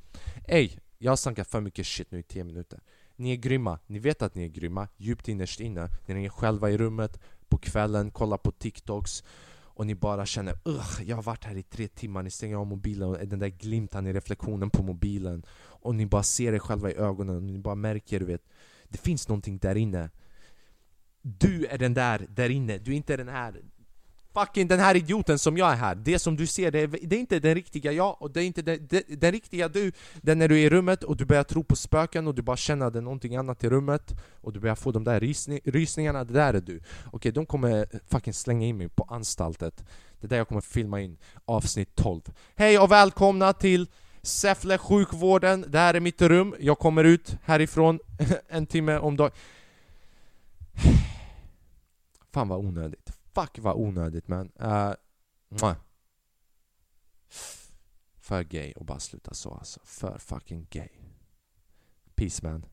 Ey, 0.48 0.70
jag 0.98 1.12
har 1.12 1.16
snackat 1.16 1.48
för 1.48 1.60
mycket 1.60 1.86
shit 1.86 2.10
nu 2.10 2.18
i 2.18 2.22
10 2.22 2.44
minuter. 2.44 2.80
Ni 3.16 3.32
är 3.32 3.36
grymma, 3.36 3.78
ni 3.86 3.98
vet 3.98 4.22
att 4.22 4.34
ni 4.34 4.44
är 4.44 4.48
grymma. 4.48 4.88
Djupt 4.96 5.28
innerst 5.28 5.60
inne. 5.60 5.88
När 6.06 6.14
ni 6.14 6.24
är 6.24 6.28
själva 6.28 6.70
i 6.70 6.78
rummet, 6.78 7.20
på 7.48 7.58
kvällen, 7.58 8.10
kollar 8.10 8.36
på 8.36 8.52
TikToks. 8.52 9.24
Och 9.78 9.86
ni 9.86 9.94
bara 9.94 10.26
känner 10.26 10.58
Ugh, 10.64 11.02
jag 11.04 11.16
har 11.16 11.22
varit 11.22 11.44
här 11.44 11.56
i 11.56 11.62
tre 11.62 11.88
timmar, 11.88 12.22
ni 12.22 12.30
stänger 12.30 12.56
av 12.56 12.66
mobilen 12.66 13.08
och 13.08 13.18
den 13.28 13.38
där 13.38 13.48
glimtan 13.48 14.06
i 14.06 14.12
reflektionen 14.12 14.70
på 14.70 14.82
mobilen. 14.82 15.42
Och 15.58 15.94
ni 15.94 16.06
bara 16.06 16.22
ser 16.22 16.52
er 16.52 16.58
själva 16.58 16.90
i 16.90 16.94
ögonen. 16.94 17.36
Och 17.36 17.42
ni 17.42 17.58
bara 17.58 17.74
märker, 17.74 18.20
du 18.20 18.26
vet 18.26 18.42
Det 18.88 18.98
finns 18.98 19.28
någonting 19.28 19.58
där 19.58 19.74
inne. 19.74 20.10
Du 21.22 21.66
är 21.66 21.78
den 21.78 21.94
där, 21.94 22.26
där 22.30 22.50
inne, 22.50 22.78
du 22.78 22.92
är 22.92 22.96
inte 22.96 23.16
den 23.16 23.28
här 23.28 23.60
Fucking 24.34 24.68
den 24.68 24.80
här 24.80 24.94
idioten 24.94 25.38
som 25.38 25.56
jag 25.56 25.72
är 25.72 25.76
här, 25.76 25.94
det 25.94 26.18
som 26.18 26.36
du 26.36 26.46
ser, 26.46 26.70
det 26.70 26.80
är, 26.80 26.86
det 26.86 27.16
är 27.16 27.20
inte 27.20 27.38
den 27.38 27.54
riktiga 27.54 27.92
jag 27.92 28.22
och 28.22 28.30
det 28.30 28.42
är 28.42 28.44
inte 28.44 28.62
den, 28.62 28.86
den, 28.90 29.02
den 29.08 29.32
riktiga 29.32 29.68
du. 29.68 29.92
Den 30.14 30.38
när 30.38 30.48
du 30.48 30.60
är 30.60 30.66
i 30.66 30.70
rummet 30.70 31.02
och 31.04 31.16
du 31.16 31.24
börjar 31.24 31.44
tro 31.44 31.64
på 31.64 31.76
spöken 31.76 32.26
och 32.26 32.34
du 32.34 32.42
bara 32.42 32.56
känner 32.56 32.86
att 32.86 32.92
det 32.92 32.98
är 32.98 33.02
någonting 33.02 33.36
annat 33.36 33.64
i 33.64 33.68
rummet 33.68 34.14
Och 34.40 34.52
du 34.52 34.60
börjar 34.60 34.74
få 34.74 34.92
de 34.92 35.04
där 35.04 35.20
rysning, 35.20 35.60
rysningarna, 35.64 36.24
det 36.24 36.32
där 36.32 36.54
är 36.54 36.60
du. 36.60 36.76
Okej, 36.76 37.08
okay, 37.12 37.32
de 37.32 37.46
kommer 37.46 37.86
fucking 38.10 38.34
slänga 38.34 38.66
in 38.66 38.76
mig 38.76 38.88
på 38.88 39.06
anstaltet. 39.08 39.84
Det 40.20 40.26
är 40.26 40.28
där 40.28 40.36
jag 40.36 40.48
kommer 40.48 40.60
filma 40.60 41.00
in 41.00 41.16
avsnitt 41.44 41.96
12 41.96 42.20
Hej 42.56 42.78
och 42.78 42.92
välkomna 42.92 43.52
till 43.52 43.86
Säffle 44.22 44.78
sjukvården, 44.78 45.64
det 45.68 45.78
här 45.78 45.94
är 45.94 46.00
mitt 46.00 46.22
rum, 46.22 46.54
jag 46.60 46.78
kommer 46.78 47.04
ut 47.04 47.36
härifrån 47.44 48.00
en 48.48 48.66
timme 48.66 48.98
om 48.98 49.16
dagen 49.16 49.30
Fan 52.32 52.48
vad 52.48 52.58
onödigt, 52.58 53.17
fuck 53.40 53.58
vad 53.58 53.76
onödigt 53.76 54.28
man 54.28 54.52
uh, 54.62 54.94
eh, 55.62 55.76
För 58.16 58.42
gay 58.42 58.72
och 58.72 58.84
bara 58.84 59.00
sluta 59.00 59.34
så 59.34 59.54
alltså, 59.54 59.80
för 59.84 60.18
fucking 60.18 60.66
gay. 60.70 60.88
Peace 62.14 62.46
man. 62.46 62.66